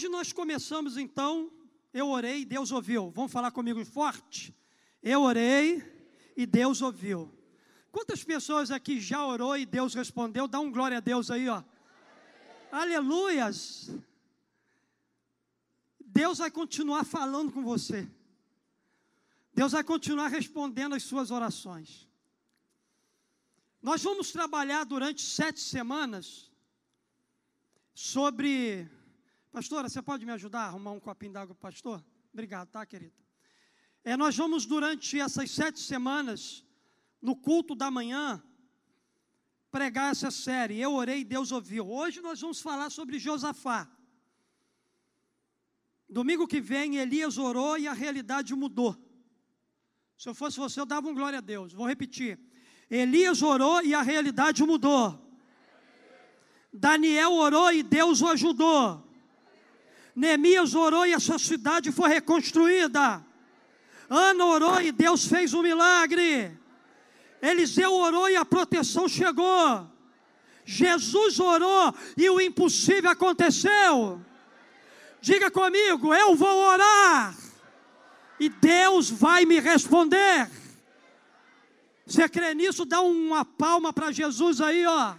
Hoje 0.00 0.08
nós 0.08 0.32
começamos 0.32 0.96
então, 0.96 1.52
eu 1.92 2.08
orei, 2.08 2.42
Deus 2.46 2.72
ouviu. 2.72 3.10
Vamos 3.10 3.30
falar 3.30 3.50
comigo 3.50 3.84
forte? 3.84 4.56
Eu 5.02 5.20
orei 5.20 5.84
e 6.34 6.46
Deus 6.46 6.80
ouviu. 6.80 7.30
Quantas 7.92 8.24
pessoas 8.24 8.70
aqui 8.70 8.98
já 8.98 9.26
orou 9.26 9.58
e 9.58 9.66
Deus 9.66 9.92
respondeu? 9.92 10.48
Dá 10.48 10.58
um 10.58 10.72
glória 10.72 10.96
a 10.96 11.00
Deus 11.00 11.30
aí, 11.30 11.50
ó. 11.50 11.62
Aleluias. 12.72 13.90
Deus 16.00 16.38
vai 16.38 16.50
continuar 16.50 17.04
falando 17.04 17.52
com 17.52 17.62
você. 17.62 18.10
Deus 19.52 19.72
vai 19.72 19.84
continuar 19.84 20.28
respondendo 20.28 20.94
as 20.94 21.02
suas 21.02 21.30
orações. 21.30 22.08
Nós 23.82 24.02
vamos 24.02 24.32
trabalhar 24.32 24.84
durante 24.84 25.20
sete 25.20 25.60
semanas 25.60 26.50
sobre. 27.92 28.88
Pastora, 29.52 29.88
você 29.88 30.00
pode 30.00 30.24
me 30.24 30.30
ajudar 30.30 30.60
a 30.60 30.66
arrumar 30.66 30.92
um 30.92 31.00
copinho 31.00 31.32
d'água 31.32 31.54
para 31.56 31.68
o 31.68 31.72
pastor? 31.72 32.04
Obrigado, 32.32 32.68
tá, 32.68 32.86
querida? 32.86 33.14
É, 34.04 34.16
nós 34.16 34.36
vamos, 34.36 34.64
durante 34.64 35.18
essas 35.18 35.50
sete 35.50 35.80
semanas, 35.80 36.64
no 37.20 37.34
culto 37.34 37.74
da 37.74 37.90
manhã, 37.90 38.40
pregar 39.68 40.12
essa 40.12 40.30
série. 40.30 40.80
Eu 40.80 40.92
orei 40.92 41.24
Deus 41.24 41.50
ouviu. 41.50 41.90
Hoje 41.90 42.20
nós 42.20 42.40
vamos 42.40 42.60
falar 42.60 42.90
sobre 42.90 43.18
Josafá. 43.18 43.90
Domingo 46.08 46.46
que 46.46 46.60
vem, 46.60 46.96
Elias 46.96 47.36
orou 47.36 47.76
e 47.76 47.88
a 47.88 47.92
realidade 47.92 48.54
mudou. 48.54 48.96
Se 50.16 50.28
eu 50.28 50.34
fosse 50.34 50.58
você, 50.58 50.80
eu 50.80 50.86
dava 50.86 51.08
um 51.08 51.14
glória 51.14 51.38
a 51.38 51.42
Deus. 51.42 51.72
Vou 51.72 51.86
repetir. 51.86 52.38
Elias 52.88 53.42
orou 53.42 53.82
e 53.82 53.94
a 53.94 54.02
realidade 54.02 54.62
mudou. 54.62 55.28
Daniel 56.72 57.32
orou 57.32 57.72
e 57.72 57.82
Deus 57.82 58.20
o 58.22 58.28
ajudou. 58.28 59.09
Neemias 60.14 60.74
orou 60.74 61.06
e 61.06 61.14
a 61.14 61.20
sua 61.20 61.38
cidade 61.38 61.92
foi 61.92 62.08
reconstruída. 62.08 63.24
Ana 64.08 64.44
orou 64.44 64.80
e 64.80 64.90
Deus 64.90 65.26
fez 65.26 65.54
um 65.54 65.62
milagre. 65.62 66.58
Eliseu 67.40 67.92
orou 67.92 68.28
e 68.28 68.36
a 68.36 68.44
proteção 68.44 69.08
chegou. 69.08 69.88
Jesus 70.64 71.40
orou 71.40 71.94
e 72.16 72.28
o 72.28 72.40
impossível 72.40 73.10
aconteceu. 73.10 74.20
Diga 75.20 75.50
comigo, 75.50 76.14
eu 76.14 76.34
vou 76.34 76.56
orar 76.64 77.36
e 78.38 78.48
Deus 78.48 79.10
vai 79.10 79.44
me 79.44 79.60
responder. 79.60 80.50
Você 82.06 82.28
crê 82.28 82.54
nisso? 82.54 82.84
Dá 82.84 83.00
uma 83.02 83.44
palma 83.44 83.92
para 83.92 84.10
Jesus 84.10 84.60
aí, 84.60 84.84
ó. 84.86 85.14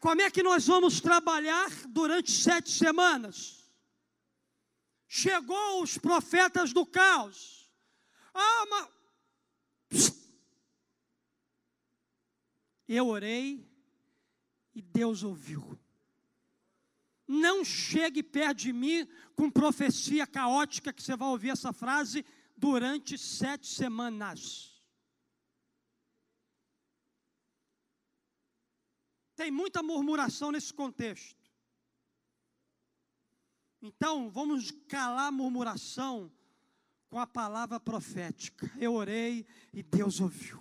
Como 0.00 0.22
é 0.22 0.30
que 0.30 0.42
nós 0.42 0.66
vamos 0.66 1.00
trabalhar 1.00 1.68
durante 1.88 2.30
sete 2.30 2.70
semanas? 2.70 3.68
Chegou 5.06 5.82
os 5.82 5.98
profetas 5.98 6.72
do 6.72 6.86
caos. 6.86 7.70
Ah, 8.32 8.66
mas... 8.70 8.88
Eu 12.86 13.08
orei 13.08 13.68
e 14.74 14.80
Deus 14.80 15.22
ouviu. 15.22 15.78
Não 17.26 17.62
chegue 17.62 18.22
perto 18.22 18.58
de 18.58 18.72
mim 18.72 19.06
com 19.34 19.50
profecia 19.50 20.26
caótica, 20.26 20.92
que 20.92 21.02
você 21.02 21.14
vai 21.14 21.28
ouvir 21.28 21.50
essa 21.50 21.72
frase 21.72 22.24
durante 22.56 23.18
sete 23.18 23.66
semanas. 23.66 24.67
Tem 29.38 29.52
muita 29.52 29.84
murmuração 29.84 30.50
nesse 30.50 30.74
contexto. 30.74 31.48
Então, 33.80 34.28
vamos 34.28 34.72
calar 34.88 35.28
a 35.28 35.30
murmuração 35.30 36.28
com 37.08 37.20
a 37.20 37.26
palavra 37.26 37.78
profética. 37.78 38.68
Eu 38.80 38.94
orei 38.94 39.46
e 39.72 39.80
Deus 39.80 40.20
ouviu. 40.20 40.60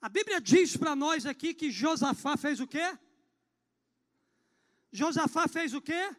A 0.00 0.08
Bíblia 0.08 0.40
diz 0.40 0.76
para 0.76 0.96
nós 0.96 1.24
aqui 1.24 1.54
que 1.54 1.70
Josafá 1.70 2.36
fez 2.36 2.58
o 2.58 2.66
quê? 2.66 2.98
Josafá 4.90 5.46
fez 5.46 5.72
o 5.74 5.80
quê? 5.80 6.10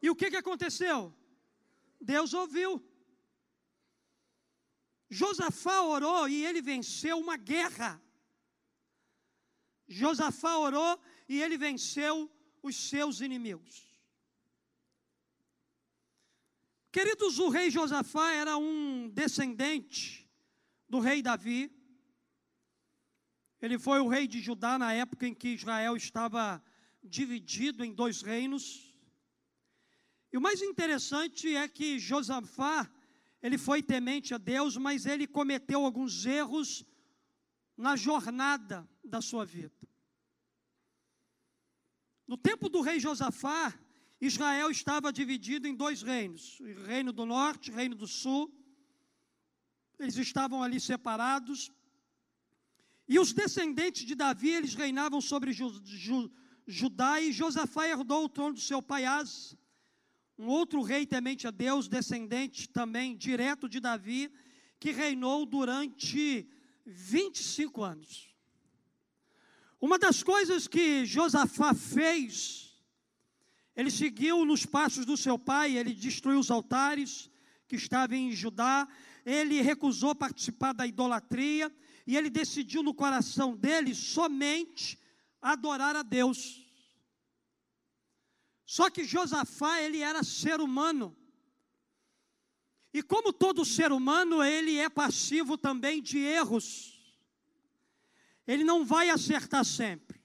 E 0.00 0.08
o 0.08 0.14
que, 0.14 0.30
que 0.30 0.36
aconteceu? 0.36 1.12
Deus 2.00 2.32
ouviu. 2.32 2.80
Josafá 5.10 5.82
orou 5.82 6.28
e 6.28 6.46
ele 6.46 6.62
venceu 6.62 7.18
uma 7.18 7.36
guerra. 7.36 8.03
Josafá 9.86 10.56
orou 10.58 11.00
e 11.28 11.40
ele 11.40 11.56
venceu 11.56 12.30
os 12.62 12.76
seus 12.76 13.20
inimigos. 13.20 13.94
Queridos, 16.90 17.38
o 17.38 17.48
rei 17.48 17.70
Josafá 17.70 18.32
era 18.32 18.56
um 18.56 19.08
descendente 19.08 20.30
do 20.88 21.00
rei 21.00 21.20
Davi. 21.22 21.70
Ele 23.60 23.78
foi 23.78 24.00
o 24.00 24.08
rei 24.08 24.28
de 24.28 24.40
Judá 24.40 24.78
na 24.78 24.92
época 24.92 25.26
em 25.26 25.34
que 25.34 25.48
Israel 25.48 25.96
estava 25.96 26.62
dividido 27.02 27.84
em 27.84 27.92
dois 27.92 28.22
reinos. 28.22 28.94
E 30.32 30.38
o 30.38 30.40
mais 30.40 30.62
interessante 30.62 31.54
é 31.54 31.66
que 31.68 31.98
Josafá, 31.98 32.90
ele 33.42 33.58
foi 33.58 33.82
temente 33.82 34.32
a 34.32 34.38
Deus, 34.38 34.76
mas 34.76 35.04
ele 35.04 35.26
cometeu 35.26 35.84
alguns 35.84 36.24
erros 36.24 36.84
na 37.76 37.96
jornada 37.96 38.88
da 39.02 39.20
sua 39.20 39.44
vida. 39.44 39.74
No 42.26 42.36
tempo 42.36 42.68
do 42.68 42.80
rei 42.80 42.98
Josafá, 42.98 43.74
Israel 44.20 44.70
estava 44.70 45.12
dividido 45.12 45.66
em 45.68 45.74
dois 45.74 46.02
reinos: 46.02 46.58
o 46.60 46.84
reino 46.84 47.12
do 47.12 47.26
norte, 47.26 47.70
o 47.70 47.74
reino 47.74 47.94
do 47.94 48.06
sul. 48.06 48.52
Eles 49.98 50.16
estavam 50.16 50.62
ali 50.62 50.80
separados. 50.80 51.70
E 53.06 53.18
os 53.18 53.32
descendentes 53.32 54.06
de 54.06 54.14
Davi, 54.14 54.50
eles 54.50 54.74
reinavam 54.74 55.20
sobre 55.20 55.52
Judá 56.66 57.20
e 57.20 57.32
Josafá 57.32 57.86
herdou 57.86 58.24
o 58.24 58.28
trono 58.28 58.54
do 58.54 58.60
seu 58.60 58.80
pai 58.80 59.04
As, 59.04 59.54
um 60.38 60.46
outro 60.46 60.80
rei 60.80 61.06
temente 61.06 61.46
a 61.46 61.50
Deus, 61.50 61.86
descendente 61.86 62.68
também 62.68 63.14
direto 63.14 63.68
de 63.68 63.78
Davi, 63.78 64.32
que 64.80 64.90
reinou 64.90 65.44
durante 65.44 66.48
25 66.84 67.82
anos. 67.82 68.34
Uma 69.80 69.98
das 69.98 70.22
coisas 70.22 70.66
que 70.66 71.04
Josafá 71.04 71.74
fez, 71.74 72.74
ele 73.76 73.90
seguiu 73.90 74.44
nos 74.44 74.64
passos 74.64 75.04
do 75.04 75.16
seu 75.16 75.38
pai, 75.38 75.76
ele 75.76 75.92
destruiu 75.92 76.38
os 76.38 76.50
altares 76.50 77.30
que 77.66 77.76
estavam 77.76 78.16
em 78.16 78.32
Judá, 78.32 78.88
ele 79.24 79.60
recusou 79.60 80.14
participar 80.14 80.72
da 80.72 80.86
idolatria, 80.86 81.74
e 82.06 82.16
ele 82.16 82.28
decidiu 82.28 82.82
no 82.82 82.94
coração 82.94 83.56
dele 83.56 83.94
somente 83.94 84.98
adorar 85.40 85.96
a 85.96 86.02
Deus. 86.02 86.62
Só 88.66 88.90
que 88.90 89.04
Josafá, 89.04 89.80
ele 89.80 90.00
era 90.00 90.22
ser 90.22 90.60
humano. 90.60 91.16
E 92.94 93.02
como 93.02 93.32
todo 93.32 93.64
ser 93.64 93.90
humano, 93.90 94.40
ele 94.40 94.78
é 94.78 94.88
passivo 94.88 95.58
também 95.58 96.00
de 96.00 96.18
erros. 96.18 96.94
Ele 98.46 98.62
não 98.62 98.84
vai 98.84 99.10
acertar 99.10 99.64
sempre. 99.64 100.22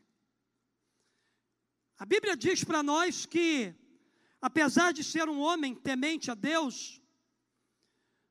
A 1.97 2.05
Bíblia 2.05 2.37
diz 2.37 2.63
para 2.63 2.83
nós 2.83 3.25
que, 3.25 3.73
apesar 4.39 4.93
de 4.93 5.03
ser 5.03 5.27
um 5.27 5.39
homem 5.39 5.73
temente 5.73 6.29
a 6.29 6.35
Deus, 6.35 7.01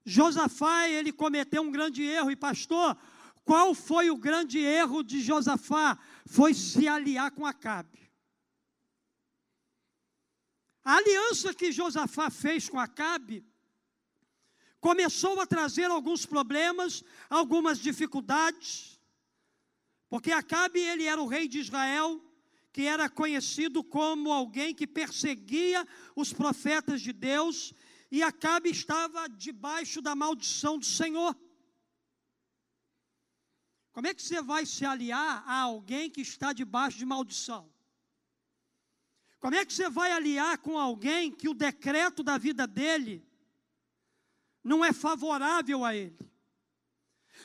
Josafá, 0.05 0.89
ele 0.89 1.13
cometeu 1.13 1.63
um 1.63 1.73
grande 1.73 2.05
erro. 2.05 2.31
E 2.31 2.37
pastor, 2.37 2.97
qual 3.45 3.75
foi 3.75 4.09
o 4.09 4.17
grande 4.17 4.61
erro 4.61 5.03
de 5.03 5.21
Josafá? 5.21 5.99
Foi 6.25 6.55
se 6.55 6.87
aliar 6.87 7.33
com 7.33 7.45
Acabe. 7.45 8.09
A 10.85 10.95
aliança 10.95 11.53
que 11.53 11.73
Josafá 11.73 12.31
fez 12.31 12.69
com 12.69 12.79
Acabe 12.79 13.45
começou 14.81 15.41
a 15.41 15.47
trazer 15.47 15.91
alguns 15.91 16.25
problemas, 16.25 17.03
algumas 17.29 17.79
dificuldades, 17.79 19.01
porque 20.09 20.31
Acabe 20.31 20.81
ele 20.81 21.05
era 21.05 21.21
o 21.21 21.27
rei 21.27 21.49
de 21.49 21.59
Israel, 21.59 22.23
que 22.73 22.83
era 22.83 23.09
conhecido 23.09 23.83
como 23.83 24.33
alguém 24.33 24.75
que 24.75 24.87
perseguia 24.87 25.87
os 26.15 26.33
profetas 26.33 27.01
de 27.01 27.13
Deus, 27.13 27.75
e 28.11 28.23
Acabe 28.23 28.71
estava 28.71 29.29
debaixo 29.29 30.01
da 30.01 30.15
maldição 30.15 30.79
do 30.79 30.85
Senhor. 30.87 31.37
Como 33.93 34.07
é 34.07 34.15
que 34.15 34.23
você 34.23 34.41
vai 34.41 34.65
se 34.65 34.85
aliar 34.85 35.43
a 35.47 35.61
alguém 35.63 36.09
que 36.09 36.21
está 36.21 36.53
debaixo 36.53 36.99
de 36.99 37.05
maldição? 37.05 37.71
Como 39.41 39.55
é 39.55 39.65
que 39.65 39.73
você 39.73 39.89
vai 39.91 40.13
aliar 40.13 40.59
com 40.59 40.79
alguém 40.79 41.31
que 41.31 41.49
o 41.49 41.55
decreto 41.55 42.23
da 42.23 42.39
vida 42.39 42.67
dele 42.67 43.28
não 44.69 44.85
é 44.85 44.93
favorável 44.93 45.85
a 45.85 45.95
ele? 45.97 46.19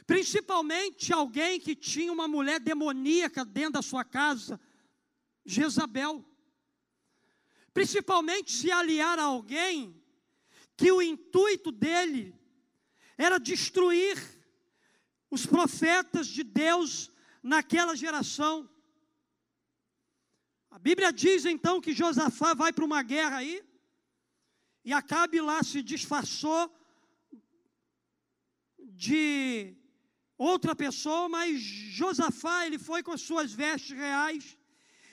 Principalmente 0.05 1.13
alguém 1.13 1.59
que 1.59 1.75
tinha 1.75 2.11
uma 2.11 2.27
mulher 2.27 2.59
demoníaca 2.59 3.45
dentro 3.45 3.73
da 3.73 3.81
sua 3.81 4.03
casa, 4.03 4.59
Jezabel. 5.45 6.25
Principalmente 7.73 8.51
se 8.51 8.71
aliar 8.71 9.17
a 9.17 9.23
alguém 9.23 9.99
que 10.75 10.91
o 10.91 11.01
intuito 11.01 11.71
dele 11.71 12.35
era 13.17 13.39
destruir 13.39 14.17
os 15.29 15.45
profetas 15.45 16.27
de 16.27 16.43
Deus 16.43 17.09
naquela 17.41 17.95
geração. 17.95 18.69
A 20.69 20.77
Bíblia 20.77 21.13
diz 21.13 21.45
então 21.45 21.79
que 21.79 21.93
Josafá 21.93 22.53
vai 22.53 22.73
para 22.73 22.85
uma 22.85 23.01
guerra 23.01 23.37
aí, 23.37 23.63
e 24.83 24.91
Acabe 24.91 25.39
lá 25.39 25.63
se 25.63 25.81
disfarçou 25.81 26.82
de 28.95 29.75
outra 30.37 30.75
pessoa, 30.75 31.29
mas 31.29 31.59
Josafá, 31.61 32.65
ele 32.65 32.77
foi 32.77 33.03
com 33.03 33.11
as 33.11 33.21
suas 33.21 33.51
vestes 33.51 33.95
reais. 33.95 34.57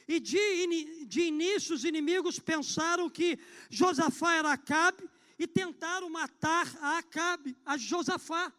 E 0.06 0.18
de, 0.18 1.06
de 1.06 1.22
início 1.22 1.74
os 1.74 1.84
inimigos 1.84 2.38
pensaram 2.38 3.08
que 3.08 3.38
Josafá 3.68 4.34
era 4.34 4.52
Acabe 4.52 5.08
e 5.38 5.46
tentaram 5.46 6.10
matar 6.10 6.66
a 6.80 6.98
Acabe, 6.98 7.56
a 7.64 7.76
Josafá. 7.76 8.52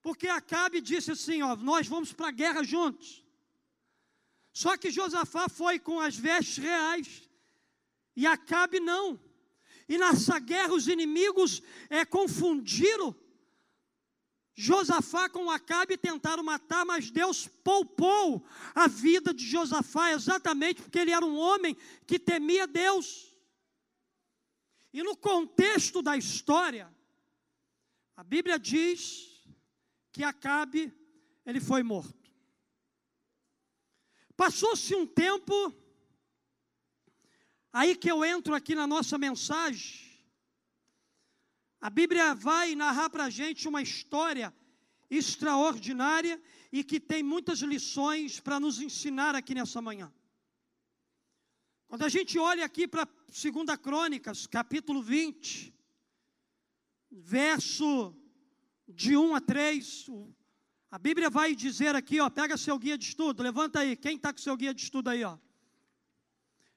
Porque 0.00 0.28
Acabe 0.28 0.80
disse 0.80 1.10
assim: 1.12 1.42
ó, 1.42 1.56
nós 1.56 1.86
vamos 1.86 2.12
para 2.12 2.28
a 2.28 2.32
guerra 2.32 2.62
juntos. 2.62 3.24
Só 4.52 4.76
que 4.76 4.90
Josafá 4.90 5.48
foi 5.48 5.78
com 5.78 5.98
as 5.98 6.16
vestes 6.16 6.58
reais 6.58 7.28
e 8.14 8.26
Acabe 8.26 8.78
não. 8.78 9.18
E 9.88 9.98
nessa 9.98 10.38
guerra 10.38 10.74
os 10.74 10.86
inimigos 10.86 11.62
é, 11.90 12.04
confundiram 12.04 13.14
Josafá 14.54 15.28
com 15.28 15.50
Acabe 15.50 15.96
tentaram 15.96 16.42
matar, 16.42 16.84
mas 16.84 17.10
Deus 17.10 17.48
poupou 17.48 18.46
a 18.74 18.86
vida 18.86 19.32
de 19.32 19.46
Josafá, 19.46 20.12
exatamente 20.12 20.82
porque 20.82 20.98
ele 20.98 21.10
era 21.10 21.24
um 21.24 21.38
homem 21.38 21.76
que 22.06 22.18
temia 22.18 22.66
Deus. 22.66 23.34
E 24.92 25.02
no 25.02 25.16
contexto 25.16 26.02
da 26.02 26.16
história, 26.16 26.94
a 28.14 28.22
Bíblia 28.22 28.58
diz 28.58 29.42
que 30.12 30.22
Acabe 30.22 30.92
ele 31.46 31.60
foi 31.60 31.82
morto. 31.82 32.30
Passou-se 34.36 34.94
um 34.94 35.06
tempo, 35.06 35.74
aí 37.72 37.96
que 37.96 38.10
eu 38.10 38.22
entro 38.22 38.54
aqui 38.54 38.74
na 38.74 38.86
nossa 38.86 39.16
mensagem, 39.16 40.11
a 41.82 41.90
Bíblia 41.90 42.32
vai 42.32 42.76
narrar 42.76 43.10
para 43.10 43.24
a 43.24 43.30
gente 43.30 43.66
uma 43.66 43.82
história 43.82 44.54
extraordinária 45.10 46.40
e 46.70 46.84
que 46.84 47.00
tem 47.00 47.24
muitas 47.24 47.58
lições 47.58 48.38
para 48.38 48.60
nos 48.60 48.80
ensinar 48.80 49.34
aqui 49.34 49.52
nessa 49.52 49.82
manhã. 49.82 50.10
Quando 51.88 52.04
a 52.04 52.08
gente 52.08 52.38
olha 52.38 52.64
aqui 52.64 52.86
para 52.86 53.04
2 53.04 53.76
Crônicas, 53.82 54.46
capítulo 54.46 55.02
20, 55.02 55.74
verso 57.10 58.16
de 58.86 59.16
1 59.16 59.34
a 59.34 59.40
3, 59.40 60.06
a 60.88 60.98
Bíblia 61.00 61.28
vai 61.28 61.52
dizer 61.52 61.96
aqui, 61.96 62.20
ó, 62.20 62.30
pega 62.30 62.56
seu 62.56 62.78
guia 62.78 62.96
de 62.96 63.06
estudo, 63.06 63.42
levanta 63.42 63.80
aí, 63.80 63.96
quem 63.96 64.14
está 64.14 64.32
com 64.32 64.38
seu 64.38 64.56
guia 64.56 64.72
de 64.72 64.82
estudo 64.82 65.10
aí, 65.10 65.24
ó. 65.24 65.36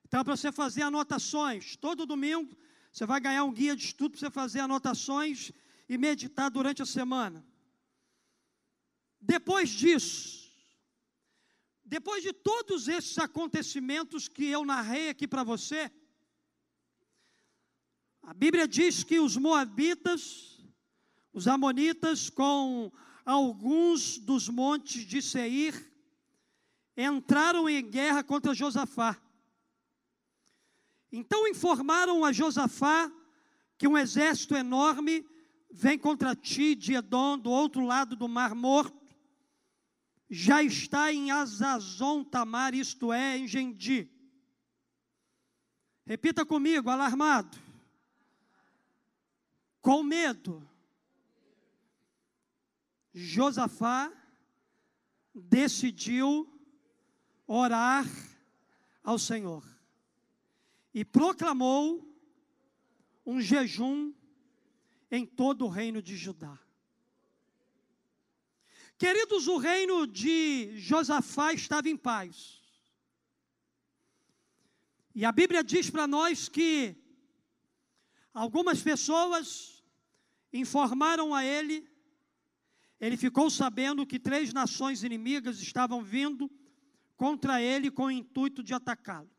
Então, 0.03 0.23
para 0.23 0.35
você 0.35 0.51
fazer 0.51 0.81
anotações, 0.81 1.75
todo 1.75 2.07
domingo 2.07 2.57
você 2.95 3.05
vai 3.05 3.19
ganhar 3.19 3.43
um 3.43 3.51
guia 3.51 3.75
de 3.75 3.83
estudo 3.83 4.11
para 4.11 4.19
você 4.21 4.31
fazer 4.31 4.61
anotações 4.61 5.51
e 5.89 5.97
meditar 5.97 6.49
durante 6.49 6.81
a 6.81 6.85
semana. 6.85 7.45
Depois 9.19 9.69
disso, 9.69 10.49
depois 11.83 12.23
de 12.23 12.31
todos 12.31 12.87
esses 12.87 13.17
acontecimentos 13.17 14.29
que 14.29 14.45
eu 14.45 14.63
narrei 14.63 15.09
aqui 15.09 15.27
para 15.27 15.43
você, 15.43 15.91
a 18.23 18.33
Bíblia 18.33 18.65
diz 18.65 19.03
que 19.03 19.19
os 19.19 19.35
moabitas, 19.35 20.63
os 21.33 21.49
amonitas, 21.49 22.29
com 22.29 22.89
alguns 23.25 24.17
dos 24.19 24.47
montes 24.47 25.05
de 25.05 25.21
Seir, 25.21 25.75
entraram 26.95 27.67
em 27.67 27.85
guerra 27.85 28.23
contra 28.23 28.53
Josafá. 28.53 29.21
Então 31.17 31.47
informaram 31.47 32.25
a 32.25 32.33
Josafá 32.33 33.09
que 33.77 33.87
um 33.87 33.97
exército 33.97 34.53
enorme 34.53 35.25
vem 35.71 35.97
contra 35.97 36.35
ti 36.35 36.75
de 36.75 36.93
Edom, 36.93 37.37
do 37.37 37.49
outro 37.49 37.85
lado 37.85 38.17
do 38.17 38.27
Mar 38.27 38.53
Morto, 38.53 39.15
já 40.29 40.61
está 40.61 41.13
em 41.13 41.31
Azazon 41.31 42.21
Tamar, 42.21 42.73
isto 42.73 43.13
é, 43.13 43.37
em 43.37 43.47
Gendi. 43.47 44.09
Repita 46.05 46.45
comigo, 46.45 46.89
alarmado, 46.89 47.57
com 49.81 50.03
medo. 50.03 50.67
Josafá 53.13 54.11
decidiu 55.33 56.45
orar 57.47 58.05
ao 59.01 59.17
Senhor 59.17 59.74
e 60.95 61.03
proclamou 61.03 62.09
um 63.25 63.41
jejum 63.41 64.13
em 65.11 65.25
todo 65.25 65.65
o 65.65 65.67
reino 65.67 66.01
de 66.01 66.15
Judá. 66.15 66.57
Queridos, 68.97 69.49
o 69.49 69.57
reino 69.57 70.07
de 70.07 70.71
Josafá 70.77 71.51
estava 71.51 71.89
em 71.89 71.97
paz. 71.97 72.61
E 75.13 75.25
a 75.25 75.33
Bíblia 75.33 75.61
diz 75.61 75.89
para 75.89 76.07
nós 76.07 76.47
que 76.47 76.95
algumas 78.33 78.81
pessoas 78.81 79.83
informaram 80.53 81.35
a 81.35 81.43
ele, 81.43 81.91
ele 83.01 83.17
ficou 83.17 83.49
sabendo 83.49 84.07
que 84.07 84.17
três 84.17 84.53
nações 84.53 85.03
inimigas 85.03 85.59
estavam 85.59 86.01
vindo 86.01 86.49
contra 87.17 87.61
ele 87.61 87.91
com 87.91 88.05
o 88.05 88.11
intuito 88.11 88.63
de 88.63 88.73
atacá-lo. 88.73 89.34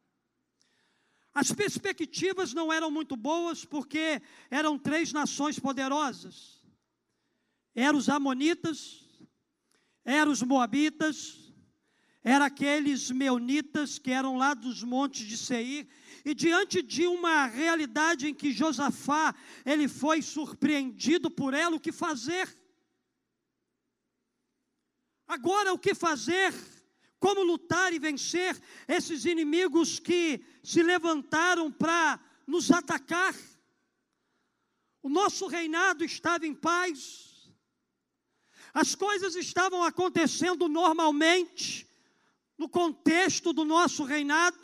As 1.37 1.53
perspectivas 1.53 2.55
não 2.55 2.73
eram 2.73 2.91
muito 2.91 3.15
boas, 3.15 3.63
porque 3.63 4.23
eram 4.51 4.79
três 4.79 5.13
nações 5.13 5.59
poderosas: 5.59 6.65
eram 7.75 7.99
os 7.99 8.09
Amonitas, 8.09 9.05
eram 10.03 10.33
os 10.33 10.43
Moabitas, 10.43 11.53
eram 12.25 12.47
aqueles 12.47 13.11
Meunitas 13.11 13.99
que 13.99 14.13
eram 14.13 14.39
lá 14.39 14.55
dos 14.55 14.83
montes 14.83 15.27
de 15.27 15.37
Seir, 15.37 15.87
e 16.25 16.35
diante 16.35 16.81
de 16.81 17.07
uma 17.07 17.45
realidade 17.45 18.27
em 18.29 18.35
que 18.35 18.51
Josafá, 18.51 19.35
ele 19.67 19.89
foi 19.89 20.23
surpreendido 20.23 21.31
por 21.31 21.53
ela, 21.53 21.77
o 21.77 21.81
que 21.81 21.93
fazer? 21.93 22.49
Agora, 25.29 25.75
o 25.75 25.79
que 25.79 25.95
fazer? 25.95 26.55
Como 27.19 27.43
lutar 27.43 27.93
e 27.93 27.99
vencer 27.99 28.61
esses 28.87 29.25
inimigos 29.25 29.99
que 29.99 30.45
se 30.63 30.83
levantaram 30.83 31.71
para 31.73 32.21
nos 32.47 32.71
atacar. 32.71 33.35
O 35.03 35.09
nosso 35.09 35.47
reinado 35.47 36.05
estava 36.05 36.47
em 36.47 36.55
paz, 36.55 37.51
as 38.75 38.95
coisas 38.95 39.37
estavam 39.37 39.83
acontecendo 39.83 40.69
normalmente 40.69 41.89
no 42.59 42.69
contexto 42.69 43.53
do 43.53 43.65
nosso 43.65 44.05
reinado, 44.05 44.59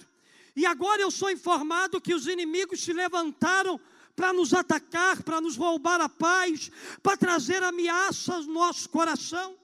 e 0.54 0.66
agora 0.66 1.00
eu 1.00 1.10
sou 1.10 1.30
informado 1.30 2.00
que 2.00 2.12
os 2.12 2.26
inimigos 2.26 2.82
se 2.82 2.92
levantaram 2.92 3.80
para 4.14 4.32
nos 4.32 4.52
atacar, 4.52 5.22
para 5.22 5.40
nos 5.40 5.56
roubar 5.56 6.00
a 6.00 6.08
paz, 6.08 6.70
para 7.02 7.16
trazer 7.16 7.62
ameaças 7.62 8.46
ao 8.46 8.52
nosso 8.52 8.88
coração. 8.90 9.56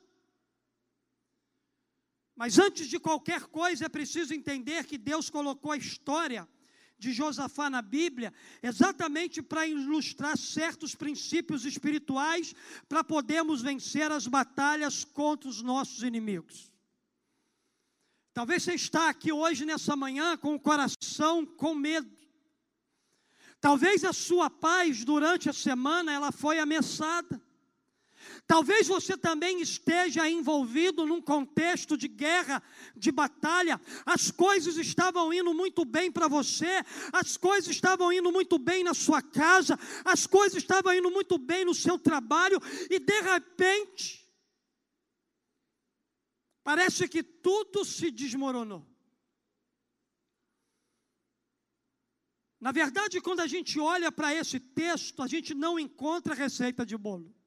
Mas 2.38 2.56
antes 2.56 2.86
de 2.86 3.00
qualquer 3.00 3.46
coisa 3.46 3.86
é 3.86 3.88
preciso 3.88 4.32
entender 4.32 4.84
que 4.84 4.96
Deus 4.96 5.28
colocou 5.28 5.72
a 5.72 5.76
história 5.76 6.48
de 6.96 7.12
Josafá 7.12 7.68
na 7.68 7.82
Bíblia 7.82 8.32
exatamente 8.62 9.42
para 9.42 9.66
ilustrar 9.66 10.38
certos 10.38 10.94
princípios 10.94 11.64
espirituais 11.64 12.54
para 12.88 13.02
podermos 13.02 13.60
vencer 13.60 14.12
as 14.12 14.28
batalhas 14.28 15.02
contra 15.02 15.50
os 15.50 15.62
nossos 15.62 16.04
inimigos. 16.04 16.70
Talvez 18.32 18.62
você 18.62 18.74
está 18.74 19.08
aqui 19.08 19.32
hoje 19.32 19.64
nessa 19.64 19.96
manhã 19.96 20.36
com 20.36 20.54
o 20.54 20.60
coração 20.60 21.44
com 21.44 21.74
medo. 21.74 22.16
Talvez 23.60 24.04
a 24.04 24.12
sua 24.12 24.48
paz 24.48 25.04
durante 25.04 25.50
a 25.50 25.52
semana 25.52 26.12
ela 26.12 26.30
foi 26.30 26.60
ameaçada. 26.60 27.42
Talvez 28.48 28.88
você 28.88 29.14
também 29.14 29.60
esteja 29.60 30.26
envolvido 30.26 31.04
num 31.04 31.20
contexto 31.20 31.98
de 31.98 32.08
guerra, 32.08 32.62
de 32.96 33.12
batalha. 33.12 33.78
As 34.06 34.30
coisas 34.30 34.78
estavam 34.78 35.30
indo 35.34 35.52
muito 35.52 35.84
bem 35.84 36.10
para 36.10 36.28
você, 36.28 36.82
as 37.12 37.36
coisas 37.36 37.68
estavam 37.68 38.10
indo 38.10 38.32
muito 38.32 38.58
bem 38.58 38.82
na 38.82 38.94
sua 38.94 39.20
casa, 39.20 39.78
as 40.02 40.26
coisas 40.26 40.62
estavam 40.62 40.94
indo 40.94 41.10
muito 41.10 41.36
bem 41.36 41.66
no 41.66 41.74
seu 41.74 41.98
trabalho, 41.98 42.58
e 42.88 42.98
de 42.98 43.20
repente, 43.20 44.26
parece 46.64 47.06
que 47.06 47.22
tudo 47.22 47.84
se 47.84 48.10
desmoronou. 48.10 48.82
Na 52.58 52.72
verdade, 52.72 53.20
quando 53.20 53.40
a 53.40 53.46
gente 53.46 53.78
olha 53.78 54.10
para 54.10 54.34
esse 54.34 54.58
texto, 54.58 55.22
a 55.22 55.26
gente 55.26 55.54
não 55.54 55.78
encontra 55.78 56.34
receita 56.34 56.86
de 56.86 56.96
bolo. 56.96 57.37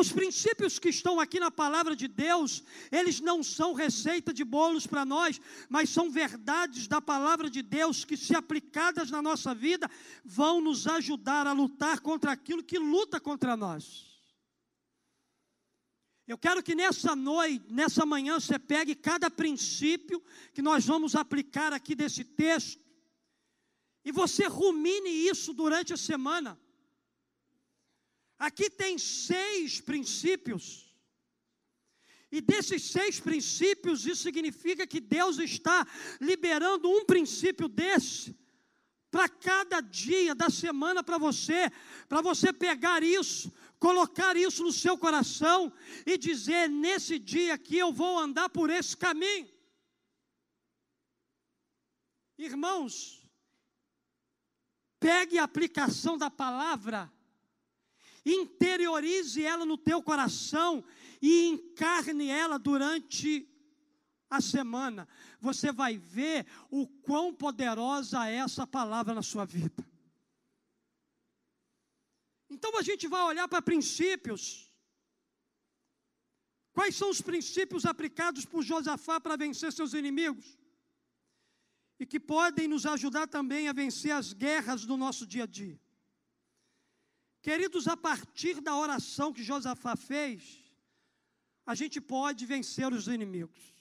Os 0.00 0.12
princípios 0.12 0.78
que 0.78 0.90
estão 0.90 1.18
aqui 1.18 1.40
na 1.40 1.50
palavra 1.50 1.96
de 1.96 2.06
Deus, 2.06 2.62
eles 2.92 3.18
não 3.18 3.42
são 3.42 3.72
receita 3.72 4.32
de 4.32 4.44
bolos 4.44 4.86
para 4.86 5.04
nós, 5.04 5.40
mas 5.68 5.90
são 5.90 6.08
verdades 6.08 6.86
da 6.86 7.00
palavra 7.00 7.50
de 7.50 7.62
Deus 7.62 8.04
que, 8.04 8.16
se 8.16 8.32
aplicadas 8.32 9.10
na 9.10 9.20
nossa 9.20 9.52
vida, 9.52 9.90
vão 10.24 10.60
nos 10.60 10.86
ajudar 10.86 11.48
a 11.48 11.52
lutar 11.52 11.98
contra 11.98 12.30
aquilo 12.30 12.62
que 12.62 12.78
luta 12.78 13.18
contra 13.18 13.56
nós. 13.56 14.06
Eu 16.28 16.38
quero 16.38 16.62
que 16.62 16.76
nessa 16.76 17.16
noite, 17.16 17.66
nessa 17.68 18.06
manhã, 18.06 18.38
você 18.38 18.56
pegue 18.56 18.94
cada 18.94 19.28
princípio 19.28 20.22
que 20.54 20.62
nós 20.62 20.86
vamos 20.86 21.16
aplicar 21.16 21.72
aqui 21.72 21.96
desse 21.96 22.22
texto 22.22 22.80
e 24.04 24.12
você 24.12 24.46
rumine 24.46 25.10
isso 25.10 25.52
durante 25.52 25.92
a 25.92 25.96
semana. 25.96 26.56
Aqui 28.38 28.70
tem 28.70 28.96
seis 28.98 29.80
princípios. 29.80 30.88
E 32.30 32.40
desses 32.40 32.82
seis 32.82 33.18
princípios, 33.18 34.06
isso 34.06 34.22
significa 34.22 34.86
que 34.86 35.00
Deus 35.00 35.38
está 35.38 35.86
liberando 36.20 36.88
um 36.88 37.04
princípio 37.04 37.68
desse 37.68 38.36
para 39.10 39.28
cada 39.28 39.80
dia 39.80 40.34
da 40.34 40.50
semana 40.50 41.02
para 41.02 41.16
você, 41.16 41.70
para 42.08 42.20
você 42.20 42.52
pegar 42.52 43.02
isso, 43.02 43.50
colocar 43.78 44.36
isso 44.36 44.62
no 44.62 44.72
seu 44.72 44.96
coração 44.98 45.72
e 46.06 46.18
dizer: 46.18 46.68
nesse 46.68 47.18
dia 47.18 47.54
aqui 47.54 47.78
eu 47.78 47.92
vou 47.92 48.18
andar 48.18 48.50
por 48.50 48.68
esse 48.68 48.96
caminho. 48.96 49.48
Irmãos, 52.36 53.26
pegue 55.00 55.38
a 55.38 55.44
aplicação 55.44 56.16
da 56.16 56.30
palavra 56.30 57.10
interiorize 58.34 59.42
ela 59.42 59.64
no 59.64 59.78
teu 59.78 60.02
coração 60.02 60.84
e 61.20 61.48
encarne 61.48 62.28
ela 62.28 62.58
durante 62.58 63.48
a 64.30 64.40
semana. 64.40 65.08
Você 65.40 65.72
vai 65.72 65.96
ver 65.96 66.46
o 66.70 66.86
quão 66.86 67.34
poderosa 67.34 68.28
é 68.28 68.36
essa 68.36 68.66
palavra 68.66 69.14
na 69.14 69.22
sua 69.22 69.44
vida. 69.44 69.86
Então 72.50 72.76
a 72.78 72.82
gente 72.82 73.06
vai 73.06 73.22
olhar 73.22 73.46
para 73.48 73.62
princípios. 73.62 74.72
Quais 76.72 76.94
são 76.94 77.10
os 77.10 77.20
princípios 77.20 77.84
aplicados 77.84 78.44
por 78.44 78.62
Josafá 78.62 79.20
para 79.20 79.36
vencer 79.36 79.72
seus 79.72 79.94
inimigos? 79.94 80.58
E 82.00 82.06
que 82.06 82.20
podem 82.20 82.68
nos 82.68 82.86
ajudar 82.86 83.26
também 83.26 83.68
a 83.68 83.72
vencer 83.72 84.12
as 84.12 84.32
guerras 84.32 84.84
do 84.84 84.96
nosso 84.96 85.26
dia 85.26 85.42
a 85.42 85.46
dia. 85.46 85.78
Queridos, 87.40 87.86
a 87.86 87.96
partir 87.96 88.60
da 88.60 88.76
oração 88.76 89.32
que 89.32 89.42
Josafá 89.42 89.96
fez, 89.96 90.58
a 91.64 91.74
gente 91.74 92.00
pode 92.00 92.44
vencer 92.46 92.92
os 92.92 93.06
inimigos. 93.06 93.74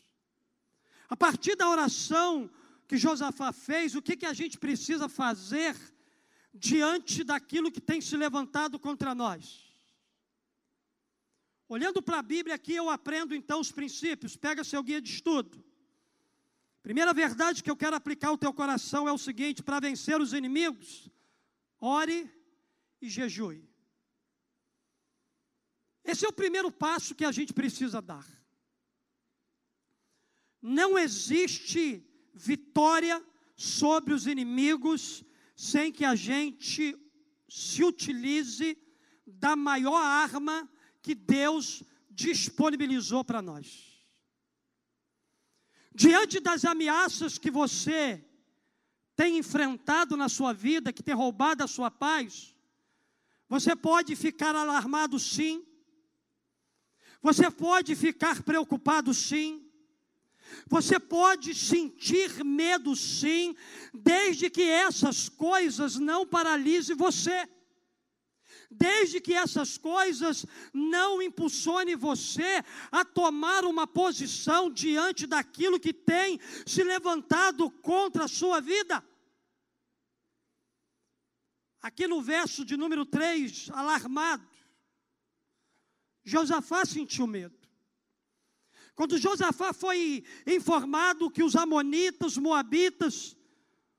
A 1.10 1.16
partir 1.16 1.56
da 1.56 1.70
oração 1.70 2.50
que 2.88 2.98
Josafá 2.98 3.52
fez, 3.52 3.96
o 3.96 4.02
que, 4.02 4.16
que 4.16 4.26
a 4.26 4.34
gente 4.34 4.58
precisa 4.58 5.10
fazer 5.10 5.76
diante 6.54 7.24
daquilo 7.24 7.72
que 7.72 7.82
tem 7.82 8.00
se 8.02 8.16
levantado 8.16 8.78
contra 8.78 9.16
nós? 9.16 9.66
Olhando 11.70 12.02
para 12.02 12.20
a 12.20 12.24
Bíblia 12.24 12.56
aqui, 12.56 12.74
eu 12.74 12.90
aprendo 12.90 13.36
então 13.36 13.60
os 13.60 13.72
princípios. 13.72 14.38
Pega 14.38 14.64
seu 14.64 14.82
guia 14.84 15.02
de 15.02 15.10
estudo. 15.10 15.64
Primeira 16.82 17.14
verdade 17.14 17.62
que 17.62 17.70
eu 17.70 17.76
quero 17.76 17.96
aplicar 17.96 18.30
ao 18.30 18.38
teu 18.38 18.54
coração 18.54 19.08
é 19.08 19.12
o 19.12 19.18
seguinte: 19.18 19.62
para 19.62 19.80
vencer 19.80 20.22
os 20.22 20.32
inimigos, 20.32 21.10
ore 21.80 22.32
e 23.01 23.10
jejue. 23.10 23.68
Esse 26.04 26.25
é 26.25 26.30
o 26.30 26.34
primeiro 26.34 26.72
passo 26.72 27.13
que 27.13 27.25
a 27.25 27.32
gente 27.32 27.54
precisa 27.54 28.01
dar. 28.01 28.25
Não 30.62 30.98
existe 30.98 32.04
vitória 32.34 33.24
sobre 33.56 34.13
os 34.13 34.25
inimigos 34.25 35.24
sem 35.56 35.92
que 35.92 36.06
a 36.06 36.16
gente 36.16 36.96
se 37.50 37.84
utilize 37.84 38.77
da 39.25 39.56
maior 39.56 40.01
arma 40.01 40.70
que 41.01 41.13
Deus 41.13 41.84
disponibilizou 42.10 43.24
para 43.24 43.42
nós. 43.42 43.98
Diante 45.94 46.39
das 46.39 46.63
ameaças 46.63 47.38
que 47.38 47.50
você 47.50 48.24
tem 49.16 49.38
enfrentado 49.38 50.16
na 50.16 50.30
sua 50.30 50.54
vida, 50.54 50.94
que 50.94 51.01
tem 51.01 51.16
roubado 51.16 51.63
a 51.63 51.68
sua 51.68 51.89
paz, 51.89 52.56
você 53.50 53.75
pode 53.75 54.16
ficar 54.16 54.56
alarmado, 54.56 55.18
sim. 55.20 55.66
Você 57.22 57.50
pode 57.50 57.96
ficar 57.96 58.44
preocupado, 58.44 59.13
sim. 59.13 59.63
Você 60.68 61.00
pode 61.00 61.54
sentir 61.56 62.44
medo, 62.44 62.96
sim, 62.96 63.56
desde 63.94 64.50
que 64.50 64.63
essas 64.63 65.30
coisas 65.30 65.96
não 65.96 66.25
paralisem 66.25 66.96
você. 66.96 67.48
Desde 68.70 69.22
que 69.22 69.34
essas 69.34 69.77
coisas 69.77 70.46
não 70.74 71.22
impulsionem 71.22 71.96
você 71.96 72.62
a 72.92 73.06
tomar 73.06 73.63
uma 73.63 73.88
posição 73.88 74.70
diante 74.70 75.25
daquilo 75.25 75.80
que 75.80 75.94
tem 75.94 76.38
se 76.66 76.84
levantado 76.84 77.72
contra 77.72 78.25
a 78.25 78.27
sua 78.27 78.60
vida. 78.60 79.04
Aqui 81.81 82.07
no 82.07 82.22
verso 82.22 82.65
de 82.65 82.75
número 82.75 83.05
3, 83.05 83.69
alarmado, 83.72 84.48
Josafá 86.24 86.86
sentiu 86.86 87.25
medo. 87.27 87.55
Quando 88.96 89.17
Josafá 89.17 89.74
foi 89.74 90.24
informado 90.46 91.29
que 91.29 91.43
os 91.43 91.55
amonitas, 91.55 92.34
os 92.34 92.38
moabitas, 92.38 93.38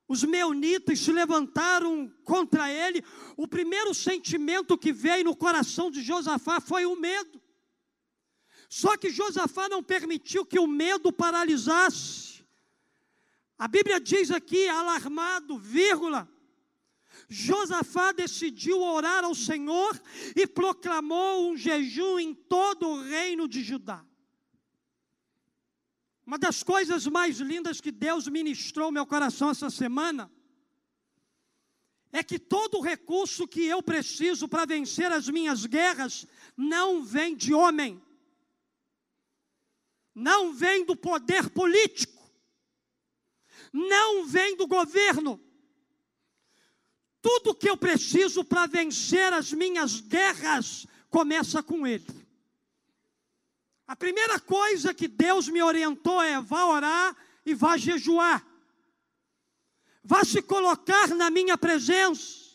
os 0.08 0.24
meunitas 0.24 0.98
se 0.98 1.12
levantaram 1.12 2.12
contra 2.24 2.70
ele, 2.72 3.04
o 3.36 3.46
primeiro 3.46 3.94
sentimento 3.94 4.76
que 4.76 4.92
veio 4.92 5.24
no 5.24 5.36
coração 5.36 5.90
de 5.90 6.02
Josafá 6.02 6.60
foi 6.60 6.84
o 6.84 6.96
medo. 6.96 7.40
Só 8.68 8.96
que 8.96 9.10
Josafá 9.10 9.68
não 9.68 9.82
permitiu 9.82 10.44
que 10.44 10.58
o 10.58 10.66
medo 10.66 11.12
paralisasse. 11.12 12.44
A 13.56 13.68
Bíblia 13.68 14.00
diz 14.00 14.30
aqui, 14.30 14.68
alarmado, 14.68 15.58
vírgula, 15.58 16.28
Josafá 17.28 18.12
decidiu 18.12 18.80
orar 18.80 19.22
ao 19.22 19.34
Senhor 19.34 20.00
e 20.34 20.46
proclamou 20.46 21.50
um 21.50 21.56
jejum 21.56 22.18
em 22.18 22.34
todo 22.34 22.88
o 22.88 23.02
reino 23.02 23.46
de 23.46 23.62
Judá. 23.62 24.02
Uma 26.24 26.38
das 26.38 26.62
coisas 26.62 27.06
mais 27.06 27.38
lindas 27.38 27.80
que 27.80 27.92
Deus 27.92 28.26
ministrou 28.28 28.90
meu 28.90 29.06
coração 29.06 29.50
essa 29.50 29.68
semana 29.68 30.30
é 32.10 32.22
que 32.22 32.38
todo 32.38 32.78
o 32.78 32.82
recurso 32.82 33.46
que 33.46 33.64
eu 33.64 33.82
preciso 33.82 34.48
para 34.48 34.64
vencer 34.64 35.12
as 35.12 35.28
minhas 35.28 35.66
guerras 35.66 36.26
não 36.56 37.04
vem 37.04 37.36
de 37.36 37.52
homem, 37.52 38.02
não 40.14 40.54
vem 40.54 40.84
do 40.86 40.96
poder 40.96 41.50
político, 41.50 42.30
não 43.70 44.26
vem 44.26 44.56
do 44.56 44.66
governo, 44.66 45.38
tudo 47.20 47.54
que 47.54 47.68
eu 47.68 47.76
preciso 47.76 48.44
para 48.44 48.66
vencer 48.66 49.32
as 49.32 49.52
minhas 49.52 50.00
guerras 50.00 50.86
começa 51.10 51.62
com 51.62 51.86
Ele. 51.86 52.06
A 53.86 53.96
primeira 53.96 54.38
coisa 54.38 54.92
que 54.92 55.08
Deus 55.08 55.48
me 55.48 55.62
orientou 55.62 56.22
é: 56.22 56.40
vá 56.40 56.66
orar 56.66 57.16
e 57.44 57.54
vá 57.54 57.76
jejuar. 57.76 58.46
Vá 60.04 60.24
se 60.24 60.42
colocar 60.42 61.08
na 61.08 61.30
minha 61.30 61.56
presença. 61.56 62.48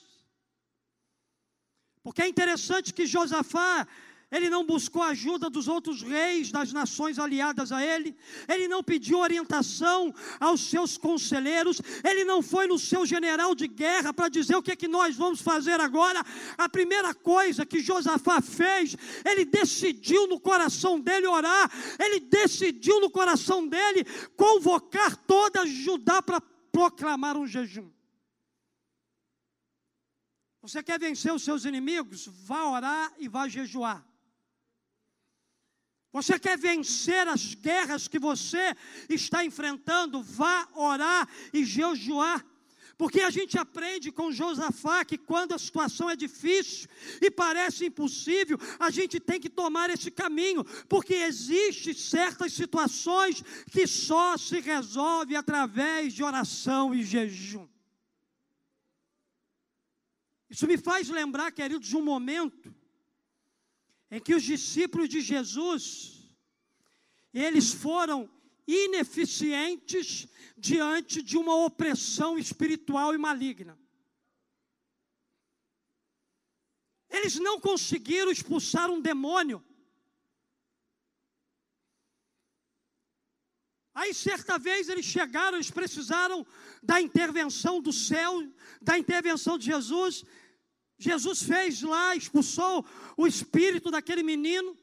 Porque 2.03 2.21
é 2.21 2.27
interessante 2.27 2.93
que 2.93 3.05
Josafá, 3.05 3.87
ele 4.33 4.49
não 4.49 4.65
buscou 4.65 5.03
a 5.03 5.09
ajuda 5.09 5.47
dos 5.47 5.67
outros 5.67 6.01
reis 6.01 6.51
das 6.51 6.73
nações 6.73 7.19
aliadas 7.19 7.71
a 7.71 7.85
ele, 7.85 8.17
ele 8.49 8.67
não 8.67 8.83
pediu 8.83 9.19
orientação 9.19 10.13
aos 10.39 10.61
seus 10.61 10.97
conselheiros, 10.97 11.79
ele 12.03 12.25
não 12.25 12.41
foi 12.41 12.65
no 12.65 12.79
seu 12.79 13.05
general 13.05 13.53
de 13.53 13.67
guerra 13.67 14.11
para 14.11 14.27
dizer 14.27 14.55
o 14.55 14.63
que 14.63 14.71
é 14.71 14.75
que 14.75 14.87
nós 14.87 15.15
vamos 15.15 15.39
fazer 15.39 15.79
agora. 15.79 16.23
A 16.57 16.67
primeira 16.67 17.13
coisa 17.13 17.63
que 17.63 17.79
Josafá 17.79 18.41
fez, 18.41 18.97
ele 19.23 19.45
decidiu 19.45 20.27
no 20.27 20.39
coração 20.39 20.99
dele 20.99 21.27
orar, 21.27 21.71
ele 21.99 22.19
decidiu 22.19 22.99
no 22.99 23.11
coração 23.11 23.67
dele 23.67 24.03
convocar 24.35 25.15
toda 25.15 25.65
Judá 25.67 26.23
para 26.23 26.41
proclamar 26.71 27.37
um 27.37 27.45
jejum. 27.45 27.91
Você 30.63 30.81
quer 30.81 30.97
vencer 30.97 31.31
os 31.31 31.43
seus 31.43 31.65
inimigos? 31.65 32.25
Vá 32.25 32.63
orar 32.69 33.13
e 33.19 33.27
vá 33.27 33.47
jejuar. 33.47 34.12
Você 36.13 36.37
quer 36.37 36.55
vencer 36.55 37.27
as 37.27 37.55
guerras 37.55 38.07
que 38.07 38.19
você 38.19 38.75
está 39.09 39.43
enfrentando? 39.43 40.21
Vá 40.21 40.69
orar 40.75 41.27
e 41.51 41.65
jejuar. 41.65 42.45
Porque 42.95 43.21
a 43.21 43.31
gente 43.31 43.57
aprende 43.57 44.11
com 44.11 44.31
Josafá 44.31 45.03
que 45.03 45.17
quando 45.17 45.55
a 45.55 45.57
situação 45.57 46.07
é 46.07 46.15
difícil 46.15 46.87
e 47.19 47.31
parece 47.31 47.87
impossível, 47.87 48.59
a 48.79 48.91
gente 48.91 49.19
tem 49.19 49.39
que 49.39 49.49
tomar 49.49 49.89
esse 49.89 50.11
caminho, 50.11 50.63
porque 50.87 51.15
existem 51.15 51.95
certas 51.95 52.53
situações 52.53 53.43
que 53.71 53.87
só 53.87 54.37
se 54.37 54.59
resolve 54.59 55.35
através 55.35 56.13
de 56.13 56.23
oração 56.23 56.93
e 56.93 57.01
jejum. 57.01 57.67
Isso 60.47 60.67
me 60.67 60.77
faz 60.77 61.09
lembrar, 61.09 61.51
queridos, 61.51 61.87
de 61.87 61.97
um 61.97 62.03
momento 62.03 62.82
em 64.13 64.19
que 64.19 64.35
os 64.35 64.43
discípulos 64.43 65.09
de 65.09 65.21
Jesus 65.21 65.83
eles 67.33 67.73
foram 67.73 68.29
ineficientes 68.67 70.27
diante 70.55 71.23
de 71.23 71.35
uma 71.35 71.55
opressão 71.65 72.37
espiritual 72.37 73.15
e 73.15 73.17
maligna. 73.17 73.75
Eles 77.09 77.39
não 77.39 77.59
conseguiram 77.59 78.31
expulsar 78.31 78.87
um 78.91 79.01
demônio. 79.01 79.65
Aí, 83.95 84.13
certa 84.13 84.59
vez, 84.59 84.89
eles 84.89 85.07
chegaram, 85.07 85.57
eles 85.57 85.71
precisaram 85.71 86.45
da 86.83 87.01
intervenção 87.01 87.81
do 87.81 87.91
céu, 87.91 88.47
da 88.79 88.95
intervenção 88.95 89.57
de 89.57 89.65
Jesus. 89.65 90.23
Jesus 90.97 91.43
fez 91.43 91.81
lá, 91.81 92.15
expulsou 92.15 92.85
o 93.17 93.27
espírito 93.27 93.91
daquele 93.91 94.23
menino 94.23 94.77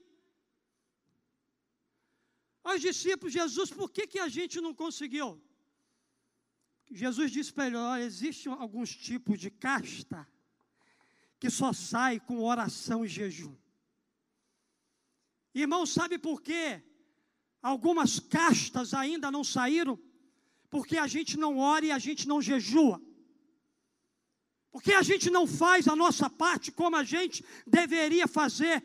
aos 2.63 2.81
discípulos, 2.81 3.33
Jesus, 3.33 3.71
por 3.71 3.91
que, 3.91 4.07
que 4.07 4.19
a 4.19 4.29
gente 4.29 4.61
não 4.61 4.75
conseguiu? 4.75 5.41
Jesus 6.91 7.31
disse 7.31 7.53
para 7.53 7.67
ele: 7.67 7.77
olha, 7.77 8.03
existem 8.03 8.53
alguns 8.53 8.95
tipos 8.95 9.39
de 9.39 9.51
casta 9.51 10.27
que 11.39 11.49
só 11.49 11.73
sai 11.73 12.21
com 12.21 12.43
oração 12.43 13.05
e 13.05 13.09
jejum. 13.09 13.57
Irmão, 15.55 15.87
sabe 15.87 16.19
por 16.19 16.43
quê? 16.43 16.83
Algumas 17.63 18.21
castas 18.21 18.95
ainda 18.95 19.31
não 19.31 19.43
saíram, 19.43 19.99
porque 20.69 20.97
a 20.97 21.07
gente 21.07 21.37
não 21.37 21.59
ora 21.59 21.87
e 21.87 21.91
a 21.91 21.99
gente 21.99 22.29
não 22.29 22.43
jejua. 22.43 23.03
Porque 24.71 24.93
a 24.93 25.03
gente 25.03 25.31
não 25.31 25.47
faz 25.47 25.89
a 25.89 25.97
nossa 25.97 26.31
parte 26.31 26.71
como 26.71 26.97
a 26.97 27.05
gente 27.05 27.45
deveria 27.67 28.27
fazer 28.29 28.83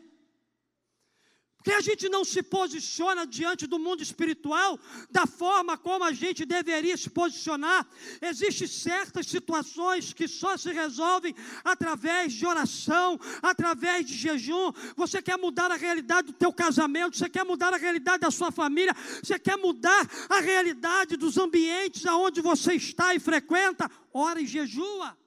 que 1.66 1.72
a 1.72 1.80
gente 1.80 2.08
não 2.08 2.24
se 2.24 2.44
posiciona 2.44 3.26
diante 3.26 3.66
do 3.66 3.76
mundo 3.76 4.00
espiritual 4.00 4.78
da 5.10 5.26
forma 5.26 5.76
como 5.76 6.04
a 6.04 6.12
gente 6.12 6.44
deveria 6.44 6.96
se 6.96 7.10
posicionar. 7.10 7.84
Existem 8.22 8.68
certas 8.68 9.26
situações 9.26 10.12
que 10.12 10.28
só 10.28 10.56
se 10.56 10.72
resolvem 10.72 11.34
através 11.64 12.34
de 12.34 12.46
oração, 12.46 13.18
através 13.42 14.06
de 14.06 14.14
jejum. 14.14 14.70
Você 14.94 15.20
quer 15.20 15.36
mudar 15.38 15.72
a 15.72 15.74
realidade 15.74 16.28
do 16.28 16.34
teu 16.34 16.52
casamento, 16.52 17.16
você 17.16 17.28
quer 17.28 17.44
mudar 17.44 17.74
a 17.74 17.78
realidade 17.78 18.20
da 18.20 18.30
sua 18.30 18.52
família, 18.52 18.94
você 19.20 19.36
quer 19.36 19.56
mudar 19.56 20.08
a 20.28 20.38
realidade 20.38 21.16
dos 21.16 21.36
ambientes 21.36 22.06
aonde 22.06 22.40
você 22.40 22.74
está 22.74 23.12
e 23.12 23.18
frequenta, 23.18 23.90
ora 24.14 24.40
e 24.40 24.46
jejua. 24.46 25.18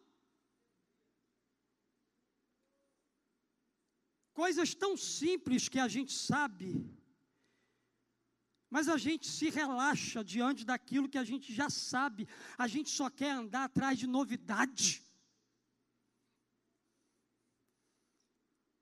Coisas 4.44 4.74
tão 4.74 4.96
simples 4.96 5.68
que 5.68 5.78
a 5.78 5.90
gente 5.90 6.14
sabe, 6.14 6.68
mas 8.70 8.88
a 8.88 8.98
gente 8.98 9.28
se 9.28 9.50
relaxa 9.50 10.24
diante 10.24 10.64
daquilo 10.64 11.10
que 11.10 11.18
a 11.18 11.26
gente 11.26 11.54
já 11.54 11.70
sabe, 11.70 12.26
a 12.58 12.66
gente 12.66 12.90
só 12.90 13.10
quer 13.10 13.32
andar 13.32 13.66
atrás 13.66 14.00
de 14.00 14.08
novidade. 14.08 15.04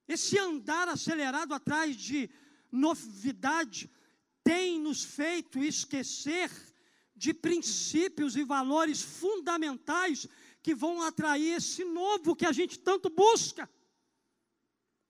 Esse 0.07 0.37
andar 0.37 0.87
acelerado 0.89 1.55
atrás 1.55 1.95
de 1.95 2.29
novidade 2.71 3.89
tem 4.43 4.79
nos 4.79 5.03
feito 5.03 5.57
esquecer 5.57 6.51
de 7.15 7.33
princípios 7.33 8.35
e 8.35 8.43
valores 8.43 9.01
fundamentais 9.01 10.27
que 10.61 10.75
vão 10.75 11.01
atrair 11.01 11.55
esse 11.55 11.83
novo 11.83 12.35
que 12.35 12.45
a 12.45 12.51
gente 12.51 12.77
tanto 12.77 13.09
busca. 13.09 13.67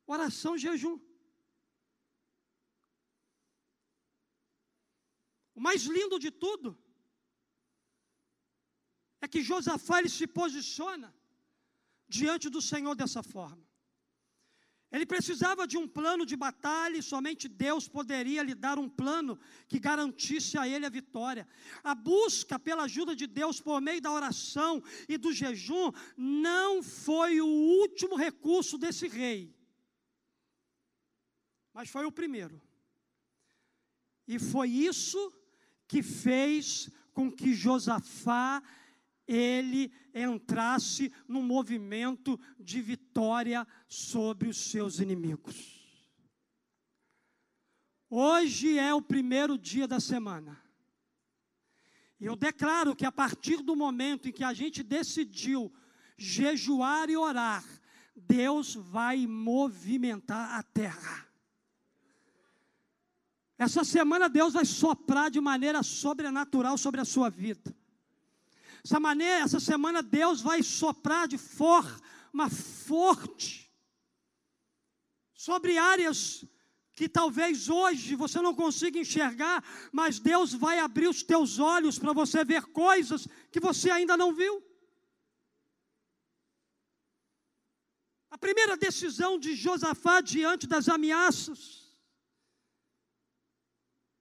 Oração 0.07 0.57
jejum. 0.57 0.97
O 5.53 5.59
mais 5.59 5.83
lindo 5.83 6.17
de 6.17 6.31
tudo 6.31 6.77
é 9.19 9.27
que 9.27 9.43
Josafá 9.43 9.99
ele 9.99 10.09
se 10.09 10.25
posiciona 10.25 11.13
diante 12.07 12.49
do 12.49 12.61
Senhor 12.61 12.95
dessa 12.95 13.21
forma. 13.21 13.67
Ele 14.89 15.05
precisava 15.05 15.67
de 15.67 15.77
um 15.77 15.85
plano 15.85 16.25
de 16.25 16.37
batalha 16.37 16.97
e 16.97 17.03
somente 17.03 17.49
Deus 17.49 17.89
poderia 17.89 18.41
lhe 18.43 18.55
dar 18.55 18.79
um 18.79 18.87
plano 18.87 19.37
que 19.67 19.79
garantisse 19.79 20.57
a 20.57 20.65
ele 20.65 20.85
a 20.85 20.89
vitória. 20.89 21.45
A 21.83 21.93
busca 21.93 22.57
pela 22.57 22.83
ajuda 22.83 23.13
de 23.13 23.27
Deus 23.27 23.59
por 23.59 23.81
meio 23.81 23.99
da 23.99 24.11
oração 24.11 24.81
e 25.09 25.17
do 25.17 25.33
jejum 25.33 25.91
não 26.15 26.81
foi 26.81 27.41
o 27.41 27.47
último 27.47 28.15
recurso 28.15 28.77
desse 28.77 29.09
rei 29.09 29.56
mas 31.77 31.89
foi 31.89 32.05
o 32.07 32.11
primeiro. 32.11 32.59
E 34.27 34.39
foi 34.39 34.67
isso 34.67 35.31
que 35.87 36.01
fez 36.01 36.89
com 37.13 37.31
que 37.31 37.53
Josafá 37.53 38.63
ele 39.27 39.93
entrasse 40.11 41.13
no 41.27 41.43
movimento 41.43 42.39
de 42.59 42.81
vitória 42.81 43.67
sobre 43.87 44.49
os 44.49 44.57
seus 44.57 44.99
inimigos. 44.99 45.77
Hoje 48.09 48.79
é 48.79 48.91
o 48.91 49.01
primeiro 49.01 49.55
dia 49.55 49.87
da 49.87 49.99
semana. 49.99 50.59
E 52.19 52.25
eu 52.25 52.35
declaro 52.35 52.95
que 52.95 53.05
a 53.05 53.11
partir 53.11 53.61
do 53.61 53.75
momento 53.75 54.27
em 54.27 54.31
que 54.31 54.43
a 54.43 54.51
gente 54.51 54.81
decidiu 54.81 55.71
jejuar 56.17 57.07
e 57.07 57.15
orar, 57.15 57.63
Deus 58.15 58.73
vai 58.73 59.27
movimentar 59.27 60.57
a 60.57 60.63
terra. 60.63 61.27
Essa 63.57 63.83
semana 63.83 64.29
Deus 64.29 64.53
vai 64.53 64.65
soprar 64.65 65.31
de 65.31 65.41
maneira 65.41 65.81
sobrenatural 65.81 66.77
sobre 66.77 67.01
a 67.01 67.05
sua 67.05 67.29
vida. 67.29 67.75
Essa 68.83 68.99
maneira, 68.99 69.43
essa 69.43 69.59
semana 69.59 70.03
Deus 70.03 70.41
vai 70.41 70.61
soprar 70.61 71.27
de 71.27 71.37
forma 71.37 72.49
forte 72.49 73.73
sobre 75.33 75.77
áreas 75.77 76.45
que 76.93 77.09
talvez 77.09 77.67
hoje 77.69 78.15
você 78.15 78.39
não 78.41 78.53
consiga 78.53 78.99
enxergar, 78.99 79.63
mas 79.91 80.19
Deus 80.19 80.53
vai 80.53 80.79
abrir 80.79 81.07
os 81.07 81.23
teus 81.23 81.57
olhos 81.57 81.97
para 81.97 82.13
você 82.13 82.45
ver 82.45 82.63
coisas 82.65 83.27
que 83.51 83.59
você 83.59 83.89
ainda 83.89 84.15
não 84.15 84.33
viu. 84.33 84.63
A 88.29 88.37
primeira 88.37 88.77
decisão 88.77 89.39
de 89.39 89.55
Josafá 89.55 90.21
diante 90.21 90.67
das 90.67 90.87
ameaças 90.87 91.86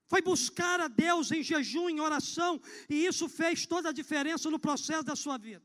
foi 0.06 0.22
buscar 0.22 0.80
a 0.80 0.88
Deus 0.88 1.32
em 1.32 1.42
jejum, 1.42 1.88
em 1.88 2.00
oração, 2.00 2.60
e 2.88 3.06
isso 3.06 3.28
fez 3.28 3.66
toda 3.66 3.88
a 3.88 3.92
diferença 3.92 4.50
no 4.50 4.58
processo 4.58 5.04
da 5.04 5.16
sua 5.16 5.36
vida. 5.36 5.64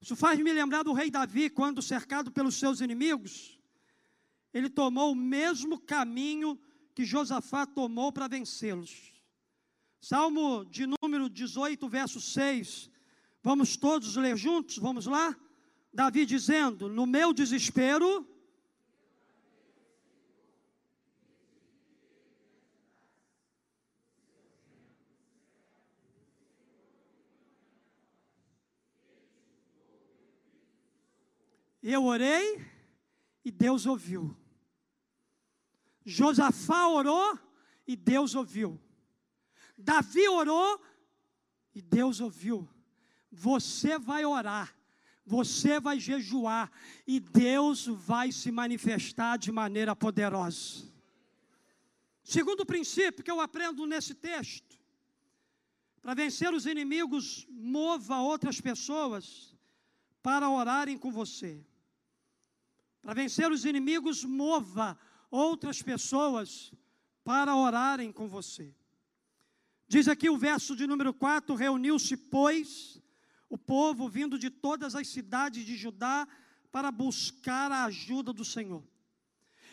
Isso 0.00 0.16
faz 0.16 0.38
me 0.40 0.52
lembrar 0.52 0.82
do 0.82 0.92
rei 0.92 1.10
Davi, 1.10 1.48
quando 1.48 1.80
cercado 1.80 2.32
pelos 2.32 2.56
seus 2.56 2.80
inimigos, 2.80 3.58
ele 4.52 4.68
tomou 4.68 5.12
o 5.12 5.16
mesmo 5.16 5.78
caminho 5.78 6.60
que 6.94 7.04
Josafá 7.04 7.64
tomou 7.64 8.12
para 8.12 8.26
vencê-los. 8.26 9.12
Salmo 10.00 10.64
de 10.64 10.86
número 11.00 11.30
18, 11.30 11.88
verso 11.88 12.20
6. 12.20 12.90
Vamos 13.40 13.76
todos 13.76 14.16
ler 14.16 14.36
juntos? 14.36 14.78
Vamos 14.78 15.06
lá? 15.06 15.36
Davi 15.94 16.26
dizendo: 16.26 16.88
No 16.88 17.06
meu 17.06 17.32
desespero, 17.32 18.26
Eu 31.82 32.04
orei 32.04 32.64
e 33.44 33.50
Deus 33.50 33.86
ouviu. 33.86 34.36
Josafá 36.04 36.86
orou 36.86 37.38
e 37.86 37.96
Deus 37.96 38.34
ouviu. 38.34 38.80
Davi 39.76 40.28
orou 40.28 40.80
e 41.74 41.82
Deus 41.82 42.20
ouviu. 42.20 42.68
Você 43.30 43.98
vai 43.98 44.24
orar, 44.24 44.76
você 45.24 45.80
vai 45.80 45.98
jejuar 45.98 46.70
e 47.06 47.18
Deus 47.18 47.86
vai 47.86 48.30
se 48.30 48.52
manifestar 48.52 49.36
de 49.38 49.50
maneira 49.50 49.96
poderosa. 49.96 50.92
Segundo 52.22 52.64
princípio 52.64 53.24
que 53.24 53.30
eu 53.30 53.40
aprendo 53.40 53.86
nesse 53.86 54.14
texto, 54.14 54.78
para 56.00 56.14
vencer 56.14 56.52
os 56.52 56.66
inimigos, 56.66 57.46
mova 57.48 58.18
outras 58.18 58.60
pessoas 58.60 59.56
para 60.22 60.48
orarem 60.48 60.98
com 60.98 61.10
você. 61.10 61.64
Para 63.02 63.14
vencer 63.14 63.50
os 63.50 63.64
inimigos, 63.64 64.24
mova 64.24 64.96
outras 65.30 65.82
pessoas 65.82 66.72
para 67.24 67.56
orarem 67.56 68.12
com 68.12 68.28
você. 68.28 68.72
Diz 69.88 70.06
aqui 70.06 70.30
o 70.30 70.38
verso 70.38 70.76
de 70.76 70.86
número 70.86 71.12
4: 71.12 71.54
Reuniu-se, 71.54 72.16
pois, 72.16 73.02
o 73.50 73.58
povo 73.58 74.08
vindo 74.08 74.38
de 74.38 74.48
todas 74.48 74.94
as 74.94 75.08
cidades 75.08 75.66
de 75.66 75.76
Judá 75.76 76.26
para 76.70 76.92
buscar 76.92 77.70
a 77.72 77.84
ajuda 77.84 78.32
do 78.32 78.44
Senhor. 78.44 78.82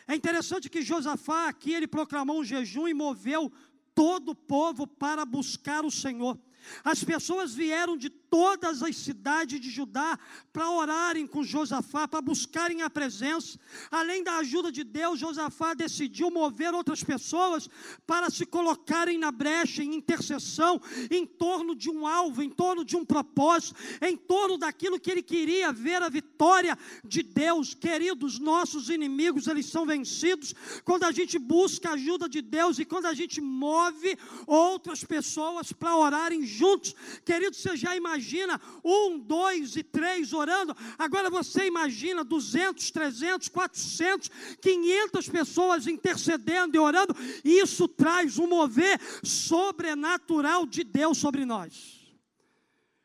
É 0.07 0.15
interessante 0.15 0.69
que 0.69 0.81
Josafá 0.81 1.47
aqui 1.47 1.71
ele 1.71 1.87
proclamou 1.87 2.39
um 2.39 2.43
jejum 2.43 2.87
e 2.87 2.95
moveu 2.95 3.51
todo 3.93 4.29
o 4.29 4.35
povo 4.35 4.87
para 4.87 5.23
buscar 5.23 5.85
o 5.85 5.91
Senhor. 5.91 6.37
As 6.83 7.03
pessoas 7.03 7.53
vieram 7.53 7.97
de 7.97 8.09
todas 8.09 8.83
as 8.83 8.95
cidades 8.95 9.59
de 9.59 9.69
Judá 9.69 10.17
para 10.53 10.69
orarem 10.69 11.25
com 11.25 11.43
Josafá, 11.43 12.07
para 12.07 12.21
buscarem 12.21 12.81
a 12.81 12.89
presença. 12.89 13.59
Além 13.89 14.23
da 14.23 14.37
ajuda 14.37 14.71
de 14.71 14.83
Deus, 14.83 15.19
Josafá 15.19 15.73
decidiu 15.73 16.29
mover 16.29 16.73
outras 16.73 17.03
pessoas 17.03 17.67
para 18.05 18.29
se 18.29 18.45
colocarem 18.45 19.17
na 19.17 19.31
brecha 19.31 19.83
em 19.83 19.95
intercessão, 19.95 20.79
em 21.09 21.25
torno 21.25 21.75
de 21.75 21.89
um 21.89 22.05
alvo, 22.05 22.43
em 22.43 22.49
torno 22.49 22.85
de 22.85 22.95
um 22.95 23.03
propósito, 23.03 23.75
em 24.01 24.15
torno 24.15 24.57
daquilo 24.57 24.99
que 24.99 25.11
ele 25.11 25.23
queria 25.23 25.71
ver 25.71 26.01
a 26.01 26.09
vitória 26.09 26.77
de 27.03 27.23
Deus. 27.23 27.73
Queridos, 27.73 28.39
nossos 28.39 28.89
inimigos, 28.89 29.47
eles 29.47 29.65
são 29.65 29.85
vencidos 29.85 30.53
quando 30.83 31.03
a 31.03 31.11
gente 31.11 31.39
busca 31.39 31.89
a 31.89 31.93
ajuda 31.93 32.29
de 32.29 32.41
Deus 32.41 32.79
e 32.79 32.85
quando 32.85 33.07
a 33.07 33.13
gente 33.13 33.41
move 33.41 34.17
outras 34.45 35.03
pessoas 35.03 35.71
para 35.71 35.95
orarem 35.95 36.45
juntos. 36.49 36.95
Querido, 37.23 37.55
você 37.55 37.77
já 37.77 37.95
imagina 37.95 38.59
um, 38.83 39.19
dois 39.19 39.75
e 39.75 39.83
três 39.83 40.33
orando. 40.33 40.75
Agora 40.97 41.29
você 41.29 41.67
imagina 41.67 42.23
200, 42.23 42.91
300, 42.91 43.49
400, 43.49 44.29
500 44.61 45.29
pessoas 45.29 45.87
intercedendo 45.87 46.75
e 46.75 46.79
orando. 46.79 47.15
Isso 47.43 47.87
traz 47.87 48.37
um 48.37 48.47
mover 48.47 48.99
sobrenatural 49.23 50.65
de 50.65 50.83
Deus 50.83 51.17
sobre 51.17 51.45
nós. 51.45 51.99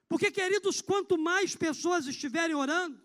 Porque, 0.08 0.30
queridos, 0.30 0.80
quanto 0.80 1.18
mais 1.18 1.56
pessoas 1.56 2.06
estiverem 2.06 2.54
orando, 2.54 3.00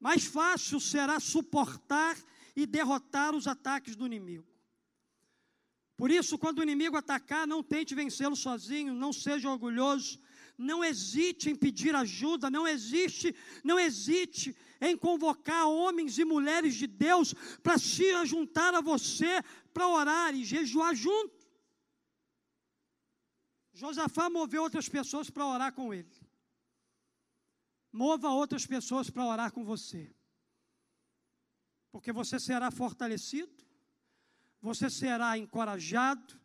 mais 0.00 0.24
fácil 0.24 0.80
será 0.80 1.20
suportar 1.20 2.16
e 2.54 2.66
derrotar 2.66 3.34
os 3.34 3.46
ataques 3.46 3.94
do 3.94 4.06
inimigo. 4.06 4.55
Por 5.96 6.10
isso, 6.10 6.38
quando 6.38 6.58
o 6.58 6.62
inimigo 6.62 6.96
atacar, 6.96 7.46
não 7.46 7.62
tente 7.62 7.94
vencê-lo 7.94 8.36
sozinho, 8.36 8.92
não 8.92 9.12
seja 9.12 9.50
orgulhoso, 9.50 10.20
não 10.58 10.84
hesite 10.84 11.50
em 11.50 11.56
pedir 11.56 11.94
ajuda, 11.94 12.50
não 12.50 12.68
existe, 12.68 13.34
não 13.64 13.78
hesite 13.78 14.54
em 14.80 14.96
convocar 14.96 15.66
homens 15.66 16.18
e 16.18 16.24
mulheres 16.24 16.74
de 16.74 16.86
Deus 16.86 17.34
para 17.62 17.78
se 17.78 18.26
juntar 18.26 18.74
a 18.74 18.82
você 18.82 19.42
para 19.72 19.88
orar 19.88 20.34
e 20.34 20.44
jejuar 20.44 20.94
junto. 20.94 21.46
Josafá 23.72 24.28
moveu 24.28 24.62
outras 24.62 24.88
pessoas 24.88 25.30
para 25.30 25.46
orar 25.46 25.72
com 25.72 25.92
ele. 25.92 26.12
Mova 27.90 28.28
outras 28.28 28.66
pessoas 28.66 29.08
para 29.08 29.24
orar 29.24 29.52
com 29.52 29.64
você. 29.64 30.14
Porque 31.90 32.12
você 32.12 32.38
será 32.38 32.70
fortalecido 32.70 33.65
você 34.60 34.88
será 34.90 35.38
encorajado 35.38 36.38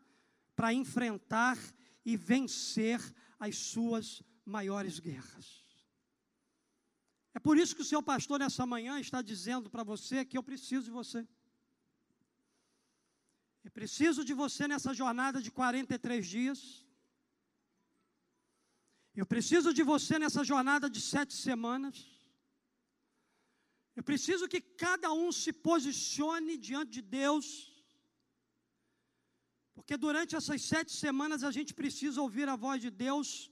para 0.56 0.74
enfrentar 0.74 1.58
e 2.06 2.16
vencer 2.18 3.00
as 3.40 3.58
suas 3.58 4.22
maiores 4.46 5.00
guerras. 5.00 5.66
É 7.34 7.40
por 7.40 7.58
isso 7.58 7.76
que 7.76 7.82
o 7.82 7.86
seu 7.86 8.04
pastor 8.04 8.40
nessa 8.40 8.66
manhã 8.66 9.00
está 9.00 9.22
dizendo 9.22 9.70
para 9.70 9.84
você 9.84 10.26
que 10.26 10.38
eu 10.38 10.44
preciso 10.44 10.86
de 10.86 10.92
você. 10.92 11.28
Eu 13.64 13.72
preciso 13.72 14.26
de 14.26 14.34
você 14.34 14.68
nessa 14.68 14.94
jornada 14.94 15.42
de 15.42 15.52
43 15.52 16.28
dias. 16.28 16.86
Eu 19.16 19.26
preciso 19.26 19.74
de 19.74 19.84
você 19.84 20.18
nessa 20.18 20.44
jornada 20.44 20.90
de 20.90 21.00
sete 21.00 21.34
semanas. 21.34 22.08
Eu 23.96 24.04
preciso 24.04 24.48
que 24.48 24.62
cada 24.62 25.12
um 25.14 25.32
se 25.32 25.52
posicione 25.54 26.58
diante 26.58 26.92
de 26.92 27.02
Deus 27.02 27.71
porque 29.82 29.98
durante 29.98 30.36
essas 30.36 30.62
sete 30.62 30.92
semanas 30.92 31.44
a 31.44 31.52
gente 31.56 31.74
precisa 31.74 32.22
ouvir 32.22 32.48
a 32.48 32.56
voz 32.56 32.80
de 32.86 32.92
Deus 32.92 33.50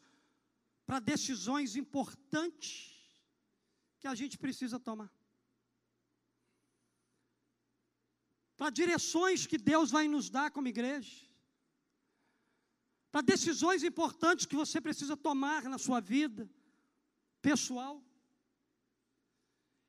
para 0.86 1.00
decisões 1.00 1.76
importantes 1.76 2.70
que 4.00 4.08
a 4.08 4.14
gente 4.14 4.38
precisa 4.38 4.80
tomar. 4.80 5.12
Para 8.56 8.70
direções 8.70 9.48
que 9.48 9.58
Deus 9.58 9.90
vai 9.90 10.08
nos 10.08 10.30
dar 10.30 10.52
como 10.52 10.68
igreja. 10.68 11.26
Para 13.12 13.22
decisões 13.22 13.84
importantes 13.84 14.46
que 14.46 14.62
você 14.64 14.80
precisa 14.80 15.18
tomar 15.18 15.64
na 15.64 15.80
sua 15.80 16.00
vida 16.00 16.48
pessoal. 17.42 17.96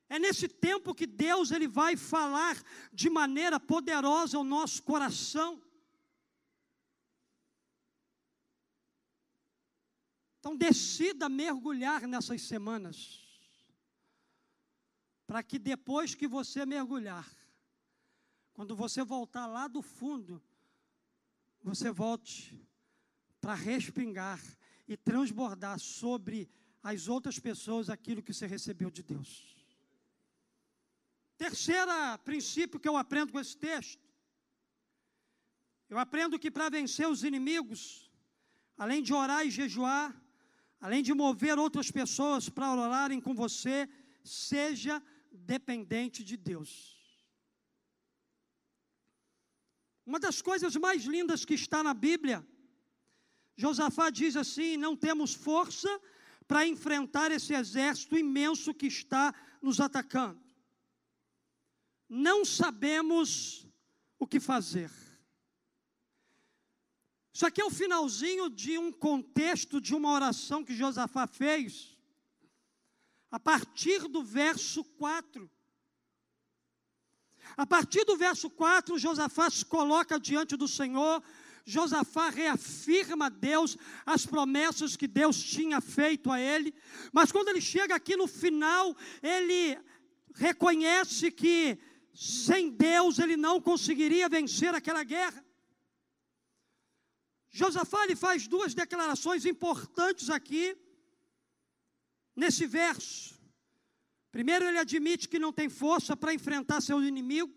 É 0.09 0.17
nesse 0.17 0.47
tempo 0.47 0.95
que 0.95 1.05
Deus 1.05 1.51
ele 1.51 1.67
vai 1.67 1.95
falar 1.95 2.55
de 2.91 3.11
maneira 3.11 3.59
poderosa 3.59 4.37
ao 4.37 4.43
nosso 4.43 4.81
coração. 4.81 5.61
Então 10.41 10.55
decida 10.55 11.29
mergulhar 11.29 12.07
nessas 12.07 12.41
semanas. 12.41 13.19
Para 15.27 15.43
que 15.43 15.59
depois 15.59 16.15
que 16.15 16.27
você 16.27 16.65
mergulhar, 16.65 17.29
quando 18.51 18.75
você 18.75 19.03
voltar 19.03 19.45
lá 19.45 19.67
do 19.67 19.83
fundo, 19.83 20.41
você 21.61 21.91
volte 21.91 22.59
para 23.39 23.53
respingar 23.53 24.41
e 24.87 24.97
transbordar 24.97 25.77
sobre 25.77 26.49
as 26.81 27.07
outras 27.07 27.37
pessoas 27.37 27.87
aquilo 27.87 28.23
que 28.23 28.33
você 28.33 28.47
recebeu 28.47 28.89
de 28.89 29.03
Deus. 29.03 29.63
Terceiro 31.37 31.91
princípio 32.25 32.79
que 32.79 32.89
eu 32.89 32.97
aprendo 32.97 33.31
com 33.31 33.39
esse 33.39 33.55
texto. 33.55 34.09
Eu 35.87 35.99
aprendo 35.99 36.39
que 36.39 36.49
para 36.49 36.67
vencer 36.67 37.07
os 37.07 37.23
inimigos, 37.23 38.11
além 38.75 39.03
de 39.03 39.13
orar 39.13 39.45
e 39.45 39.51
jejuar, 39.51 40.19
além 40.81 41.03
de 41.03 41.13
mover 41.13 41.59
outras 41.59 41.91
pessoas 41.91 42.49
para 42.49 42.73
orarem 42.73 43.21
com 43.21 43.35
você, 43.35 43.87
seja 44.23 45.01
dependente 45.31 46.23
de 46.23 46.35
Deus. 46.35 46.99
Uma 50.03 50.19
das 50.19 50.41
coisas 50.41 50.75
mais 50.75 51.03
lindas 51.03 51.45
que 51.45 51.53
está 51.53 51.83
na 51.83 51.93
Bíblia, 51.93 52.45
Josafá 53.55 54.09
diz 54.09 54.35
assim: 54.35 54.75
não 54.75 54.97
temos 54.97 55.35
força 55.35 55.87
para 56.47 56.65
enfrentar 56.65 57.31
esse 57.31 57.53
exército 57.53 58.17
imenso 58.17 58.73
que 58.73 58.87
está 58.87 59.33
nos 59.61 59.79
atacando. 59.79 60.41
Não 62.09 62.43
sabemos 62.43 63.67
o 64.19 64.27
que 64.27 64.39
fazer. 64.39 64.91
Isso 67.33 67.45
aqui 67.45 67.61
é 67.61 67.65
o 67.65 67.69
finalzinho 67.69 68.49
de 68.49 68.77
um 68.77 68.91
contexto 68.91 69.79
de 69.79 69.95
uma 69.95 70.11
oração 70.11 70.63
que 70.63 70.75
Josafá 70.75 71.25
fez, 71.27 71.97
a 73.29 73.39
partir 73.39 74.07
do 74.07 74.21
verso 74.23 74.83
4. 74.83 75.49
A 77.55 77.65
partir 77.65 78.03
do 78.05 78.17
verso 78.17 78.49
4, 78.49 78.99
Josafá 78.99 79.49
se 79.49 79.65
coloca 79.65 80.19
diante 80.19 80.57
do 80.57 80.67
Senhor, 80.67 81.23
Josafá 81.65 82.29
reafirma 82.29 83.27
a 83.27 83.29
Deus 83.29 83.77
as 84.05 84.25
promessas 84.25 84.95
que 84.95 85.07
Deus 85.07 85.41
tinha 85.41 85.79
feito 85.79 86.29
a 86.31 86.39
ele, 86.39 86.73
mas 87.13 87.31
quando 87.31 87.49
ele 87.49 87.61
chega 87.61 87.95
aqui 87.95 88.15
no 88.15 88.27
final, 88.27 88.95
ele 89.21 89.77
reconhece 90.33 91.31
que 91.31 91.77
sem 92.13 92.69
Deus 92.69 93.19
ele 93.19 93.37
não 93.37 93.61
conseguiria 93.61 94.27
vencer 94.27 94.73
aquela 94.73 95.03
guerra. 95.03 95.45
Josafá 97.51 98.05
ele 98.05 98.15
faz 98.15 98.47
duas 98.47 98.73
declarações 98.73 99.45
importantes 99.45 100.29
aqui, 100.29 100.75
nesse 102.35 102.65
verso. 102.65 103.39
Primeiro, 104.31 104.63
ele 104.65 104.77
admite 104.77 105.27
que 105.27 105.37
não 105.37 105.51
tem 105.51 105.67
força 105.67 106.15
para 106.15 106.33
enfrentar 106.33 106.79
seu 106.81 107.03
inimigo. 107.03 107.53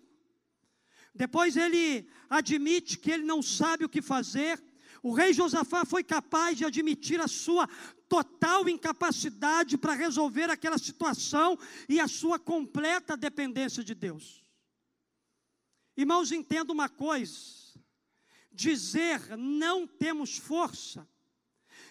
Depois, 1.15 1.57
ele 1.57 2.09
admite 2.29 2.99
que 2.99 3.13
ele 3.13 3.23
não 3.23 3.41
sabe 3.41 3.85
o 3.85 3.89
que 3.89 4.03
fazer. 4.03 4.61
O 5.01 5.13
rei 5.13 5.33
Josafá 5.33 5.85
foi 5.85 6.03
capaz 6.03 6.59
de 6.59 6.65
admitir 6.65 7.21
a 7.21 7.29
sua 7.29 7.69
total 8.09 8.69
incapacidade 8.69 9.79
para 9.79 9.93
resolver 9.93 10.51
aquela 10.51 10.79
situação 10.79 11.57
e 11.89 12.01
a 12.01 12.09
sua 12.09 12.39
completa 12.39 13.17
dependência 13.17 13.85
de 13.85 13.95
Deus. 13.95 14.43
Irmãos, 15.97 16.33
entenda 16.33 16.73
uma 16.73 16.89
coisa: 16.89 17.64
dizer 18.55 19.37
não 19.37 19.87
temos 19.87 20.39
força, 20.39 21.07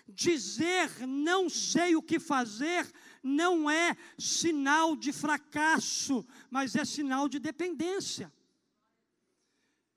dizer 0.08 1.06
não 1.06 1.50
sei 1.50 1.96
o 1.96 2.02
que 2.02 2.20
fazer, 2.20 2.90
não 3.22 3.70
é 3.70 3.96
sinal 4.18 4.96
de 4.96 5.12
fracasso, 5.12 6.26
mas 6.50 6.76
é 6.76 6.86
sinal 6.86 7.28
de 7.28 7.40
dependência. 7.40 8.32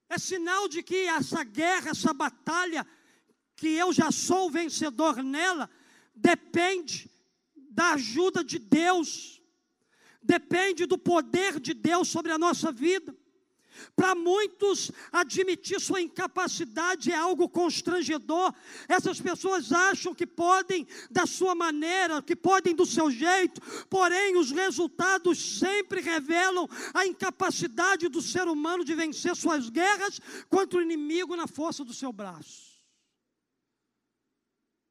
É 0.08 0.18
sinal 0.18 0.68
de 0.68 0.82
que 0.82 1.06
essa 1.06 1.42
guerra, 1.42 1.90
essa 1.90 2.12
batalha, 2.12 2.86
que 3.56 3.68
eu 3.68 3.92
já 3.92 4.12
sou 4.12 4.50
vencedor 4.50 5.22
nela, 5.22 5.68
depende 6.14 7.10
da 7.54 7.92
ajuda 7.92 8.44
de 8.44 8.58
Deus, 8.58 9.40
depende 10.22 10.86
do 10.86 10.98
poder 10.98 11.58
de 11.58 11.74
Deus 11.74 12.08
sobre 12.08 12.30
a 12.30 12.38
nossa 12.38 12.70
vida. 12.70 13.15
Para 13.94 14.14
muitos, 14.14 14.90
admitir 15.12 15.80
sua 15.80 16.00
incapacidade 16.00 17.10
é 17.10 17.14
algo 17.14 17.48
constrangedor. 17.48 18.52
Essas 18.88 19.20
pessoas 19.20 19.72
acham 19.72 20.14
que 20.14 20.26
podem 20.26 20.86
da 21.10 21.26
sua 21.26 21.54
maneira, 21.54 22.22
que 22.22 22.36
podem 22.36 22.74
do 22.74 22.86
seu 22.86 23.10
jeito, 23.10 23.60
porém, 23.88 24.36
os 24.36 24.50
resultados 24.50 25.58
sempre 25.58 26.00
revelam 26.00 26.68
a 26.94 27.06
incapacidade 27.06 28.08
do 28.08 28.22
ser 28.22 28.48
humano 28.48 28.84
de 28.84 28.94
vencer 28.94 29.34
suas 29.36 29.68
guerras 29.68 30.20
contra 30.48 30.78
o 30.78 30.82
inimigo 30.82 31.36
na 31.36 31.46
força 31.46 31.84
do 31.84 31.94
seu 31.94 32.12
braço. 32.12 32.76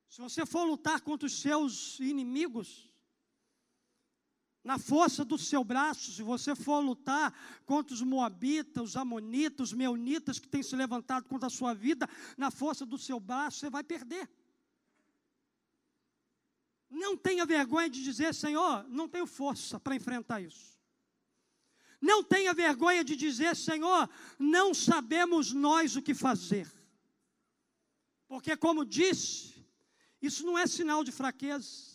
Se 0.09 0.21
você 0.21 0.45
for 0.45 0.63
lutar 0.63 1.01
contra 1.01 1.25
os 1.25 1.41
seus 1.41 1.99
inimigos, 1.99 2.84
na 4.65 4.79
força 4.79 5.23
do 5.23 5.37
seu 5.37 5.63
braço, 5.63 6.11
se 6.11 6.23
você 6.23 6.55
for 6.55 6.79
lutar 6.79 7.31
contra 7.67 7.93
os 7.93 8.01
moabitas, 8.01 8.83
os 8.83 8.97
amonitas, 8.97 9.69
os 9.69 9.73
meunitas 9.73 10.39
que 10.39 10.47
têm 10.47 10.63
se 10.63 10.75
levantado 10.75 11.25
contra 11.25 11.45
a 11.45 11.51
sua 11.51 11.75
vida, 11.75 12.09
na 12.35 12.49
força 12.49 12.83
do 12.83 12.97
seu 12.97 13.19
braço, 13.19 13.59
você 13.59 13.69
vai 13.69 13.83
perder. 13.83 14.27
Não 16.89 17.15
tenha 17.15 17.45
vergonha 17.45 17.87
de 17.87 18.03
dizer, 18.03 18.33
Senhor, 18.33 18.83
não 18.89 19.07
tenho 19.07 19.27
força 19.27 19.79
para 19.79 19.95
enfrentar 19.95 20.41
isso. 20.41 20.75
Não 22.01 22.23
tenha 22.23 22.51
vergonha 22.51 23.03
de 23.03 23.15
dizer, 23.15 23.55
Senhor, 23.55 24.09
não 24.39 24.73
sabemos 24.73 25.53
nós 25.53 25.95
o 25.95 26.01
que 26.01 26.15
fazer. 26.15 26.67
Porque, 28.27 28.57
como 28.57 28.83
disse, 28.83 29.63
isso 30.19 30.43
não 30.43 30.57
é 30.57 30.65
sinal 30.65 31.03
de 31.03 31.11
fraqueza. 31.11 31.94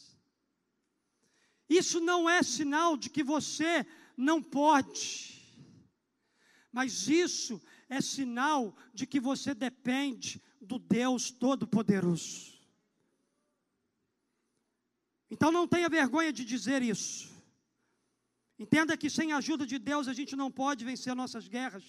Isso 1.70 2.00
não 2.00 2.28
é 2.28 2.42
sinal 2.42 2.96
de 2.96 3.08
que 3.08 3.22
você 3.22 3.86
não 4.16 4.42
pode, 4.42 5.40
mas 6.72 7.08
isso 7.08 7.62
é 7.88 8.00
sinal 8.00 8.76
de 8.92 9.06
que 9.06 9.20
você 9.20 9.54
depende 9.54 10.42
do 10.60 10.80
Deus 10.80 11.30
Todo-Poderoso. 11.30 12.58
Então 15.30 15.52
não 15.52 15.68
tenha 15.68 15.88
vergonha 15.88 16.32
de 16.32 16.44
dizer 16.44 16.82
isso. 16.82 17.30
Entenda 18.58 18.96
que 18.96 19.08
sem 19.08 19.32
a 19.32 19.36
ajuda 19.36 19.64
de 19.64 19.78
Deus 19.78 20.08
a 20.08 20.12
gente 20.12 20.34
não 20.34 20.50
pode 20.50 20.84
vencer 20.84 21.14
nossas 21.14 21.46
guerras. 21.46 21.84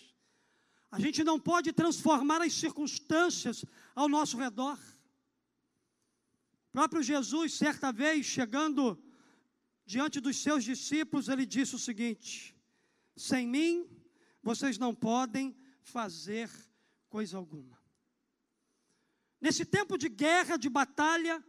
A 0.91 0.99
gente 0.99 1.23
não 1.23 1.39
pode 1.39 1.73
transformar 1.73 2.39
as 2.41 2.53
circunstâncias 2.53 3.65
ao 3.95 4.07
nosso 4.07 4.37
redor. 4.37 4.77
O 6.69 6.71
próprio 6.71 7.01
Jesus, 7.01 7.55
certa 7.55 7.91
vez, 7.91 8.27
chegando 8.27 9.01
diante 9.91 10.21
dos 10.21 10.37
seus 10.37 10.63
discípulos, 10.63 11.27
ele 11.27 11.45
disse 11.45 11.75
o 11.75 11.83
seguinte: 11.87 12.55
sem 13.15 13.45
mim 13.55 13.71
vocês 14.41 14.77
não 14.77 14.93
podem 14.95 15.45
fazer 15.83 16.49
coisa 17.09 17.35
alguma. 17.37 17.77
Nesse 19.45 19.65
tempo 19.65 19.97
de 19.97 20.07
guerra, 20.07 20.55
de 20.55 20.69
batalha, 20.69 21.43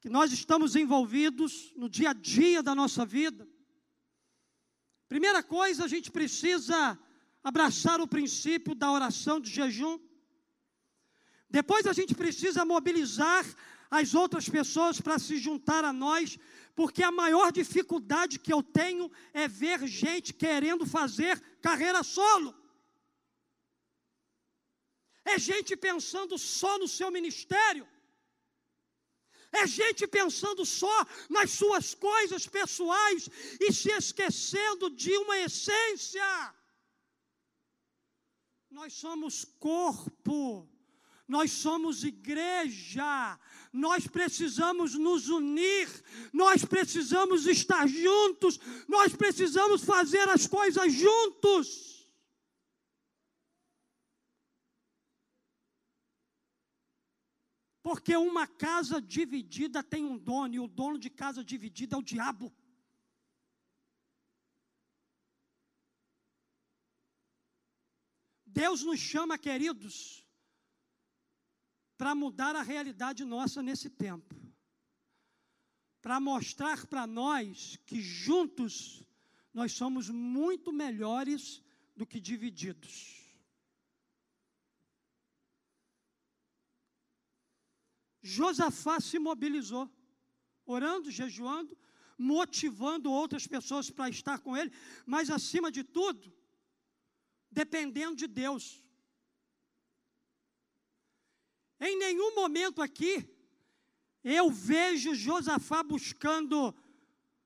que 0.00 0.10
nós 0.10 0.32
estamos 0.32 0.76
envolvidos 0.76 1.72
no 1.76 1.88
dia 1.88 2.10
a 2.10 2.12
dia 2.12 2.62
da 2.62 2.74
nossa 2.74 3.06
vida, 3.06 3.48
primeira 5.08 5.42
coisa, 5.42 5.84
a 5.84 5.88
gente 5.88 6.10
precisa 6.10 6.98
abraçar 7.42 7.98
o 8.02 8.08
princípio 8.16 8.74
da 8.74 8.92
oração 8.92 9.40
de 9.40 9.50
jejum. 9.50 9.98
Depois 11.48 11.86
a 11.86 11.94
gente 11.94 12.14
precisa 12.14 12.66
mobilizar 12.66 13.44
as 13.90 14.14
outras 14.14 14.48
pessoas 14.48 15.00
para 15.00 15.18
se 15.18 15.38
juntar 15.38 15.84
a 15.84 15.92
nós, 15.92 16.38
porque 16.74 17.02
a 17.02 17.10
maior 17.10 17.50
dificuldade 17.50 18.38
que 18.38 18.52
eu 18.52 18.62
tenho 18.62 19.10
é 19.32 19.48
ver 19.48 19.86
gente 19.86 20.32
querendo 20.32 20.86
fazer 20.86 21.40
carreira 21.60 22.02
solo. 22.02 22.54
É 25.24 25.38
gente 25.38 25.76
pensando 25.76 26.38
só 26.38 26.78
no 26.78 26.88
seu 26.88 27.10
ministério. 27.10 27.86
É 29.50 29.66
gente 29.66 30.06
pensando 30.06 30.64
só 30.64 31.06
nas 31.28 31.50
suas 31.50 31.94
coisas 31.94 32.46
pessoais 32.46 33.28
e 33.60 33.72
se 33.72 33.90
esquecendo 33.90 34.90
de 34.90 35.16
uma 35.16 35.38
essência. 35.38 36.54
Nós 38.70 38.92
somos 38.92 39.44
corpo 39.58 40.68
nós 41.28 41.52
somos 41.52 42.02
igreja, 42.04 43.38
nós 43.70 44.06
precisamos 44.06 44.94
nos 44.94 45.28
unir, 45.28 45.88
nós 46.32 46.64
precisamos 46.64 47.46
estar 47.46 47.86
juntos, 47.86 48.58
nós 48.88 49.14
precisamos 49.14 49.84
fazer 49.84 50.26
as 50.30 50.46
coisas 50.46 50.90
juntos. 50.90 52.08
Porque 57.82 58.16
uma 58.16 58.46
casa 58.46 59.00
dividida 59.00 59.82
tem 59.82 60.04
um 60.04 60.16
dono, 60.16 60.54
e 60.54 60.60
o 60.60 60.66
dono 60.66 60.98
de 60.98 61.10
casa 61.10 61.44
dividida 61.44 61.94
é 61.94 61.98
o 61.98 62.02
diabo. 62.02 62.52
Deus 68.46 68.82
nos 68.82 68.98
chama, 68.98 69.38
queridos, 69.38 70.26
para 71.98 72.14
mudar 72.14 72.54
a 72.54 72.62
realidade 72.62 73.24
nossa 73.24 73.60
nesse 73.60 73.90
tempo. 73.90 74.34
Para 76.00 76.20
mostrar 76.20 76.86
para 76.86 77.06
nós 77.08 77.76
que 77.84 78.00
juntos 78.00 79.02
nós 79.52 79.72
somos 79.72 80.08
muito 80.08 80.72
melhores 80.72 81.60
do 81.96 82.06
que 82.06 82.20
divididos. 82.20 83.16
Josafá 88.22 89.00
se 89.00 89.18
mobilizou, 89.18 89.90
orando, 90.64 91.10
jejuando, 91.10 91.76
motivando 92.16 93.10
outras 93.10 93.46
pessoas 93.46 93.90
para 93.90 94.08
estar 94.08 94.38
com 94.38 94.56
ele, 94.56 94.70
mas 95.04 95.30
acima 95.30 95.70
de 95.72 95.82
tudo, 95.82 96.32
dependendo 97.50 98.14
de 98.14 98.28
Deus. 98.28 98.84
Em 101.80 101.96
nenhum 101.98 102.34
momento 102.34 102.82
aqui 102.82 103.28
eu 104.22 104.50
vejo 104.50 105.14
Josafá 105.14 105.82
buscando 105.82 106.74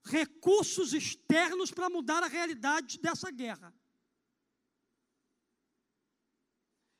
recursos 0.02 0.92
externos 0.92 1.70
para 1.70 1.90
mudar 1.90 2.22
a 2.22 2.28
realidade 2.28 2.98
dessa 2.98 3.30
guerra. 3.30 3.74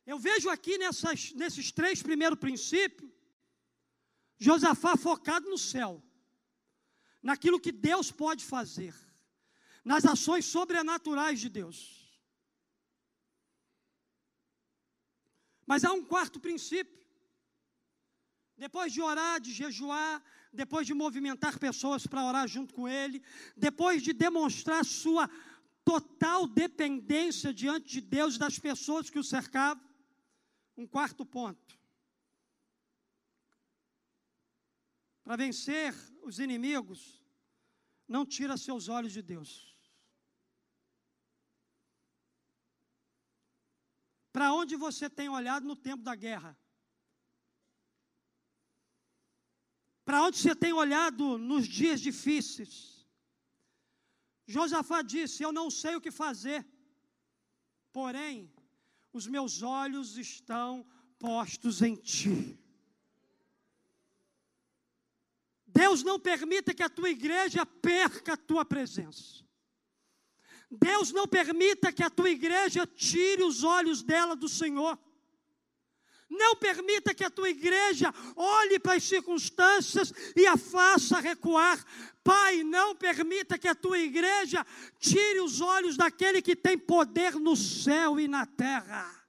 Eu 0.05 0.19
vejo 0.19 0.51
aqui 0.51 0.79
nessas, 0.79 1.33
nesses 1.33 1.73
três 1.73 2.03
primeiros 2.03 2.39
princípios, 2.39 3.11
Josafá 4.37 4.97
focado 4.97 5.49
no 5.49 5.57
céu, 5.57 6.03
naquilo 7.23 7.61
que 7.61 7.71
Deus 7.71 8.11
pode 8.11 8.45
fazer, 8.45 8.95
nas 9.85 10.05
ações 10.05 10.45
sobrenaturais 10.45 11.41
de 11.41 11.49
Deus. 11.49 12.03
Mas 15.65 15.85
há 15.85 15.93
um 15.93 16.05
quarto 16.05 16.41
princípio, 16.41 17.02
depois 18.57 18.93
de 18.93 19.01
orar, 19.01 19.41
de 19.41 19.53
jejuar, 19.53 20.23
depois 20.53 20.87
de 20.87 20.95
movimentar 20.95 21.59
pessoas 21.59 22.07
para 22.07 22.25
orar 22.25 22.47
junto 22.47 22.75
com 22.75 22.89
ele, 22.89 23.23
depois 23.57 24.03
de 24.03 24.13
demonstrar 24.13 24.85
sua 24.85 25.29
total 25.85 26.47
dependência 26.47 27.53
diante 27.53 27.89
de 27.89 28.01
Deus 28.01 28.39
das 28.39 28.59
pessoas 28.59 29.11
que 29.11 29.19
o 29.19 29.25
cercavam. 29.25 29.83
Um 30.77 30.87
quarto 30.87 31.25
ponto. 31.25 31.79
Para 35.25 35.37
vencer 35.37 35.95
os 36.23 36.39
inimigos, 36.39 37.23
não 38.09 38.27
tira 38.27 38.57
seus 38.57 38.89
olhos 38.89 39.13
de 39.13 39.23
Deus. 39.23 39.73
Para 44.33 44.53
onde 44.53 44.77
você 44.77 45.11
tem 45.11 45.29
olhado 45.29 45.67
no 45.67 45.77
tempo 45.77 46.03
da 46.03 46.15
guerra? 46.15 46.59
Para 50.05 50.23
onde 50.23 50.39
você 50.39 50.55
tem 50.55 50.73
olhado 50.73 51.39
nos 51.39 51.67
dias 51.67 52.01
difíceis? 52.01 53.07
Josafá 54.47 55.03
disse: 55.03 55.43
Eu 55.43 55.53
não 55.53 55.71
sei 55.71 55.95
o 55.97 56.01
que 56.01 56.11
fazer, 56.11 56.67
porém, 57.93 58.53
os 59.13 59.27
meus 59.27 59.63
olhos 59.63 60.17
estão 60.17 60.87
postos 61.19 61.83
em 61.83 61.95
ti. 61.95 62.59
Deus 65.67 66.03
não 66.03 66.19
permita 66.19 66.75
que 66.75 66.83
a 66.83 66.89
tua 66.89 67.09
igreja 67.09 67.65
perca 67.65 68.35
a 68.35 68.37
tua 68.37 68.65
presença. 68.65 69.43
Deus 70.71 71.13
não 71.13 71.29
permita 71.29 71.93
que 71.93 72.03
a 72.03 72.11
tua 72.11 72.31
igreja 72.31 72.87
tire 72.87 73.43
os 73.43 73.63
olhos 73.63 74.03
dela 74.03 74.35
do 74.35 74.49
Senhor. 74.49 74.99
Não 76.33 76.57
permita 76.57 77.15
que 77.15 77.23
a 77.23 77.29
tua 77.29 77.51
igreja 77.51 78.13
olhe 78.35 78.79
para 78.79 78.95
as 78.95 79.05
circunstâncias 79.05 80.15
e 80.35 80.47
a 80.47 80.57
faça 80.57 81.21
recuar. 81.21 81.85
Pai, 82.25 82.63
não 82.63 82.97
permita 82.97 83.59
que 83.59 83.69
a 83.69 83.75
tua 83.75 83.99
igreja 83.99 84.65
tire 84.99 85.41
os 85.41 85.61
olhos 85.61 85.95
daquele 85.95 86.41
que 86.41 86.57
tem 86.57 86.79
poder 86.79 87.35
no 87.35 87.55
céu 87.55 88.19
e 88.19 88.27
na 88.27 88.47
terra. 88.47 89.23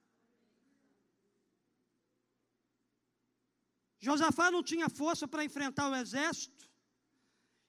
Josafá 3.99 4.49
não 4.49 4.63
tinha 4.63 4.87
força 4.87 5.27
para 5.27 5.43
enfrentar 5.43 5.89
o 5.89 5.95
exército, 5.95 6.69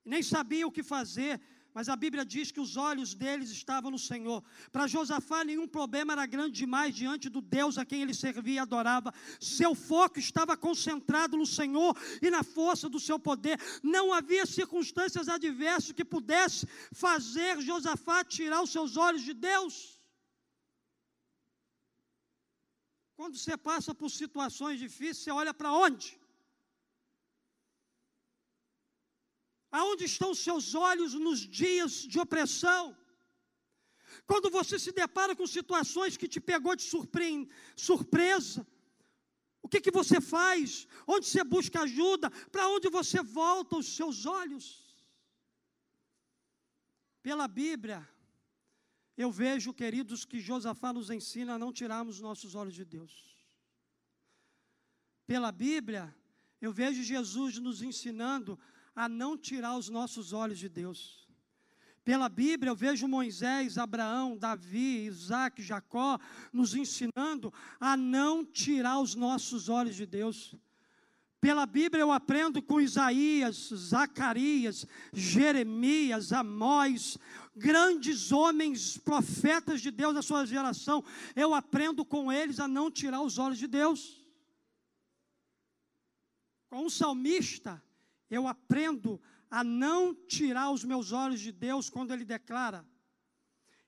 nem 0.04 0.22
sabia 0.22 0.66
o 0.66 0.72
que 0.72 0.82
fazer, 0.84 1.40
mas 1.74 1.88
a 1.88 1.96
Bíblia 1.96 2.24
diz 2.24 2.52
que 2.52 2.60
os 2.60 2.76
olhos 2.76 3.14
deles 3.14 3.50
estavam 3.50 3.90
no 3.90 3.98
Senhor. 3.98 4.44
Para 4.70 4.86
Josafá, 4.86 5.42
nenhum 5.42 5.66
problema 5.66 6.12
era 6.12 6.24
grande 6.24 6.52
demais 6.52 6.94
diante 6.94 7.28
do 7.28 7.40
Deus 7.40 7.76
a 7.76 7.84
quem 7.84 8.00
ele 8.00 8.14
servia 8.14 8.54
e 8.54 8.58
adorava. 8.60 9.12
Seu 9.40 9.74
foco 9.74 10.20
estava 10.20 10.56
concentrado 10.56 11.36
no 11.36 11.44
Senhor 11.44 11.96
e 12.22 12.30
na 12.30 12.44
força 12.44 12.88
do 12.88 13.00
seu 13.00 13.18
poder. 13.18 13.58
Não 13.82 14.12
havia 14.12 14.46
circunstâncias 14.46 15.28
adversas 15.28 15.90
que 15.90 16.04
pudesse 16.04 16.64
fazer 16.92 17.60
Josafá 17.60 18.22
tirar 18.22 18.62
os 18.62 18.70
seus 18.70 18.96
olhos 18.96 19.22
de 19.22 19.34
Deus. 19.34 19.98
Quando 23.16 23.36
você 23.36 23.56
passa 23.56 23.92
por 23.92 24.10
situações 24.10 24.78
difíceis, 24.78 25.18
você 25.18 25.30
olha 25.32 25.52
para 25.52 25.72
onde? 25.72 26.16
Aonde 29.78 30.04
estão 30.04 30.30
os 30.34 30.40
seus 30.46 30.66
olhos 30.88 31.14
nos 31.26 31.40
dias 31.60 31.92
de 32.12 32.18
opressão? 32.24 32.82
Quando 34.30 34.48
você 34.56 34.76
se 34.84 34.92
depara 34.92 35.34
com 35.38 35.46
situações 35.58 36.16
que 36.20 36.28
te 36.34 36.40
pegou 36.50 36.74
de 36.80 36.84
surpresa, 37.88 38.60
o 39.64 39.68
que, 39.68 39.80
que 39.84 39.90
você 40.00 40.20
faz? 40.20 40.86
Onde 41.14 41.26
você 41.26 41.42
busca 41.42 41.80
ajuda? 41.82 42.30
Para 42.52 42.68
onde 42.74 42.88
você 42.98 43.20
volta 43.40 43.76
os 43.76 43.88
seus 43.96 44.26
olhos? 44.40 44.66
Pela 47.26 47.48
Bíblia, 47.48 48.00
eu 49.16 49.30
vejo, 49.32 49.74
queridos, 49.82 50.24
que 50.24 50.46
Josafá 50.50 50.92
nos 50.92 51.10
ensina 51.10 51.54
a 51.54 51.58
não 51.58 51.72
tirarmos 51.72 52.20
nossos 52.20 52.54
olhos 52.54 52.74
de 52.74 52.84
Deus. 52.84 53.12
Pela 55.26 55.50
Bíblia, 55.50 56.14
eu 56.60 56.72
vejo 56.72 57.02
Jesus 57.02 57.58
nos 57.58 57.82
ensinando 57.82 58.56
a 58.94 59.08
não 59.08 59.36
tirar 59.36 59.76
os 59.76 59.88
nossos 59.88 60.32
olhos 60.32 60.58
de 60.58 60.68
Deus. 60.68 61.24
Pela 62.04 62.28
Bíblia, 62.28 62.70
eu 62.70 62.76
vejo 62.76 63.08
Moisés, 63.08 63.78
Abraão, 63.78 64.36
Davi, 64.36 65.06
Isaac, 65.06 65.62
Jacó 65.62 66.18
nos 66.52 66.74
ensinando 66.74 67.52
a 67.80 67.96
não 67.96 68.44
tirar 68.44 69.00
os 69.00 69.14
nossos 69.14 69.70
olhos 69.70 69.96
de 69.96 70.04
Deus. 70.04 70.54
Pela 71.40 71.66
Bíblia 71.66 72.00
eu 72.00 72.10
aprendo 72.10 72.62
com 72.62 72.80
Isaías, 72.80 73.70
Zacarias, 73.74 74.86
Jeremias, 75.12 76.32
Amós, 76.32 77.18
grandes 77.54 78.32
homens, 78.32 78.96
profetas 78.96 79.82
de 79.82 79.90
Deus 79.90 80.14
da 80.14 80.22
sua 80.22 80.46
geração. 80.46 81.04
Eu 81.36 81.52
aprendo 81.52 82.02
com 82.02 82.32
eles 82.32 82.58
a 82.58 82.66
não 82.66 82.90
tirar 82.90 83.20
os 83.20 83.36
olhos 83.36 83.58
de 83.58 83.66
Deus. 83.66 84.24
Com 86.70 86.86
um 86.86 86.88
salmista, 86.88 87.83
eu 88.34 88.46
aprendo 88.46 89.20
a 89.50 89.62
não 89.62 90.14
tirar 90.14 90.70
os 90.70 90.84
meus 90.84 91.12
olhos 91.12 91.40
de 91.40 91.52
Deus 91.52 91.88
quando 91.88 92.12
Ele 92.12 92.24
declara: 92.24 92.86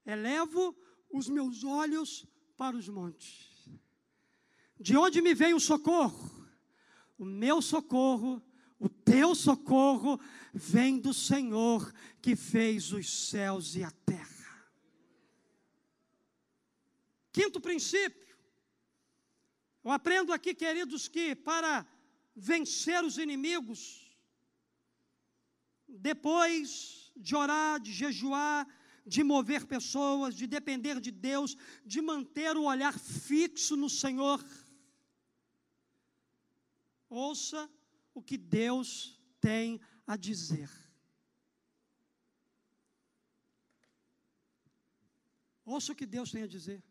elevo 0.04 0.76
os 1.11 1.28
meus 1.28 1.64
olhos 1.64 2.26
para 2.56 2.76
os 2.76 2.88
montes. 2.88 3.50
De 4.78 4.96
onde 4.96 5.20
me 5.20 5.35
vem 5.35 5.54
o 5.54 5.61
socorro? 5.61 6.35
O 7.18 7.24
meu 7.24 7.62
socorro, 7.62 8.42
o 8.78 8.88
teu 8.88 9.35
socorro, 9.35 10.20
vem 10.52 10.98
do 10.98 11.14
Senhor 11.14 11.92
que 12.20 12.37
fez 12.37 12.92
os 12.92 13.28
céus 13.28 13.74
e 13.74 13.82
a 13.82 13.90
terra. 13.90 14.37
Quinto 17.32 17.61
princípio. 17.61 18.37
Eu 19.82 19.90
aprendo 19.90 20.32
aqui, 20.32 20.54
queridos, 20.54 21.09
que 21.09 21.35
para 21.35 21.87
vencer 22.35 23.02
os 23.02 23.16
inimigos, 23.16 24.06
depois 25.88 27.12
de 27.16 27.35
orar, 27.35 27.81
de 27.81 27.92
jejuar, 27.92 28.66
de 29.07 29.22
mover 29.22 29.66
pessoas, 29.66 30.35
de 30.35 30.46
depender 30.46 31.01
de 31.01 31.11
Deus, 31.11 31.57
de 31.85 32.03
manter 32.03 32.57
o 32.57 32.64
olhar 32.64 32.99
fixo 32.99 33.77
no 33.77 33.88
Senhor. 33.88 34.44
Ouça 37.09 37.70
o 38.12 38.22
que 38.22 38.37
Deus 38.37 39.20
tem 39.40 39.81
a 40.07 40.16
dizer. 40.16 40.68
Ouça 45.64 45.92
o 45.92 45.96
que 45.96 46.07
Deus 46.07 46.31
tem 46.31 46.42
a 46.42 46.46
dizer. 46.46 46.83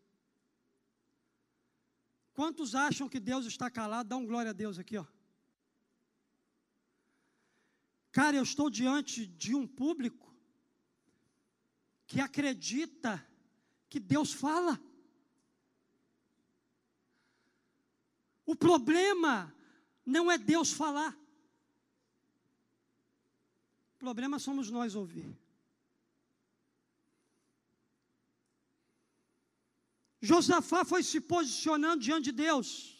Quantos 2.32 2.74
acham 2.74 3.08
que 3.08 3.18
Deus 3.18 3.46
está 3.46 3.70
calado? 3.70 4.10
Dá 4.10 4.16
um 4.16 4.26
glória 4.26 4.50
a 4.50 4.54
Deus 4.54 4.78
aqui, 4.78 4.98
ó. 4.98 5.06
Cara, 8.16 8.34
eu 8.34 8.44
estou 8.44 8.70
diante 8.70 9.26
de 9.26 9.54
um 9.54 9.66
público 9.66 10.34
que 12.06 12.18
acredita 12.18 13.22
que 13.90 14.00
Deus 14.00 14.32
fala. 14.32 14.80
O 18.46 18.56
problema 18.56 19.54
não 20.14 20.32
é 20.32 20.38
Deus 20.38 20.72
falar. 20.72 21.14
O 23.96 23.98
problema 23.98 24.38
somos 24.38 24.70
nós 24.70 24.94
ouvir. 24.94 25.38
Josafá 30.22 30.86
foi 30.86 31.02
se 31.02 31.20
posicionando 31.20 32.02
diante 32.02 32.24
de 32.24 32.32
Deus. 32.32 32.95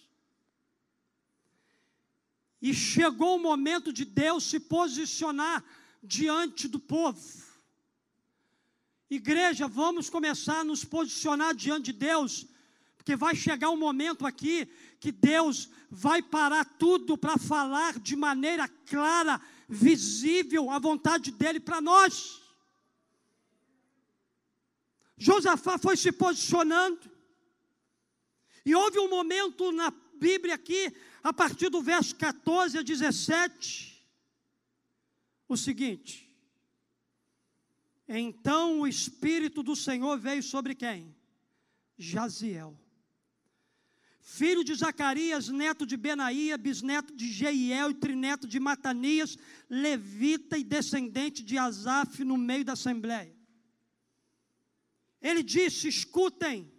E 2.67 2.75
chegou 2.75 3.37
o 3.37 3.43
momento 3.51 3.93
de 3.93 4.05
Deus 4.05 4.43
se 4.43 4.59
posicionar 4.59 5.63
diante 6.03 6.67
do 6.67 6.81
povo. 6.81 7.25
Igreja, 9.09 9.69
vamos 9.69 10.11
começar 10.11 10.59
a 10.59 10.65
nos 10.65 10.85
posicionar 10.85 11.55
diante 11.55 11.93
de 11.93 11.99
Deus, 12.09 12.45
porque 12.97 13.15
vai 13.15 13.37
chegar 13.37 13.71
um 13.71 13.77
momento 13.77 14.27
aqui 14.27 14.67
que 14.99 15.13
Deus 15.13 15.71
vai 15.89 16.21
parar 16.21 16.65
tudo 16.65 17.17
para 17.17 17.39
falar 17.39 18.01
de 18.01 18.17
maneira 18.17 18.67
clara, 18.67 19.41
visível, 19.69 20.69
a 20.69 20.81
vontade 20.81 21.31
dEle 21.31 21.61
para 21.61 21.81
nós. 21.81 22.43
Josafá 25.17 25.79
foi 25.79 25.97
se 25.97 26.11
posicionando, 26.11 27.09
e 28.65 28.75
houve 28.75 28.99
um 28.99 29.09
momento 29.09 29.71
na 29.71 29.93
Bíblia 30.19 30.57
aqui 30.57 30.93
a 31.27 31.33
partir 31.33 31.68
do 31.68 31.83
verso 31.83 32.14
14 32.14 32.79
a 32.79 32.83
17, 32.83 34.01
o 35.49 35.57
seguinte: 35.57 36.33
Então 38.07 38.83
o 38.83 38.87
Espírito 38.87 39.61
do 39.61 39.74
Senhor 39.74 40.16
veio 40.20 40.41
sobre 40.41 40.72
quem? 40.72 41.12
Jaziel, 41.99 42.79
filho 44.20 44.62
de 44.62 44.72
Zacarias, 44.77 45.49
neto 45.49 45.85
de 45.85 45.97
Benaía, 45.97 46.57
bisneto 46.57 47.12
de 47.12 47.33
Jeiel 47.33 47.91
e 47.91 47.95
trineto 47.95 48.47
de 48.47 48.61
Matanias, 48.61 49.37
levita 49.68 50.57
e 50.57 50.62
descendente 50.62 51.43
de 51.43 51.59
Asaf 51.59 52.22
no 52.22 52.37
meio 52.37 52.64
da 52.64 52.74
assembleia. 52.74 53.35
Ele 55.20 55.43
disse: 55.43 55.89
Escutem, 55.89 56.72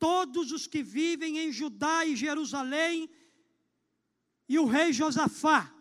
todos 0.00 0.50
os 0.50 0.66
que 0.66 0.82
vivem 0.82 1.38
em 1.38 1.52
Judá 1.52 2.04
e 2.04 2.16
Jerusalém 2.16 3.08
e 4.50 4.58
o 4.58 4.66
rei 4.66 4.92
Josafá. 4.92 5.72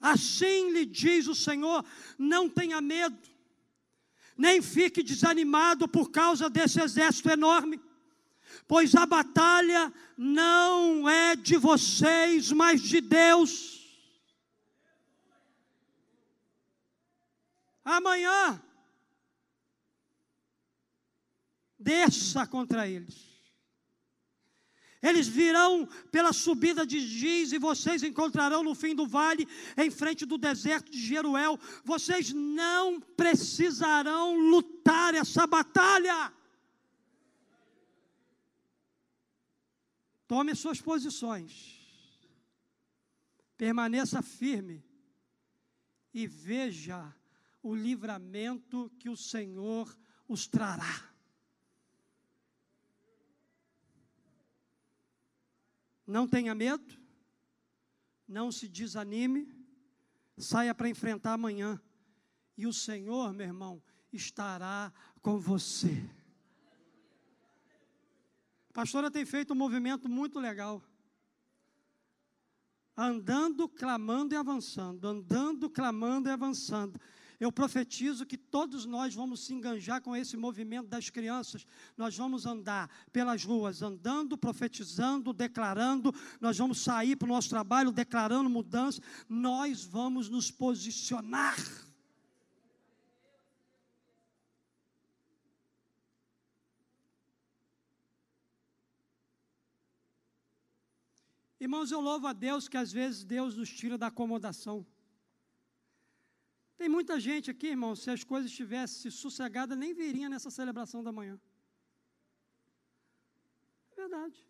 Assim 0.00 0.70
lhe 0.70 0.86
diz 0.86 1.26
o 1.26 1.34
Senhor: 1.34 1.84
não 2.18 2.48
tenha 2.48 2.80
medo, 2.80 3.18
nem 4.38 4.62
fique 4.62 5.02
desanimado 5.02 5.86
por 5.86 6.10
causa 6.10 6.48
desse 6.48 6.80
exército 6.80 7.28
enorme, 7.28 7.78
pois 8.66 8.94
a 8.94 9.04
batalha 9.04 9.92
não 10.16 11.06
é 11.06 11.36
de 11.36 11.58
vocês, 11.58 12.50
mas 12.50 12.80
de 12.80 13.02
Deus. 13.02 13.84
Amanhã, 17.84 18.62
desça 21.78 22.46
contra 22.46 22.88
eles. 22.88 23.25
Eles 25.02 25.28
virão 25.28 25.86
pela 26.10 26.32
subida 26.32 26.86
de 26.86 27.00
Giz 27.00 27.52
e 27.52 27.58
vocês 27.58 28.02
encontrarão 28.02 28.62
no 28.62 28.74
fim 28.74 28.94
do 28.94 29.06
vale, 29.06 29.46
em 29.76 29.90
frente 29.90 30.24
do 30.24 30.38
deserto 30.38 30.90
de 30.90 30.98
Jeruel. 30.98 31.58
Vocês 31.84 32.32
não 32.32 33.00
precisarão 33.00 34.38
lutar 34.38 35.14
essa 35.14 35.46
batalha. 35.46 36.32
Tome 40.26 40.54
suas 40.54 40.80
posições. 40.80 41.76
Permaneça 43.56 44.22
firme 44.22 44.84
e 46.12 46.26
veja 46.26 47.14
o 47.62 47.74
livramento 47.74 48.90
que 48.98 49.08
o 49.08 49.16
Senhor 49.16 49.96
os 50.28 50.46
trará. 50.46 51.15
Não 56.06 56.28
tenha 56.28 56.54
medo, 56.54 56.96
não 58.28 58.52
se 58.52 58.68
desanime, 58.68 59.52
saia 60.38 60.74
para 60.74 60.88
enfrentar 60.88 61.32
amanhã. 61.32 61.80
E 62.56 62.66
o 62.66 62.72
Senhor, 62.72 63.32
meu 63.32 63.46
irmão, 63.46 63.82
estará 64.12 64.92
com 65.20 65.38
você. 65.38 66.02
A 68.70 68.72
pastora 68.72 69.10
tem 69.10 69.24
feito 69.24 69.52
um 69.52 69.56
movimento 69.56 70.08
muito 70.08 70.38
legal. 70.38 70.82
Andando, 72.96 73.68
clamando 73.68 74.34
e 74.34 74.36
avançando, 74.36 75.06
andando, 75.06 75.68
clamando 75.68 76.28
e 76.28 76.32
avançando. 76.32 76.98
Eu 77.38 77.52
profetizo 77.52 78.24
que 78.24 78.38
todos 78.38 78.86
nós 78.86 79.14
vamos 79.14 79.40
se 79.40 79.52
enganjar 79.52 80.00
com 80.00 80.16
esse 80.16 80.36
movimento 80.36 80.88
das 80.88 81.10
crianças. 81.10 81.66
Nós 81.96 82.16
vamos 82.16 82.46
andar 82.46 82.90
pelas 83.12 83.44
ruas, 83.44 83.82
andando, 83.82 84.38
profetizando, 84.38 85.32
declarando. 85.32 86.14
Nós 86.40 86.56
vamos 86.56 86.80
sair 86.80 87.14
para 87.16 87.26
o 87.26 87.28
nosso 87.28 87.50
trabalho 87.50 87.92
declarando 87.92 88.48
mudança. 88.48 89.02
Nós 89.28 89.84
vamos 89.84 90.28
nos 90.30 90.50
posicionar. 90.50 91.56
Irmãos, 101.58 101.90
eu 101.90 102.00
louvo 102.00 102.26
a 102.26 102.32
Deus 102.32 102.68
que 102.68 102.76
às 102.76 102.92
vezes 102.92 103.24
Deus 103.24 103.56
nos 103.56 103.68
tira 103.68 103.98
da 103.98 104.06
acomodação. 104.06 104.86
Tem 106.76 106.88
muita 106.88 107.18
gente 107.18 107.50
aqui, 107.50 107.68
irmão, 107.68 107.96
se 107.96 108.10
as 108.10 108.22
coisas 108.22 108.50
estivessem 108.50 109.10
sossegadas, 109.10 109.78
nem 109.78 109.94
viria 109.94 110.28
nessa 110.28 110.50
celebração 110.50 111.02
da 111.02 111.10
manhã. 111.10 111.40
É 113.92 113.94
verdade. 113.96 114.46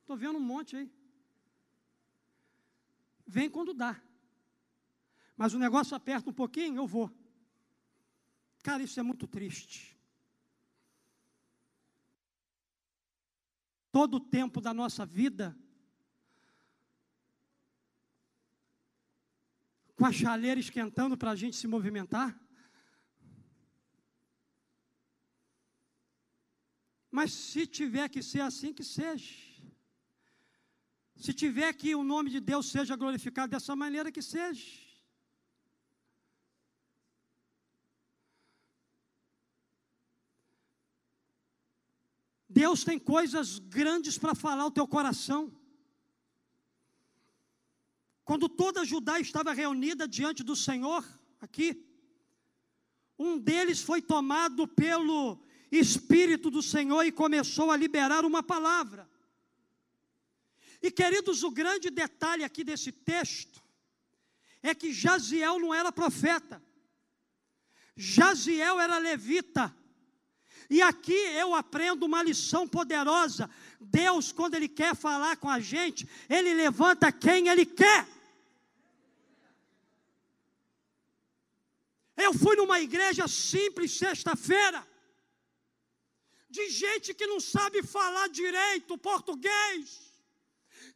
Estou 0.00 0.16
vendo 0.16 0.38
um 0.38 0.48
monte 0.52 0.76
aí. 0.76 0.88
Vem 3.26 3.50
quando 3.50 3.74
dá. 3.74 4.00
Mas 5.36 5.52
o 5.52 5.58
negócio 5.58 5.96
aperta 5.96 6.30
um 6.30 6.32
pouquinho, 6.32 6.76
eu 6.76 6.86
vou. 6.86 7.10
Cara, 8.62 8.82
isso 8.82 8.98
é 9.00 9.02
muito 9.02 9.26
triste. 9.26 9.98
Todo 13.90 14.18
o 14.18 14.20
tempo 14.20 14.60
da 14.60 14.72
nossa 14.72 15.04
vida 15.04 15.56
com 19.96 20.04
a 20.04 20.12
chaleira 20.12 20.60
esquentando 20.60 21.16
para 21.16 21.30
a 21.30 21.36
gente 21.36 21.56
se 21.56 21.66
movimentar. 21.66 22.38
Mas 27.10 27.32
se 27.32 27.66
tiver 27.66 28.08
que 28.10 28.22
ser 28.22 28.42
assim, 28.42 28.74
que 28.74 28.84
seja. 28.84 29.34
Se 31.16 31.32
tiver 31.32 31.72
que 31.72 31.94
o 31.94 32.04
nome 32.04 32.28
de 32.30 32.40
Deus 32.40 32.70
seja 32.70 32.94
glorificado 32.94 33.50
dessa 33.50 33.74
maneira, 33.74 34.12
que 34.12 34.20
seja. 34.20 34.86
Deus 42.46 42.84
tem 42.84 42.98
coisas 42.98 43.58
grandes 43.58 44.18
para 44.18 44.34
falar 44.34 44.64
ao 44.64 44.70
teu 44.70 44.86
coração. 44.86 45.42
Quando 48.26 48.48
toda 48.48 48.84
Judá 48.84 49.20
estava 49.20 49.52
reunida 49.52 50.08
diante 50.08 50.42
do 50.42 50.56
Senhor, 50.56 51.06
aqui, 51.40 51.86
um 53.16 53.38
deles 53.38 53.80
foi 53.80 54.02
tomado 54.02 54.66
pelo 54.66 55.38
Espírito 55.70 56.50
do 56.50 56.60
Senhor 56.60 57.04
e 57.04 57.12
começou 57.12 57.70
a 57.70 57.76
liberar 57.76 58.24
uma 58.24 58.42
palavra. 58.42 59.08
E 60.82 60.90
queridos, 60.90 61.44
o 61.44 61.52
grande 61.52 61.88
detalhe 61.88 62.42
aqui 62.42 62.64
desse 62.64 62.90
texto 62.90 63.62
é 64.60 64.74
que 64.74 64.92
Jaziel 64.92 65.60
não 65.60 65.72
era 65.72 65.92
profeta, 65.92 66.60
Jaziel 67.96 68.80
era 68.80 68.98
levita. 68.98 69.72
E 70.68 70.82
aqui 70.82 71.12
eu 71.12 71.54
aprendo 71.54 72.04
uma 72.04 72.24
lição 72.24 72.66
poderosa. 72.66 73.48
Deus, 73.80 74.32
quando 74.32 74.56
Ele 74.56 74.66
quer 74.66 74.96
falar 74.96 75.36
com 75.36 75.48
a 75.48 75.60
gente, 75.60 76.08
Ele 76.28 76.52
levanta 76.54 77.12
quem 77.12 77.46
Ele 77.46 77.64
quer. 77.64 78.15
Eu 82.16 82.32
fui 82.32 82.56
numa 82.56 82.80
igreja 82.80 83.28
simples 83.28 83.92
sexta-feira, 83.92 84.86
de 86.48 86.70
gente 86.70 87.12
que 87.12 87.26
não 87.26 87.38
sabe 87.38 87.82
falar 87.82 88.28
direito 88.28 88.96
português, 88.96 90.06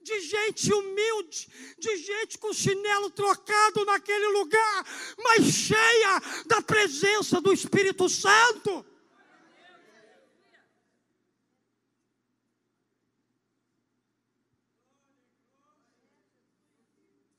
de 0.01 0.21
gente 0.21 0.73
humilde, 0.73 1.49
de 1.79 1.97
gente 1.99 2.39
com 2.39 2.53
chinelo 2.55 3.11
trocado 3.11 3.85
naquele 3.85 4.29
lugar, 4.29 4.87
mas 5.19 5.45
cheia 5.53 6.21
da 6.47 6.63
presença 6.63 7.39
do 7.41 7.53
Espírito 7.53 8.09
Santo. 8.09 8.87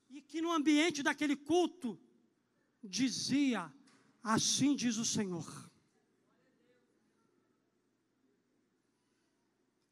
E 0.08 0.20
que 0.20 0.40
no 0.40 0.52
ambiente 0.52 1.02
daquele 1.02 1.34
culto, 1.34 1.98
dizia: 2.82 3.72
Assim 4.22 4.74
diz 4.74 4.96
o 4.96 5.04
Senhor. 5.04 5.70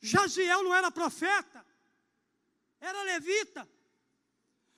Jaziel 0.00 0.62
não 0.62 0.74
era 0.74 0.90
profeta, 0.90 1.64
era 2.80 3.02
levita. 3.02 3.68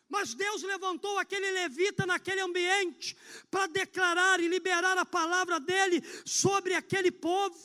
Mas 0.08 0.34
Deus 0.34 0.62
levantou 0.62 1.18
aquele 1.18 1.50
levita 1.52 2.04
naquele 2.04 2.40
ambiente 2.40 3.16
para 3.50 3.66
declarar 3.66 4.40
e 4.40 4.48
liberar 4.48 4.98
a 4.98 5.06
palavra 5.06 5.58
dele 5.58 6.02
sobre 6.26 6.74
aquele 6.74 7.10
povo. 7.10 7.58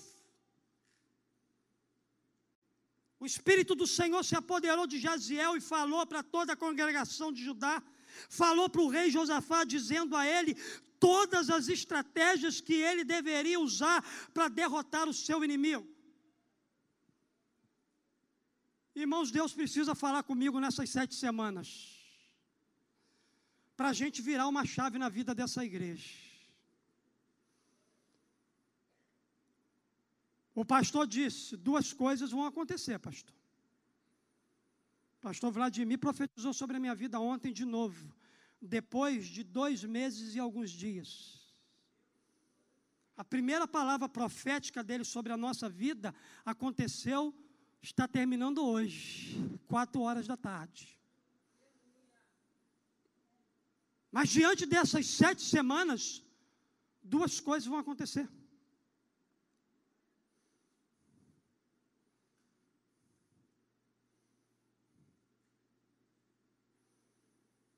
O 3.20 3.26
Espírito 3.26 3.76
do 3.76 3.88
Senhor 3.88 4.24
se 4.24 4.36
apoderou 4.36 4.88
de 4.88 5.00
Jaziel 5.00 5.58
e 5.58 5.62
falou 5.62 6.06
para 6.06 6.24
toda 6.24 6.54
a 6.54 6.56
congregação 6.56 7.34
de 7.34 7.44
Judá 7.44 7.84
falou 8.30 8.70
para 8.70 8.82
o 8.82 8.90
rei 8.90 9.10
Josafá, 9.10 9.64
dizendo 9.64 10.16
a 10.16 10.26
ele 10.26 10.56
todas 11.00 11.50
as 11.50 11.68
estratégias 11.68 12.60
que 12.60 12.74
ele 12.74 13.04
deveria 13.04 13.60
usar 13.60 14.04
para 14.34 14.48
derrotar 14.48 15.08
o 15.08 15.14
seu 15.14 15.44
inimigo. 15.44 15.88
Irmãos, 18.96 19.30
Deus 19.30 19.54
precisa 19.54 19.94
falar 19.94 20.24
comigo 20.24 20.60
nessas 20.60 20.90
sete 20.90 21.14
semanas, 21.14 21.70
para 23.76 23.90
a 23.90 23.94
gente 23.94 24.24
virar 24.24 24.48
uma 24.48 24.66
chave 24.66 24.98
na 24.98 25.10
vida 25.18 25.36
dessa 25.36 25.64
igreja. 25.64 26.10
O 30.56 30.66
pastor 30.66 31.06
disse: 31.06 31.56
duas 31.56 31.94
coisas 31.94 32.32
vão 32.32 32.44
acontecer, 32.44 32.98
pastor. 32.98 33.37
Pastor 35.22 35.52
Vladimir 35.52 35.98
profetizou 35.98 36.54
sobre 36.54 36.78
a 36.78 36.80
minha 36.80 36.96
vida 36.96 37.20
ontem 37.20 37.52
de 37.52 37.66
novo, 37.66 38.16
depois 38.62 39.28
de 39.28 39.44
dois 39.44 39.84
meses 39.84 40.36
e 40.36 40.40
alguns 40.40 40.70
dias. 40.72 41.38
A 43.16 43.24
primeira 43.24 43.68
palavra 43.68 44.08
profética 44.08 44.84
dele 44.84 45.04
sobre 45.04 45.34
a 45.34 45.38
nossa 45.38 45.68
vida 45.68 46.14
aconteceu, 46.46 47.34
está 47.82 48.08
terminando 48.08 48.64
hoje, 48.64 49.60
quatro 49.68 50.02
horas 50.02 50.28
da 50.28 50.38
tarde. 50.38 50.98
Mas 54.12 54.30
diante 54.30 54.66
dessas 54.66 55.08
sete 55.08 55.42
semanas, 55.42 56.24
duas 57.02 57.40
coisas 57.40 57.68
vão 57.68 57.80
acontecer. 57.80 58.30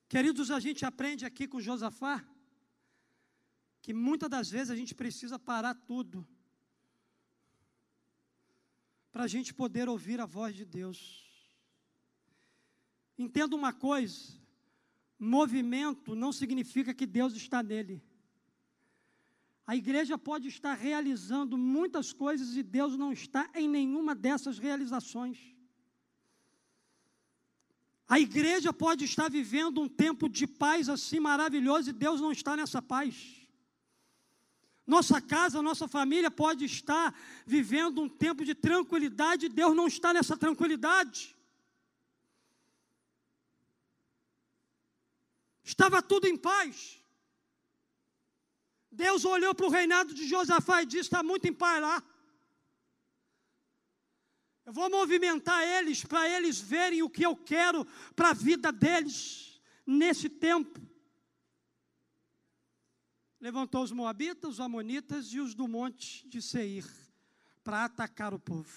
Queridos, 0.10 0.50
a 0.50 0.60
gente 0.60 0.84
aprende 0.84 1.24
aqui 1.24 1.48
com 1.48 1.62
Josafá 1.62 2.26
que 3.80 3.94
muitas 3.94 4.28
das 4.28 4.50
vezes 4.50 4.72
a 4.72 4.76
gente 4.76 4.96
precisa 4.96 5.38
parar 5.38 5.76
tudo 5.76 6.28
para 9.12 9.24
a 9.26 9.28
gente 9.28 9.54
poder 9.54 9.88
ouvir 9.88 10.20
a 10.20 10.26
voz 10.26 10.56
de 10.56 10.66
Deus. 10.66 11.00
Entenda 13.20 13.56
uma 13.56 13.72
coisa: 13.72 14.34
movimento 15.20 16.16
não 16.16 16.32
significa 16.32 16.92
que 16.92 17.06
Deus 17.06 17.36
está 17.36 17.62
nele. 17.62 18.04
A 19.68 19.76
igreja 19.76 20.18
pode 20.18 20.48
estar 20.48 20.74
realizando 20.74 21.56
muitas 21.56 22.12
coisas 22.12 22.56
e 22.56 22.64
Deus 22.64 22.98
não 22.98 23.14
está 23.14 23.48
em 23.54 23.70
nenhuma 23.70 24.16
dessas 24.16 24.58
realizações. 24.58 25.59
A 28.10 28.20
igreja 28.20 28.74
pode 28.74 29.06
estar 29.06 29.30
vivendo 29.30 29.80
um 29.80 29.88
tempo 29.88 30.28
de 30.28 30.48
paz 30.48 30.90
assim 30.90 31.20
maravilhoso 31.20 31.92
e 31.92 31.94
Deus 31.94 32.20
não 32.20 32.32
está 32.32 32.58
nessa 32.58 32.82
paz. 32.82 33.40
Nossa 34.88 35.22
casa, 35.22 35.62
nossa 35.62 35.88
família 35.88 36.32
pode 36.32 36.66
estar 36.66 37.16
vivendo 37.46 38.02
um 38.02 38.10
tempo 38.10 38.44
de 38.44 38.56
tranquilidade 38.56 39.46
e 39.46 39.50
Deus 39.50 39.76
não 39.76 39.86
está 39.86 40.12
nessa 40.12 40.36
tranquilidade. 40.36 41.38
Estava 45.64 46.02
tudo 46.02 46.26
em 46.26 46.36
paz. 46.36 47.00
Deus 48.92 49.24
olhou 49.24 49.54
para 49.54 49.68
o 49.68 49.70
reinado 49.70 50.16
de 50.16 50.28
Josafá 50.28 50.82
e 50.82 50.88
disse: 50.88 51.04
está 51.04 51.22
muito 51.22 51.48
em 51.48 51.54
paz 51.54 51.80
lá. 51.80 52.04
Eu 54.70 54.74
vou 54.74 54.88
movimentar 54.88 55.68
eles 55.68 56.06
para 56.06 56.30
eles 56.30 56.62
verem 56.62 57.02
o 57.02 57.10
que 57.10 57.26
eu 57.26 57.36
quero 57.36 57.84
para 58.16 58.30
a 58.30 58.34
vida 58.34 58.72
deles 58.72 59.60
nesse 59.84 60.30
tempo. 60.30 60.80
Levantou 63.42 63.82
os 63.82 63.92
Moabitas, 63.92 64.52
os 64.52 64.60
Amonitas 64.60 65.34
e 65.34 65.40
os 65.40 65.56
do 65.56 65.68
monte 65.68 66.28
de 66.28 66.40
Seir 66.40 66.86
para 67.64 67.84
atacar 67.84 68.32
o 68.32 68.38
povo. 68.38 68.72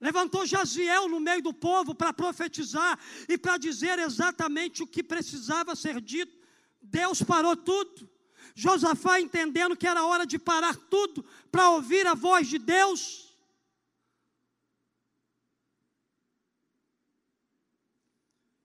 Levantou 0.00 0.46
Jaziel 0.46 1.08
no 1.08 1.18
meio 1.18 1.42
do 1.42 1.52
povo 1.52 1.96
para 1.96 2.12
profetizar 2.12 2.96
e 3.28 3.36
para 3.36 3.56
dizer 3.56 3.98
exatamente 3.98 4.84
o 4.84 4.86
que 4.86 5.02
precisava 5.02 5.74
ser 5.74 6.00
dito. 6.00 6.38
Deus 6.80 7.24
parou 7.24 7.56
tudo. 7.56 8.08
Josafá 8.54 9.20
entendendo 9.20 9.76
que 9.76 9.88
era 9.88 10.06
hora 10.06 10.24
de 10.24 10.38
parar 10.38 10.76
tudo 10.76 11.24
para 11.50 11.70
ouvir 11.70 12.06
a 12.06 12.14
voz 12.14 12.46
de 12.46 12.60
Deus. 12.60 13.23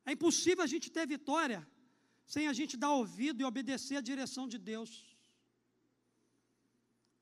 É 0.09 0.13
impossível 0.13 0.63
a 0.63 0.71
gente 0.73 0.89
ter 0.95 1.05
vitória 1.07 1.59
sem 2.25 2.47
a 2.47 2.53
gente 2.59 2.75
dar 2.75 2.91
ouvido 2.91 3.41
e 3.41 3.45
obedecer 3.45 3.97
a 3.97 4.01
direção 4.01 4.47
de 4.47 4.57
Deus. 4.57 4.91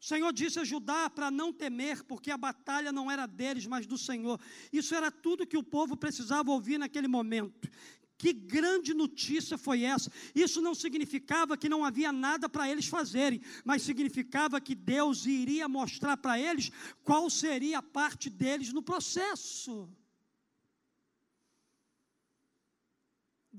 O 0.01 0.05
Senhor 0.05 0.31
disse 0.31 0.57
a 0.59 0.63
Judá 0.63 1.09
para 1.09 1.29
não 1.29 1.51
temer, 1.51 2.03
porque 2.05 2.31
a 2.31 2.37
batalha 2.37 2.91
não 2.93 3.11
era 3.11 3.25
deles, 3.25 3.67
mas 3.67 3.85
do 3.85 3.97
Senhor. 3.97 4.39
Isso 4.71 4.95
era 4.95 5.11
tudo 5.11 5.45
que 5.45 5.57
o 5.57 5.63
povo 5.63 5.97
precisava 5.97 6.49
ouvir 6.49 6.77
naquele 6.77 7.09
momento. 7.09 7.69
Que 8.17 8.31
grande 8.31 8.93
notícia 8.93 9.57
foi 9.57 9.83
essa? 9.83 10.09
Isso 10.33 10.61
não 10.61 10.73
significava 10.73 11.57
que 11.57 11.67
não 11.67 11.83
havia 11.83 12.13
nada 12.13 12.47
para 12.47 12.69
eles 12.71 12.87
fazerem, 12.87 13.41
mas 13.65 13.81
significava 13.81 14.61
que 14.61 14.73
Deus 14.73 15.25
iria 15.25 15.67
mostrar 15.67 16.15
para 16.15 16.39
eles 16.39 16.71
qual 17.03 17.29
seria 17.29 17.79
a 17.79 17.83
parte 17.83 18.29
deles 18.29 18.71
no 18.71 18.81
processo. 18.81 19.89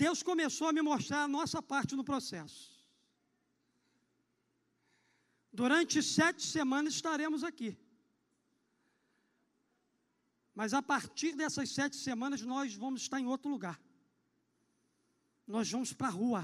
Deus 0.03 0.23
começou 0.23 0.67
a 0.69 0.73
me 0.77 0.83
mostrar 0.91 1.23
a 1.25 1.33
nossa 1.37 1.61
parte 1.61 1.97
no 1.99 2.05
processo. 2.11 2.61
Durante 5.61 6.01
sete 6.03 6.43
semanas 6.55 6.95
estaremos 6.95 7.43
aqui. 7.43 7.71
Mas 10.55 10.73
a 10.73 10.83
partir 10.93 11.33
dessas 11.41 11.69
sete 11.79 11.97
semanas 11.97 12.43
nós 12.43 12.75
vamos 12.75 13.03
estar 13.03 13.19
em 13.21 13.27
outro 13.27 13.51
lugar. 13.51 13.79
Nós 15.55 15.69
vamos 15.75 15.93
para 15.93 16.09
a 16.09 16.17
rua. 16.21 16.43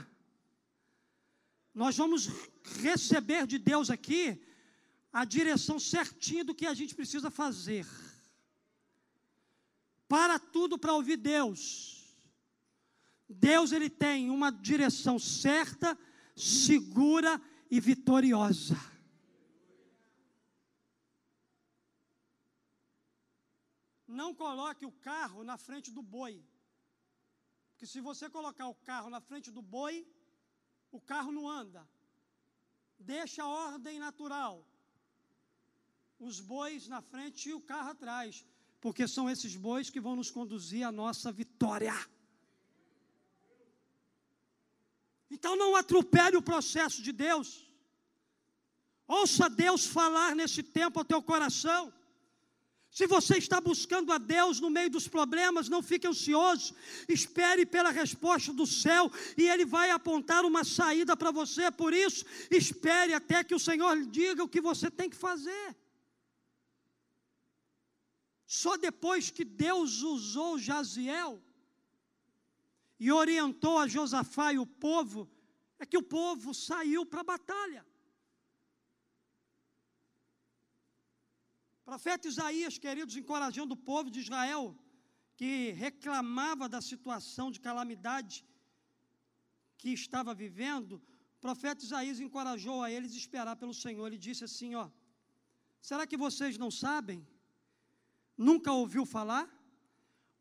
Nós 1.83 1.97
vamos 1.97 2.29
receber 2.89 3.47
de 3.47 3.59
Deus 3.71 3.89
aqui 3.89 4.23
a 5.13 5.25
direção 5.25 5.79
certinha 5.79 6.45
do 6.45 6.57
que 6.59 6.67
a 6.67 6.75
gente 6.75 6.95
precisa 7.01 7.31
fazer. 7.31 7.87
Para 10.09 10.39
tudo 10.41 10.77
para 10.77 10.97
ouvir 11.01 11.19
Deus. 11.19 11.94
Deus 13.29 13.73
ele 13.73 13.89
tem 13.89 14.31
uma 14.31 14.51
direção 14.51 15.19
certa, 15.19 15.99
segura 16.37 17.41
e 17.71 17.81
vitoriosa. 17.81 18.77
Não 24.07 24.35
coloque 24.35 24.87
o 24.87 24.93
carro 24.93 25.43
na 25.43 25.57
frente 25.57 25.91
do 25.91 26.03
boi. 26.03 26.45
Porque 27.71 27.87
se 27.87 28.01
você 28.01 28.31
colocar 28.31 28.69
o 28.69 28.75
carro 28.75 29.11
na 29.11 29.21
frente 29.21 29.51
do 29.51 29.61
boi, 29.61 30.07
o 30.93 31.01
carro 31.01 31.33
não 31.33 31.49
anda. 31.49 31.89
Deixa 32.99 33.43
a 33.43 33.49
ordem 33.49 33.99
natural. 33.99 34.65
Os 36.19 36.39
bois 36.41 36.87
na 36.87 37.01
frente 37.03 37.49
e 37.49 37.55
o 37.55 37.61
carro 37.61 37.91
atrás. 37.91 38.47
Porque 38.81 39.09
são 39.09 39.29
esses 39.29 39.57
bois 39.57 39.91
que 39.91 40.01
vão 40.01 40.15
nos 40.15 40.31
conduzir 40.31 40.87
à 40.87 40.93
nossa 40.93 41.33
vitória. 41.33 41.93
Então 45.35 45.57
não 45.57 45.75
atropele 45.75 46.37
o 46.37 46.47
processo 46.53 47.03
de 47.03 47.13
Deus. 47.27 47.49
Ouça 49.07 49.51
Deus 49.51 49.85
falar 49.85 50.35
nesse 50.41 50.63
tempo 50.63 50.99
ao 50.99 51.05
teu 51.05 51.21
coração. 51.21 51.93
Se 52.99 53.09
você 53.09 53.37
está 53.39 53.61
buscando 53.61 54.13
a 54.13 54.19
Deus 54.19 54.61
no 54.61 54.71
meio 54.71 54.89
dos 54.89 55.09
problemas, 55.09 55.69
não 55.69 55.83
fique 55.83 56.07
ansioso. 56.07 56.73
Espere 57.09 57.67
pela 57.67 57.91
resposta 57.91 58.53
do 58.53 58.65
céu 58.65 59.11
e 59.37 59.49
Ele 59.53 59.65
vai 59.65 59.91
apontar 59.91 60.45
uma 60.45 60.63
saída 60.63 61.17
para 61.17 61.33
você. 61.33 61.69
Por 61.73 61.93
isso, 61.93 62.25
espere 62.49 63.13
até 63.13 63.43
que 63.43 63.57
o 63.57 63.65
Senhor 63.69 63.93
lhe 63.99 64.07
diga 64.07 64.45
o 64.45 64.49
que 64.49 64.61
você 64.61 64.89
tem 64.89 65.11
que 65.11 65.17
fazer. 65.17 65.77
Só 68.47 68.77
depois 68.77 69.31
que 69.31 69.45
Deus 69.45 70.03
usou 70.03 70.61
Jaziel 70.61 71.44
e 72.99 73.11
orientou 73.11 73.79
a 73.79 73.87
Josafá 73.87 74.53
e 74.53 74.59
o 74.59 74.67
povo, 74.67 75.31
é 75.79 75.87
que 75.87 75.99
o 75.99 76.03
povo 76.03 76.55
saiu 76.55 77.05
para 77.05 77.21
a 77.21 77.25
batalha. 77.25 77.85
Profeta 81.85 82.29
Isaías, 82.29 82.79
queridos, 82.79 83.17
encorajando 83.17 83.75
o 83.75 83.77
povo 83.77 84.11
de 84.11 84.21
Israel, 84.21 84.77
que 85.37 85.73
reclamava 85.73 86.69
da 86.69 86.81
situação 86.81 87.51
de 87.51 87.61
calamidade 87.61 88.45
que 89.77 89.91
estava 89.91 90.33
vivendo, 90.33 90.95
o 91.37 91.41
profeta 91.41 91.85
Isaías 91.85 92.21
encorajou 92.21 92.83
a 92.83 92.91
eles 92.91 93.13
a 93.13 93.19
esperar 93.19 93.57
pelo 93.57 93.75
Senhor. 93.75 94.07
Ele 94.07 94.17
disse 94.17 94.45
assim: 94.45 94.75
ó, 94.75 94.89
será 95.81 96.07
que 96.07 96.17
vocês 96.17 96.57
não 96.57 96.71
sabem? 96.71 97.27
Nunca 98.37 98.73
ouviu 98.73 99.05
falar? 99.05 99.47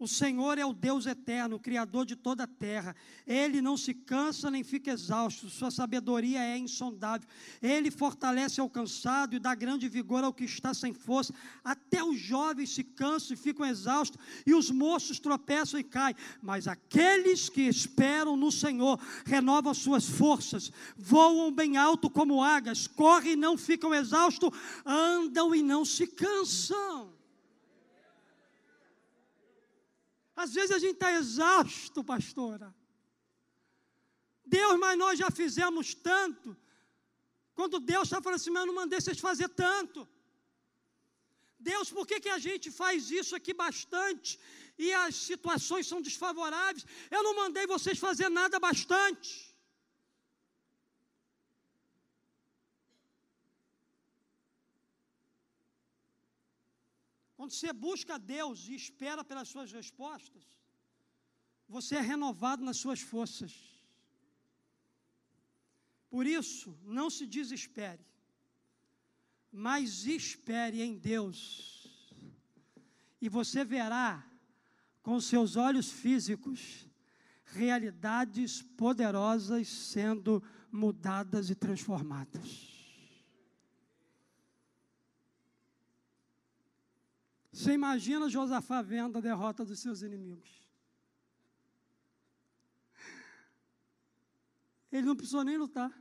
O 0.04 0.08
Senhor 0.08 0.58
é 0.58 0.66
o 0.66 0.74
Deus 0.74 1.06
eterno, 1.06 1.56
o 1.56 1.60
Criador 1.60 2.06
de 2.06 2.18
toda 2.18 2.44
a 2.44 2.48
terra. 2.48 2.94
Ele 3.26 3.62
não 3.62 3.78
se 3.78 3.94
cansa 3.94 4.52
nem 4.52 4.62
fica 4.62 4.92
exausto, 4.92 5.50
sua 5.50 5.72
sabedoria 5.72 6.44
é 6.44 6.58
insondável. 6.58 7.26
Ele 7.62 7.90
fortalece 7.90 8.60
ao 8.60 8.70
cansado 8.70 9.34
e 9.34 9.40
dá 9.40 9.56
grande 9.56 9.88
vigor 9.88 10.22
ao 10.22 10.34
que 10.34 10.44
está 10.44 10.74
sem 10.74 10.92
força. 10.92 11.34
Até 11.64 12.04
os 12.04 12.20
jovens 12.20 12.76
se 12.76 12.84
cansam 12.84 13.34
e 13.34 13.38
ficam 13.38 13.66
exaustos, 13.66 14.20
e 14.46 14.54
os 14.54 14.70
moços 14.70 15.22
tropeçam 15.22 15.80
e 15.80 15.86
caem. 15.86 16.18
Mas 16.42 16.68
aqueles 16.68 17.48
que 17.48 17.62
esperam 17.62 18.36
no 18.36 18.52
Senhor 18.52 19.00
renovam 19.26 19.74
suas 19.74 20.06
forças, 20.06 20.70
voam 20.98 21.50
bem 21.50 21.78
alto 21.78 22.10
como 22.10 22.44
águias, 22.44 22.88
correm 22.88 23.32
e 23.32 23.38
não 23.38 23.58
ficam 23.58 23.96
exaustos, 23.96 24.50
andam 24.86 25.56
e 25.56 25.64
não 25.64 25.86
se 25.86 26.06
cansam. 26.08 27.23
Às 30.36 30.54
vezes 30.54 30.72
a 30.72 30.80
gente 30.80 30.96
está 30.96 31.12
exausto, 31.14 32.04
pastora. 32.04 32.74
Deus, 34.46 34.80
mas 34.80 34.98
nós 34.98 35.20
já 35.20 35.30
fizemos 35.30 35.94
tanto. 35.94 36.58
Quando 37.54 37.80
Deus 37.80 38.04
está 38.04 38.22
falando 38.22 38.40
assim, 38.40 38.50
mas 38.50 38.62
eu 38.62 38.68
não 38.68 38.76
mandei 38.76 39.00
vocês 39.00 39.20
fazer 39.20 39.50
tanto. 39.50 40.08
Deus, 41.60 41.90
por 41.90 42.06
que, 42.06 42.20
que 42.20 42.30
a 42.30 42.40
gente 42.40 42.70
faz 42.72 43.10
isso 43.10 43.36
aqui 43.36 43.54
bastante 43.54 44.40
e 44.78 44.92
as 44.92 45.16
situações 45.16 45.88
são 45.88 46.02
desfavoráveis? 46.02 46.86
Eu 47.10 47.24
não 47.24 47.36
mandei 47.36 47.66
vocês 47.66 47.98
fazer 47.98 48.28
nada 48.28 48.60
bastante. 48.60 49.53
Quando 57.44 57.52
você 57.52 57.74
busca 57.74 58.18
Deus 58.18 58.70
e 58.70 58.74
espera 58.74 59.22
pelas 59.22 59.50
suas 59.50 59.70
respostas, 59.70 60.46
você 61.68 61.98
é 61.98 62.00
renovado 62.00 62.64
nas 62.64 62.78
suas 62.78 63.02
forças. 63.02 63.52
Por 66.10 66.26
isso, 66.26 66.74
não 66.86 67.10
se 67.10 67.28
desespere, 67.28 68.06
mas 69.52 70.06
espere 70.06 70.82
em 70.82 70.98
Deus. 70.98 71.86
e 73.20 73.28
você 73.28 73.66
verá 73.66 74.26
com 75.02 75.20
seus 75.20 75.58
olhos 75.58 75.92
físicos 75.92 76.88
realidades 77.44 78.62
poderosas 78.62 79.68
sendo 79.68 80.42
mudadas 80.72 81.50
e 81.50 81.56
transformadas. 81.56 82.73
Você 87.54 87.72
imagina 87.72 88.28
Josafá 88.28 88.82
vendo 88.82 89.20
a 89.20 89.22
derrota 89.22 89.64
dos 89.64 89.80
seus 89.80 90.02
inimigos. 90.02 90.68
Ele 94.92 95.06
não 95.06 95.16
precisou 95.16 95.44
nem 95.44 95.56
lutar. 95.56 95.94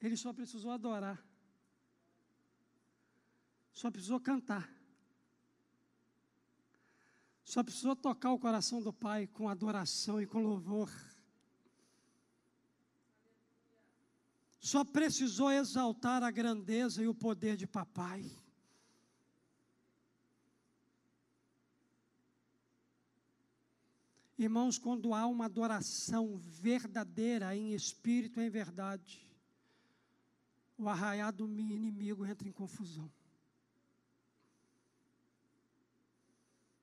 Ele 0.00 0.16
só 0.16 0.32
precisou 0.32 0.70
adorar. 0.70 1.22
Só 3.74 3.90
precisou 3.90 4.18
cantar. 4.18 4.72
Só 7.44 7.62
precisou 7.62 7.94
tocar 7.94 8.32
o 8.32 8.38
coração 8.38 8.80
do 8.80 8.92
Pai 8.92 9.26
com 9.26 9.50
adoração 9.50 10.20
e 10.20 10.26
com 10.26 10.40
louvor. 10.40 10.90
Só 14.58 14.82
precisou 14.82 15.52
exaltar 15.52 16.22
a 16.22 16.30
grandeza 16.30 17.02
e 17.02 17.08
o 17.08 17.14
poder 17.14 17.54
de 17.54 17.66
papai. 17.66 18.47
Irmãos, 24.38 24.78
quando 24.78 25.12
há 25.12 25.26
uma 25.26 25.46
adoração 25.46 26.38
verdadeira 26.38 27.56
em 27.56 27.74
espírito 27.74 28.40
e 28.40 28.44
em 28.46 28.48
verdade, 28.48 29.20
o 30.76 30.88
arraiado 30.88 31.44
inimigo 31.48 32.24
entra 32.24 32.46
em 32.46 32.52
confusão. 32.52 33.10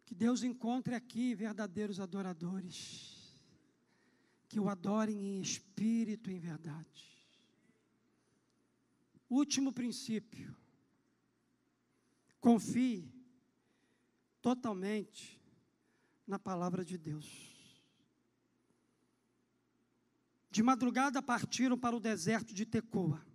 Que 0.04 0.14
Deus 0.14 0.44
encontre 0.44 0.96
aqui 0.96 1.34
verdadeiros 1.34 2.02
adoradores, 2.02 3.34
que 4.50 4.60
o 4.60 4.68
adorem 4.68 5.18
em 5.18 5.42
espírito 5.42 6.30
e 6.30 6.34
em 6.34 6.40
verdade. 6.40 7.16
Último 9.30 9.72
princípio, 9.72 10.54
confie 12.42 13.10
totalmente 14.42 15.42
na 16.28 16.40
palavra 16.40 16.84
de 16.84 16.98
Deus. 16.98 17.28
De 20.50 20.64
madrugada 20.64 21.22
partiram 21.22 21.78
para 21.78 21.96
o 21.96 22.00
deserto 22.00 22.54
de 22.54 22.66
Tecoa. 22.66 23.26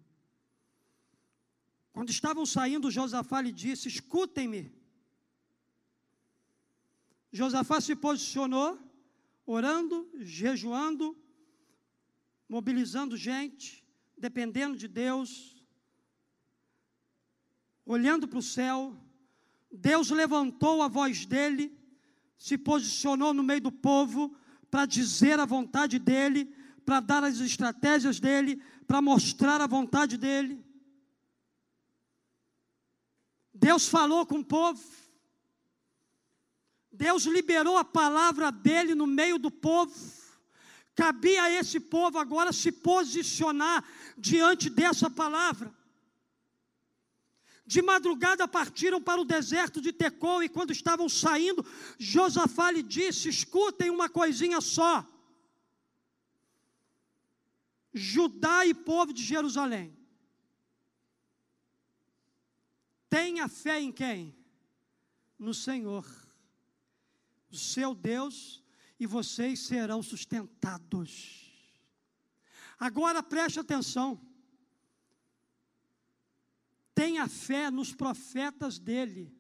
Quando 1.92 2.10
estavam 2.10 2.46
saindo, 2.46 2.90
Josafá 2.90 3.40
lhe 3.40 3.52
disse: 3.52 3.88
Escutem-me. 3.88 4.72
Josafá 7.32 7.80
se 7.80 7.94
posicionou, 7.94 8.78
orando, 9.46 10.10
jejuando, 10.18 11.16
mobilizando 12.48 13.16
gente, 13.16 13.86
dependendo 14.18 14.76
de 14.76 14.88
Deus, 14.88 15.64
olhando 17.86 18.26
para 18.26 18.38
o 18.38 18.42
céu. 18.42 18.96
Deus 19.70 20.10
levantou 20.10 20.82
a 20.82 20.88
voz 20.88 21.24
dele, 21.24 21.79
se 22.40 22.56
posicionou 22.56 23.34
no 23.34 23.42
meio 23.42 23.60
do 23.60 23.70
povo 23.70 24.34
para 24.70 24.86
dizer 24.86 25.38
a 25.38 25.44
vontade 25.44 25.98
dele, 25.98 26.46
para 26.86 26.98
dar 26.98 27.22
as 27.22 27.38
estratégias 27.38 28.18
dele, 28.18 28.62
para 28.86 29.02
mostrar 29.02 29.60
a 29.60 29.66
vontade 29.66 30.16
dele. 30.16 30.64
Deus 33.52 33.86
falou 33.86 34.24
com 34.24 34.38
o 34.38 34.44
povo. 34.44 34.82
Deus 36.90 37.24
liberou 37.24 37.76
a 37.76 37.84
palavra 37.84 38.50
dele 38.50 38.94
no 38.94 39.06
meio 39.06 39.38
do 39.38 39.50
povo. 39.50 39.94
Cabia 40.94 41.42
a 41.42 41.50
esse 41.50 41.78
povo 41.78 42.18
agora 42.18 42.54
se 42.54 42.72
posicionar 42.72 43.84
diante 44.16 44.70
dessa 44.70 45.10
palavra. 45.10 45.70
De 47.70 47.80
madrugada 47.80 48.48
partiram 48.48 49.00
para 49.00 49.20
o 49.20 49.24
deserto 49.24 49.80
de 49.80 49.92
Tecol 49.92 50.42
e 50.42 50.48
quando 50.48 50.72
estavam 50.72 51.08
saindo, 51.08 51.64
Josafá 52.00 52.68
lhe 52.72 52.82
disse: 52.82 53.28
Escutem 53.28 53.90
uma 53.90 54.08
coisinha 54.08 54.60
só. 54.60 55.06
Judá 57.94 58.66
e 58.66 58.74
povo 58.74 59.12
de 59.12 59.22
Jerusalém. 59.22 59.96
Tenha 63.08 63.46
fé 63.46 63.78
em 63.80 63.92
quem? 63.92 64.36
No 65.38 65.54
Senhor, 65.54 66.04
o 67.52 67.56
seu 67.56 67.94
Deus, 67.94 68.64
e 68.98 69.06
vocês 69.06 69.60
serão 69.60 70.02
sustentados. 70.02 71.52
Agora 72.80 73.22
preste 73.22 73.60
atenção. 73.60 74.20
Tenha 77.00 77.26
fé 77.26 77.70
nos 77.70 77.94
profetas 77.94 78.78
dele, 78.78 79.34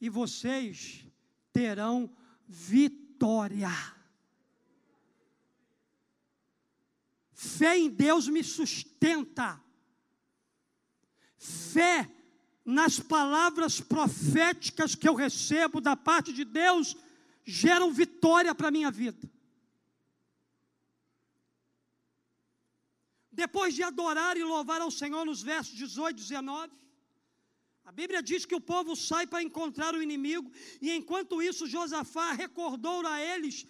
e 0.00 0.08
vocês 0.08 1.04
terão 1.52 2.10
vitória. 2.48 3.68
Fé 7.30 7.76
em 7.76 7.90
Deus 7.90 8.26
me 8.26 8.42
sustenta. 8.42 9.62
Fé 11.36 12.10
nas 12.64 12.98
palavras 12.98 13.78
proféticas 13.78 14.94
que 14.94 15.06
eu 15.06 15.14
recebo 15.14 15.78
da 15.78 15.94
parte 15.94 16.32
de 16.32 16.42
Deus 16.42 16.96
geram 17.44 17.92
vitória 17.92 18.54
para 18.54 18.68
a 18.68 18.70
minha 18.70 18.90
vida. 18.90 19.30
Depois 23.42 23.74
de 23.74 23.82
adorar 23.82 24.34
e 24.38 24.42
louvar 24.42 24.80
ao 24.80 24.90
Senhor 24.90 25.24
nos 25.26 25.42
versos 25.42 25.74
18 25.74 26.16
e 26.16 26.22
19, 26.22 26.72
a 27.84 27.92
Bíblia 27.92 28.22
diz 28.22 28.46
que 28.46 28.54
o 28.54 28.60
povo 28.60 28.96
sai 28.96 29.26
para 29.26 29.42
encontrar 29.42 29.94
o 29.94 30.02
inimigo, 30.02 30.50
e 30.80 30.90
enquanto 30.98 31.42
isso 31.42 31.66
Josafá 31.66 32.32
recordou 32.32 33.06
a 33.06 33.20
eles 33.20 33.66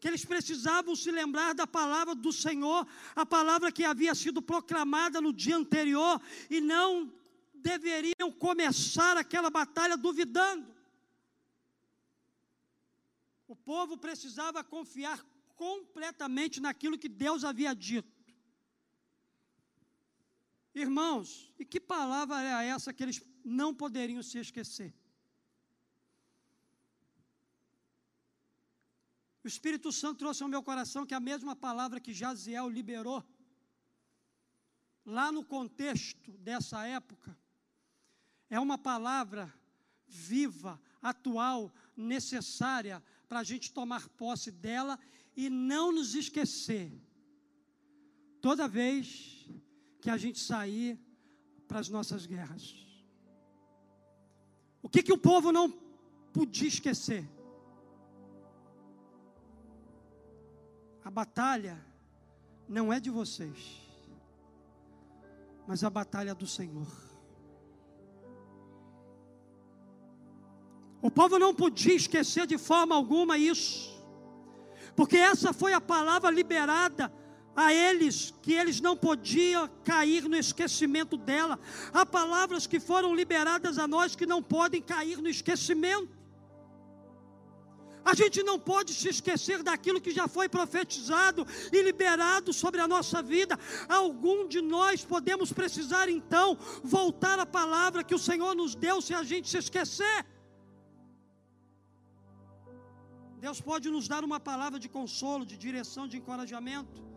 que 0.00 0.08
eles 0.08 0.24
precisavam 0.24 0.96
se 0.96 1.10
lembrar 1.10 1.52
da 1.52 1.66
palavra 1.66 2.14
do 2.14 2.32
Senhor, 2.32 2.86
a 3.14 3.26
palavra 3.26 3.70
que 3.70 3.84
havia 3.84 4.14
sido 4.14 4.40
proclamada 4.40 5.20
no 5.20 5.34
dia 5.34 5.56
anterior, 5.56 6.18
e 6.48 6.58
não 6.58 7.12
deveriam 7.54 8.32
começar 8.46 9.18
aquela 9.18 9.50
batalha 9.50 9.98
duvidando. 9.98 10.66
O 13.46 13.54
povo 13.54 13.98
precisava 13.98 14.64
confiar 14.64 15.22
completamente 15.56 16.58
naquilo 16.58 16.96
que 16.96 17.10
Deus 17.24 17.44
havia 17.44 17.74
dito. 17.74 18.19
Irmãos, 20.74 21.52
e 21.58 21.64
que 21.64 21.80
palavra 21.80 22.42
é 22.42 22.68
essa 22.68 22.92
que 22.92 23.02
eles 23.02 23.20
não 23.44 23.74
poderiam 23.74 24.22
se 24.22 24.38
esquecer? 24.38 24.94
O 29.42 29.48
Espírito 29.48 29.90
Santo 29.90 30.18
trouxe 30.18 30.42
ao 30.42 30.48
meu 30.48 30.62
coração 30.62 31.06
que 31.06 31.14
a 31.14 31.20
mesma 31.20 31.56
palavra 31.56 31.98
que 31.98 32.12
Jaziel 32.12 32.68
liberou, 32.68 33.24
lá 35.04 35.32
no 35.32 35.44
contexto 35.44 36.30
dessa 36.38 36.86
época, 36.86 37.36
é 38.48 38.60
uma 38.60 38.76
palavra 38.76 39.52
viva, 40.06 40.80
atual, 41.00 41.72
necessária 41.96 43.02
para 43.28 43.40
a 43.40 43.44
gente 43.44 43.72
tomar 43.72 44.08
posse 44.10 44.50
dela 44.50 44.98
e 45.36 45.48
não 45.48 45.90
nos 45.90 46.14
esquecer. 46.14 46.92
Toda 48.40 48.68
vez 48.68 49.39
que 50.00 50.10
a 50.10 50.16
gente 50.16 50.38
sair 50.38 50.98
para 51.68 51.78
as 51.78 51.88
nossas 51.88 52.26
guerras. 52.26 52.74
O 54.82 54.88
que, 54.88 55.02
que 55.02 55.12
o 55.12 55.18
povo 55.18 55.52
não 55.52 55.70
podia 56.32 56.68
esquecer? 56.68 57.28
A 61.04 61.10
batalha 61.10 61.78
não 62.68 62.92
é 62.92 62.98
de 62.98 63.10
vocês, 63.10 63.80
mas 65.66 65.84
a 65.84 65.90
batalha 65.90 66.34
do 66.34 66.46
Senhor. 66.46 66.86
O 71.02 71.10
povo 71.10 71.38
não 71.38 71.54
podia 71.54 71.94
esquecer 71.94 72.46
de 72.46 72.58
forma 72.58 72.94
alguma 72.94 73.36
isso, 73.38 73.90
porque 74.94 75.16
essa 75.16 75.52
foi 75.52 75.72
a 75.72 75.80
palavra 75.80 76.30
liberada 76.30 77.12
a 77.54 77.72
eles, 77.74 78.32
que 78.42 78.52
eles 78.52 78.80
não 78.80 78.96
podiam 78.96 79.68
cair 79.84 80.28
no 80.28 80.36
esquecimento 80.36 81.16
dela. 81.16 81.58
Há 81.92 82.06
palavras 82.06 82.66
que 82.66 82.80
foram 82.80 83.14
liberadas 83.14 83.78
a 83.78 83.86
nós 83.86 84.14
que 84.16 84.26
não 84.26 84.42
podem 84.42 84.80
cair 84.80 85.18
no 85.18 85.28
esquecimento. 85.28 86.20
A 88.04 88.14
gente 88.14 88.42
não 88.42 88.58
pode 88.58 88.94
se 88.94 89.08
esquecer 89.08 89.62
daquilo 89.62 90.00
que 90.00 90.10
já 90.10 90.26
foi 90.26 90.48
profetizado 90.48 91.46
e 91.70 91.82
liberado 91.82 92.52
sobre 92.52 92.80
a 92.80 92.88
nossa 92.88 93.22
vida. 93.22 93.58
Algum 93.88 94.48
de 94.48 94.60
nós 94.60 95.04
podemos 95.04 95.52
precisar 95.52 96.08
então 96.08 96.56
voltar 96.82 97.38
à 97.38 97.46
palavra 97.46 98.02
que 98.02 98.14
o 98.14 98.18
Senhor 98.18 98.54
nos 98.54 98.74
deu 98.74 99.02
se 99.02 99.14
a 99.14 99.22
gente 99.22 99.48
se 99.50 99.58
esquecer. 99.58 100.26
Deus 103.38 103.60
pode 103.60 103.88
nos 103.90 104.06
dar 104.06 104.22
uma 104.24 104.38
palavra 104.38 104.78
de 104.78 104.88
consolo, 104.88 105.46
de 105.46 105.56
direção, 105.56 106.06
de 106.08 106.16
encorajamento. 106.16 107.10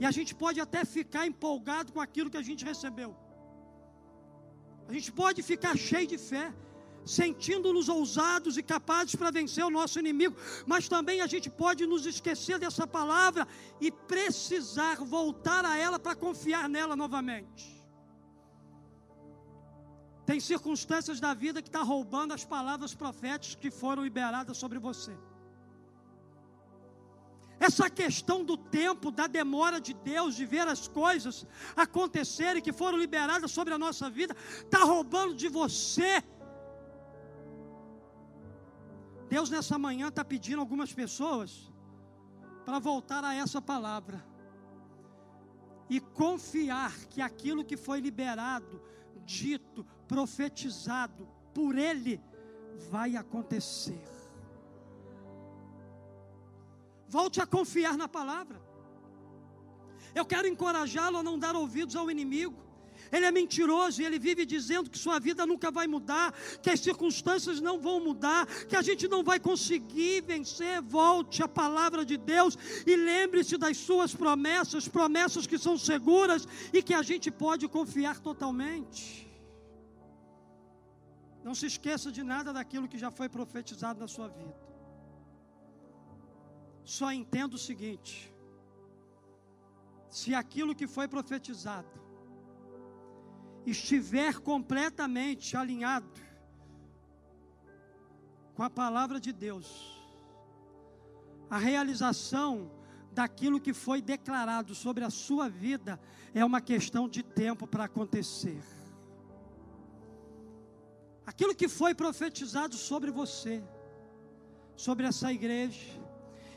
E 0.00 0.06
a 0.06 0.10
gente 0.10 0.34
pode 0.34 0.60
até 0.60 0.84
ficar 0.84 1.26
empolgado 1.26 1.92
com 1.92 2.00
aquilo 2.00 2.30
que 2.30 2.36
a 2.36 2.42
gente 2.42 2.64
recebeu. 2.64 3.16
A 4.88 4.92
gente 4.92 5.10
pode 5.12 5.42
ficar 5.42 5.76
cheio 5.76 6.06
de 6.06 6.18
fé 6.18 6.52
sentindo-nos 7.04 7.88
ousados 7.88 8.56
e 8.56 8.62
capazes 8.62 9.14
para 9.14 9.30
vencer 9.30 9.64
o 9.64 9.70
nosso 9.70 9.98
inimigo, 9.98 10.36
mas 10.66 10.88
também 10.88 11.20
a 11.20 11.26
gente 11.26 11.50
pode 11.50 11.86
nos 11.86 12.06
esquecer 12.06 12.58
dessa 12.58 12.86
palavra 12.86 13.46
e 13.80 13.90
precisar 13.90 14.96
voltar 14.96 15.64
a 15.64 15.76
ela 15.76 15.98
para 15.98 16.14
confiar 16.14 16.68
nela 16.68 16.96
novamente. 16.96 17.74
Tem 20.24 20.40
circunstâncias 20.40 21.20
da 21.20 21.34
vida 21.34 21.60
que 21.60 21.68
está 21.68 21.82
roubando 21.82 22.32
as 22.32 22.44
palavras 22.44 22.94
proféticas 22.94 23.54
que 23.54 23.70
foram 23.70 24.02
liberadas 24.02 24.56
sobre 24.56 24.78
você. 24.78 25.14
Essa 27.66 27.88
questão 27.88 28.38
do 28.44 28.56
tempo, 28.80 29.10
da 29.10 29.26
demora 29.26 29.78
de 29.80 29.94
Deus 29.94 30.34
de 30.38 30.44
ver 30.54 30.66
as 30.74 30.82
coisas 31.00 31.46
acontecerem 31.84 32.62
que 32.66 32.72
foram 32.80 32.98
liberadas 32.98 33.50
sobre 33.50 33.72
a 33.74 33.78
nossa 33.78 34.06
vida, 34.18 34.36
está 34.66 34.80
roubando 34.84 35.34
de 35.34 35.48
você 35.48 36.22
Deus 39.34 39.50
nessa 39.50 39.76
manhã 39.76 40.06
está 40.10 40.24
pedindo 40.24 40.60
algumas 40.60 40.92
pessoas 40.92 41.72
para 42.64 42.78
voltar 42.78 43.24
a 43.24 43.34
essa 43.34 43.60
palavra 43.60 44.24
e 45.90 45.98
confiar 46.00 46.94
que 47.06 47.20
aquilo 47.20 47.64
que 47.64 47.76
foi 47.76 47.98
liberado, 48.00 48.80
dito, 49.24 49.84
profetizado 50.06 51.28
por 51.52 51.76
Ele 51.76 52.20
vai 52.88 53.16
acontecer. 53.16 54.13
Volte 57.18 57.38
a 57.40 57.46
confiar 57.56 57.96
na 58.02 58.08
palavra. 58.18 58.58
Eu 60.18 60.24
quero 60.32 60.46
encorajá-lo 60.52 61.16
a 61.18 61.26
não 61.28 61.38
dar 61.44 61.54
ouvidos 61.64 61.96
ao 61.96 62.10
inimigo 62.16 62.64
ele 63.12 63.26
é 63.26 63.30
mentiroso 63.30 64.00
e 64.00 64.04
ele 64.04 64.18
vive 64.18 64.44
dizendo 64.44 64.90
que 64.90 64.98
sua 64.98 65.18
vida 65.18 65.46
nunca 65.46 65.70
vai 65.70 65.86
mudar, 65.86 66.32
que 66.62 66.70
as 66.70 66.80
circunstâncias 66.80 67.60
não 67.60 67.78
vão 67.80 68.00
mudar, 68.00 68.46
que 68.68 68.76
a 68.76 68.82
gente 68.82 69.06
não 69.06 69.22
vai 69.22 69.38
conseguir 69.38 70.22
vencer. 70.22 70.82
Volte 70.82 71.42
à 71.42 71.48
palavra 71.48 72.04
de 72.04 72.16
Deus 72.16 72.56
e 72.86 72.96
lembre-se 72.96 73.56
das 73.56 73.76
suas 73.76 74.14
promessas, 74.14 74.88
promessas 74.88 75.46
que 75.46 75.58
são 75.58 75.76
seguras 75.78 76.46
e 76.72 76.82
que 76.82 76.94
a 76.94 77.02
gente 77.02 77.30
pode 77.30 77.68
confiar 77.68 78.18
totalmente. 78.20 79.28
Não 81.44 81.54
se 81.54 81.66
esqueça 81.66 82.10
de 82.10 82.22
nada 82.22 82.52
daquilo 82.52 82.88
que 82.88 82.98
já 82.98 83.10
foi 83.10 83.28
profetizado 83.28 84.00
na 84.00 84.08
sua 84.08 84.28
vida. 84.28 84.63
Só 86.84 87.10
entenda 87.10 87.56
o 87.56 87.58
seguinte: 87.58 88.32
se 90.10 90.34
aquilo 90.34 90.74
que 90.74 90.86
foi 90.86 91.08
profetizado 91.08 91.88
estiver 93.66 94.38
completamente 94.38 95.56
alinhado 95.56 96.20
com 98.54 98.62
a 98.62 98.68
palavra 98.70 99.18
de 99.18 99.32
Deus, 99.32 99.98
a 101.48 101.56
realização 101.56 102.70
daquilo 103.10 103.60
que 103.60 103.72
foi 103.72 104.02
declarado 104.02 104.74
sobre 104.74 105.04
a 105.04 105.10
sua 105.10 105.48
vida 105.48 105.98
é 106.34 106.44
uma 106.44 106.60
questão 106.60 107.08
de 107.08 107.22
tempo 107.22 107.66
para 107.66 107.84
acontecer. 107.84 108.62
Aquilo 111.24 111.54
que 111.54 111.68
foi 111.68 111.94
profetizado 111.94 112.76
sobre 112.76 113.10
você, 113.10 113.64
sobre 114.76 115.06
essa 115.06 115.32
igreja, 115.32 116.03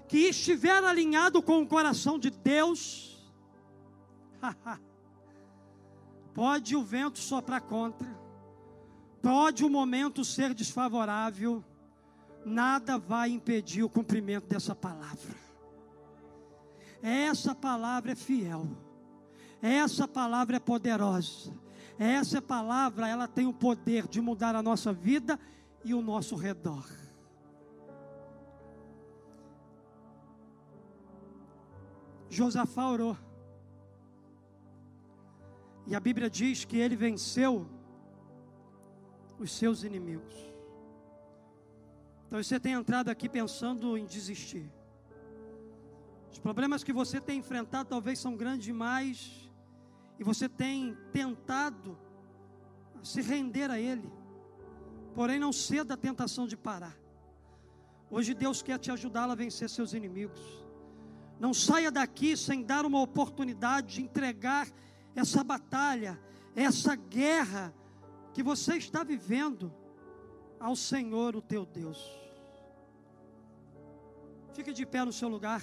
que 0.08 0.30
estiver 0.30 0.84
alinhado 0.84 1.42
com 1.42 1.62
o 1.62 1.68
coração 1.68 2.18
de 2.18 2.30
Deus, 2.30 3.08
Pode 6.38 6.76
o 6.76 6.84
vento 6.84 7.18
soprar 7.18 7.62
contra, 7.62 8.08
pode 9.24 9.66
o 9.66 9.70
momento 9.72 10.24
ser 10.24 10.54
desfavorável, 10.54 11.66
nada 12.46 12.96
vai 13.00 13.32
impedir 13.32 13.82
o 13.82 13.90
cumprimento 13.90 14.46
dessa 14.46 14.76
palavra. 14.76 15.36
Essa 17.02 17.56
palavra 17.56 18.12
é 18.12 18.16
fiel, 18.16 18.68
essa 19.64 20.08
palavra 20.08 20.58
é 20.58 20.60
poderosa, 20.60 21.52
essa 21.98 22.40
palavra 22.40 23.08
ela 23.08 23.28
tem 23.28 23.48
o 23.48 23.54
poder 23.54 24.08
de 24.08 24.22
mudar 24.22 24.56
a 24.56 24.62
nossa 24.62 24.94
vida 24.94 25.40
e 25.84 25.92
o 25.92 26.04
nosso 26.04 26.36
redor. 26.36 26.88
Josafá 32.30 32.90
orou. 32.90 33.18
E 35.86 35.96
a 35.96 36.00
Bíblia 36.00 36.30
diz 36.30 36.66
que 36.66 36.78
ele 36.78 36.96
venceu 36.96 37.68
os 39.40 39.52
seus 39.52 39.84
inimigos. 39.84 40.36
Então 42.26 42.44
você 42.44 42.60
tem 42.60 42.74
entrado 42.74 43.10
aqui 43.10 43.30
pensando 43.30 43.98
em 43.98 44.06
desistir. 44.06 44.70
Os 46.32 46.40
problemas 46.40 46.84
que 46.84 46.92
você 46.92 47.22
tem 47.22 47.40
enfrentado 47.40 47.90
talvez 47.90 48.20
são 48.20 48.36
grandes 48.36 48.66
demais. 48.66 49.50
E 50.20 50.24
você 50.24 50.50
tem 50.50 50.98
tentado 51.14 51.98
se 53.02 53.22
render 53.22 53.72
a 53.72 53.80
Ele. 53.80 54.12
Porém, 55.16 55.40
não 55.40 55.54
ceda 55.54 55.94
à 55.94 55.98
tentação 55.98 56.46
de 56.46 56.58
parar. 56.58 56.98
Hoje 58.10 58.34
Deus 58.34 58.62
quer 58.62 58.78
te 58.78 58.92
ajudar 58.92 59.30
a 59.30 59.36
vencer 59.36 59.70
seus 59.70 59.94
inimigos. 59.94 60.67
Não 61.40 61.54
saia 61.54 61.92
daqui 61.92 62.36
sem 62.36 62.64
dar 62.64 62.86
uma 62.86 63.00
oportunidade 63.00 63.96
de 63.96 64.02
entregar 64.02 64.68
essa 65.16 65.44
batalha, 65.44 66.20
essa 66.56 66.96
guerra 66.96 67.74
que 68.34 68.42
você 68.42 68.78
está 68.78 69.04
vivendo 69.04 69.74
ao 70.60 70.76
Senhor, 70.76 71.36
o 71.36 71.42
teu 71.42 71.66
Deus. 71.66 72.00
Fique 74.54 74.74
de 74.74 74.86
pé 74.86 75.06
no 75.06 75.14
seu 75.14 75.30
lugar. 75.30 75.62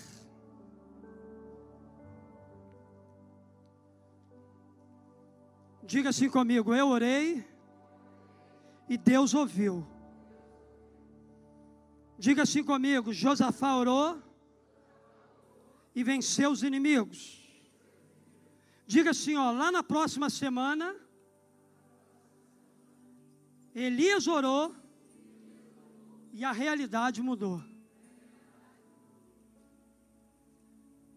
Diga 5.82 6.10
assim 6.10 6.30
comigo: 6.30 6.72
Eu 6.72 6.88
orei 6.88 7.44
e 8.88 8.96
Deus 8.96 9.34
ouviu. 9.34 9.86
Diga 12.16 12.42
assim 12.42 12.62
comigo: 12.62 13.12
Josafá 13.12 13.76
orou 13.76 14.23
e 15.94 16.02
venceu 16.02 16.50
os 16.50 16.62
inimigos. 16.62 17.40
Diga 18.86 19.10
assim, 19.10 19.36
ó, 19.36 19.50
lá 19.50 19.70
na 19.70 19.82
próxima 19.82 20.28
semana, 20.28 20.94
Elias 23.74 24.26
orou 24.26 24.74
e 26.32 26.44
a 26.44 26.52
realidade 26.52 27.22
mudou. 27.22 27.62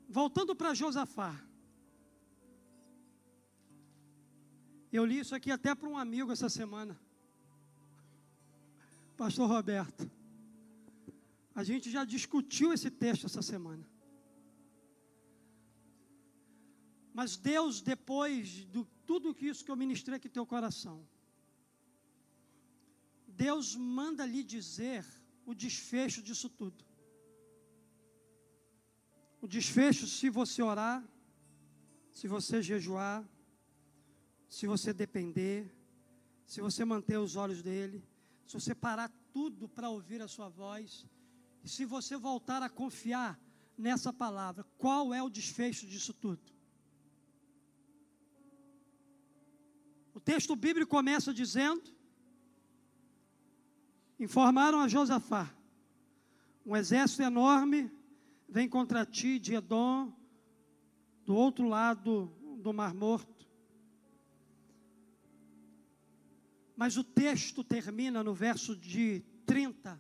Voltando 0.08 0.56
para 0.56 0.74
Josafá. 0.74 1.36
Eu 4.92 5.06
li 5.06 5.20
isso 5.20 5.36
aqui 5.36 5.52
até 5.52 5.76
para 5.76 5.90
um 5.90 5.98
amigo 5.98 6.32
essa 6.32 6.50
semana. 6.50 6.98
Pastor 9.18 9.50
Roberto. 9.50 10.10
A 11.54 11.64
gente 11.64 11.92
já 11.92 12.06
discutiu 12.06 12.72
esse 12.72 12.90
texto 12.90 13.26
essa 13.26 13.42
semana. 13.42 13.86
Mas 17.18 17.36
Deus, 17.36 17.82
depois 17.82 18.48
de 18.48 18.86
tudo 19.04 19.36
isso 19.42 19.66
que 19.66 19.72
eu 19.72 19.76
ministrei 19.76 20.18
aqui 20.18 20.30
teu 20.30 20.46
coração, 20.46 21.04
Deus 23.28 23.76
manda 23.76 24.24
lhe 24.24 24.44
dizer 24.44 25.04
o 25.44 25.56
desfecho 25.56 26.22
disso 26.22 26.48
tudo. 26.48 26.86
O 29.42 29.48
desfecho, 29.48 30.06
se 30.06 30.30
você 30.30 30.62
orar, 30.62 31.04
se 32.12 32.28
você 32.28 32.62
jejuar, 32.62 33.28
se 34.48 34.68
você 34.68 34.94
depender, 34.94 35.76
se 36.46 36.62
você 36.62 36.86
manter 36.86 37.18
os 37.18 37.36
olhos 37.36 37.64
dele, 37.64 38.08
se 38.46 38.54
você 38.54 38.76
parar 38.76 39.12
tudo 39.34 39.68
para 39.68 39.90
ouvir 39.90 40.22
a 40.22 40.28
sua 40.28 40.50
voz, 40.50 41.04
e 41.64 41.68
se 41.68 41.84
você 41.84 42.16
voltar 42.16 42.62
a 42.62 42.70
confiar 42.70 43.40
nessa 43.76 44.14
palavra, 44.14 44.64
qual 44.78 45.16
é 45.16 45.24
o 45.24 45.32
desfecho 45.32 45.88
disso 45.88 46.14
tudo? 46.14 46.57
Texto 50.28 50.58
bíblico 50.58 50.92
começa 50.92 51.34
dizendo: 51.34 51.90
Informaram 54.20 54.82
a 54.82 54.88
Josafá: 54.90 55.50
Um 56.66 56.76
exército 56.76 57.22
enorme 57.22 57.90
vem 58.50 58.68
contra 58.68 59.06
ti 59.06 59.40
de 59.40 59.56
Edom, 59.56 60.12
do 61.26 61.34
outro 61.34 61.70
lado 61.70 62.30
do 62.62 62.74
Mar 62.74 62.94
Morto. 62.94 63.48
Mas 66.76 66.98
o 66.98 67.06
texto 67.06 67.64
termina 67.64 68.22
no 68.22 68.34
verso 68.34 68.76
de 68.76 69.24
30, 69.46 69.98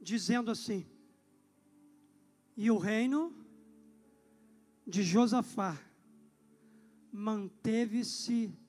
dizendo 0.00 0.50
assim: 0.50 0.84
E 2.56 2.68
o 2.68 2.78
reino 2.78 3.32
de 4.84 5.04
Josafá 5.04 5.80
manteve-se 7.12 8.60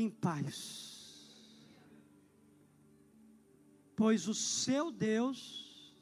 em 0.00 0.10
paz, 0.10 1.34
pois 3.96 4.28
o 4.28 4.34
seu 4.34 4.90
Deus 4.90 5.92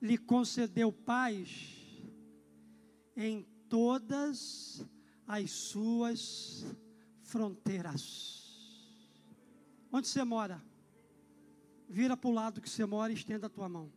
lhe 0.00 0.18
concedeu 0.18 0.92
paz 0.92 1.48
em 3.16 3.46
todas 3.68 4.84
as 5.26 5.50
suas 5.50 6.64
fronteiras. 7.22 8.34
Onde 9.90 10.08
você 10.08 10.22
mora? 10.24 10.62
Vira 11.88 12.16
para 12.16 12.28
o 12.28 12.32
lado 12.32 12.60
que 12.60 12.68
você 12.68 12.84
mora 12.84 13.12
e 13.12 13.16
estenda 13.16 13.46
a 13.46 13.50
tua 13.50 13.68
mão. 13.68 13.90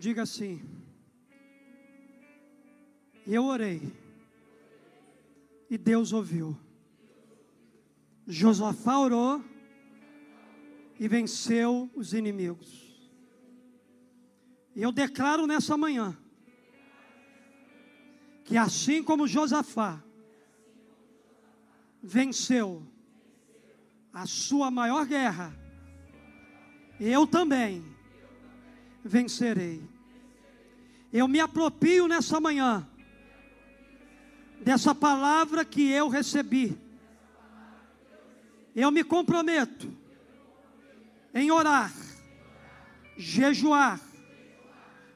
Diga 0.00 0.22
assim: 0.22 0.62
Eu 3.26 3.44
orei 3.44 3.92
e 5.68 5.76
Deus 5.76 6.10
ouviu. 6.14 6.58
Josafá 8.26 8.98
orou 8.98 9.44
e 10.98 11.06
venceu 11.06 11.90
os 11.94 12.14
inimigos. 12.14 12.98
E 14.74 14.80
eu 14.80 14.90
declaro 14.90 15.46
nessa 15.46 15.76
manhã 15.76 16.16
que 18.42 18.56
assim 18.56 19.02
como 19.02 19.28
Josafá 19.28 20.02
venceu 22.02 22.82
a 24.14 24.24
sua 24.24 24.70
maior 24.70 25.04
guerra, 25.04 25.54
eu 26.98 27.26
também 27.26 27.84
vencerei. 29.04 29.89
Eu 31.12 31.26
me 31.26 31.40
apropio 31.40 32.06
nessa 32.06 32.40
manhã 32.40 32.86
dessa 34.60 34.94
palavra 34.94 35.64
que 35.64 35.90
eu 35.90 36.08
recebi. 36.08 36.78
Eu 38.76 38.90
me 38.90 39.02
comprometo 39.02 39.92
em 41.34 41.50
orar, 41.50 41.92
jejuar, 43.16 44.00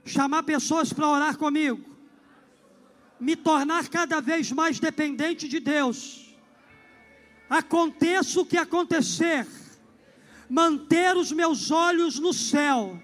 chamar 0.04 0.42
pessoas 0.42 0.92
para 0.92 1.08
orar 1.08 1.36
comigo, 1.36 1.84
me 3.20 3.36
tornar 3.36 3.88
cada 3.88 4.20
vez 4.20 4.50
mais 4.50 4.80
dependente 4.80 5.46
de 5.46 5.60
Deus. 5.60 6.34
Aconteça 7.48 8.40
o 8.40 8.46
que 8.46 8.56
acontecer, 8.56 9.46
manter 10.48 11.16
os 11.16 11.30
meus 11.30 11.70
olhos 11.70 12.18
no 12.18 12.32
céu. 12.32 13.00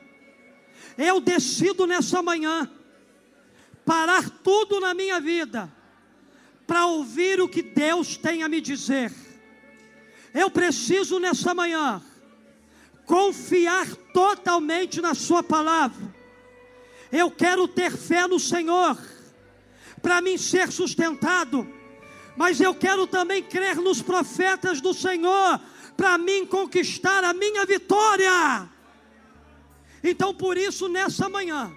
Eu 0.99 1.21
decido 1.21 1.87
nessa 1.87 2.23
manhã 2.23 2.69
parar 3.91 4.31
tudo 4.31 4.79
na 4.79 4.95
minha 4.95 5.19
vida 5.19 5.69
para 6.65 6.87
ouvir 6.87 7.41
o 7.41 7.49
que 7.49 7.61
Deus 7.61 8.17
tem 8.17 8.45
a 8.45 8.49
me 8.49 8.61
dizer. 8.61 9.13
Eu 10.33 10.49
preciso 10.49 11.19
nessa 11.19 11.53
manhã 11.53 12.01
confiar 13.05 13.89
totalmente 14.15 15.01
na 15.01 15.13
Sua 15.13 15.43
palavra. 15.43 16.15
Eu 17.11 17.33
quero 17.33 17.67
ter 17.67 17.91
fé 17.91 18.29
no 18.29 18.39
Senhor 18.39 18.97
para 20.01 20.23
mim 20.23 20.39
ser 20.39 20.71
sustentado, 20.71 21.69
mas 22.37 22.61
eu 22.61 22.73
quero 22.73 23.09
também 23.09 23.43
crer 23.43 23.75
nos 23.75 24.01
profetas 24.01 24.81
do 24.81 24.95
Senhor 24.95 25.61
para 25.97 26.17
mim 26.17 26.47
conquistar 26.47 27.25
a 27.25 27.35
minha 27.35 27.67
vitória. 27.67 28.71
Então, 30.01 30.33
por 30.33 30.57
isso, 30.57 30.89
nessa 30.89 31.29
manhã, 31.29 31.75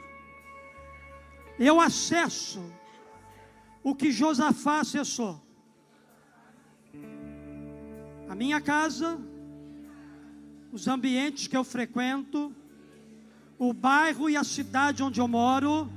eu 1.60 1.80
acesso 1.80 2.62
o 3.84 3.93
que 3.93 4.12
Josafá 4.12 4.80
acessou. 4.80 5.41
A 8.30 8.36
minha 8.36 8.60
casa, 8.62 9.20
os 10.72 10.88
ambientes 10.88 11.47
que 11.47 11.56
eu 11.56 11.64
frequento, 11.64 12.56
o 13.60 13.74
bairro 13.74 14.30
e 14.30 14.36
a 14.36 14.43
cidade 14.43 15.04
onde 15.04 15.20
eu 15.20 15.28
moro, 15.28 15.91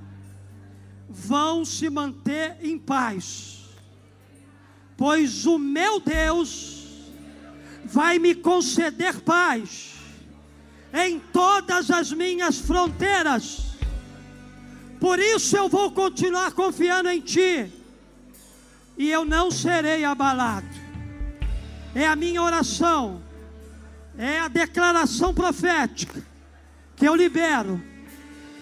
vão 1.08 1.64
se 1.64 1.88
manter 1.88 2.58
em 2.60 2.78
paz, 2.78 3.64
pois 4.96 5.46
o 5.46 5.58
meu 5.58 6.00
Deus 6.00 6.76
vai 7.84 8.18
me 8.18 8.34
conceder 8.34 9.20
paz 9.20 9.94
em 10.92 11.20
todas 11.20 11.90
as 11.90 12.12
minhas 12.12 12.58
fronteiras. 12.58 13.65
Por 15.00 15.18
isso 15.18 15.56
eu 15.56 15.68
vou 15.68 15.90
continuar 15.90 16.52
confiando 16.52 17.08
em 17.08 17.20
Ti, 17.20 17.70
e 18.96 19.10
eu 19.10 19.24
não 19.24 19.50
serei 19.50 20.04
abalado. 20.04 20.66
É 21.94 22.06
a 22.06 22.16
minha 22.16 22.42
oração 22.42 23.26
é 24.18 24.38
a 24.40 24.48
declaração 24.48 25.34
profética 25.34 26.22
que 26.94 27.06
eu 27.06 27.14
libero 27.14 27.82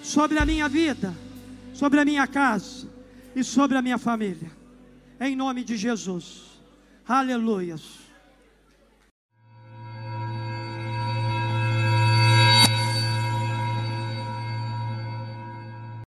sobre 0.03 0.39
a 0.39 0.45
minha 0.45 0.69
vida, 0.69 1.15
sobre 1.73 2.01
a 2.01 2.05
minha 2.05 2.27
casa 2.27 2.89
e 3.35 3.45
sobre 3.45 3.77
a 3.77 3.83
minha 3.83 3.99
família. 3.99 4.51
Em 5.21 5.37
nome 5.37 5.63
de 5.63 5.77
Jesus. 5.77 6.61
Aleluias. 7.07 8.04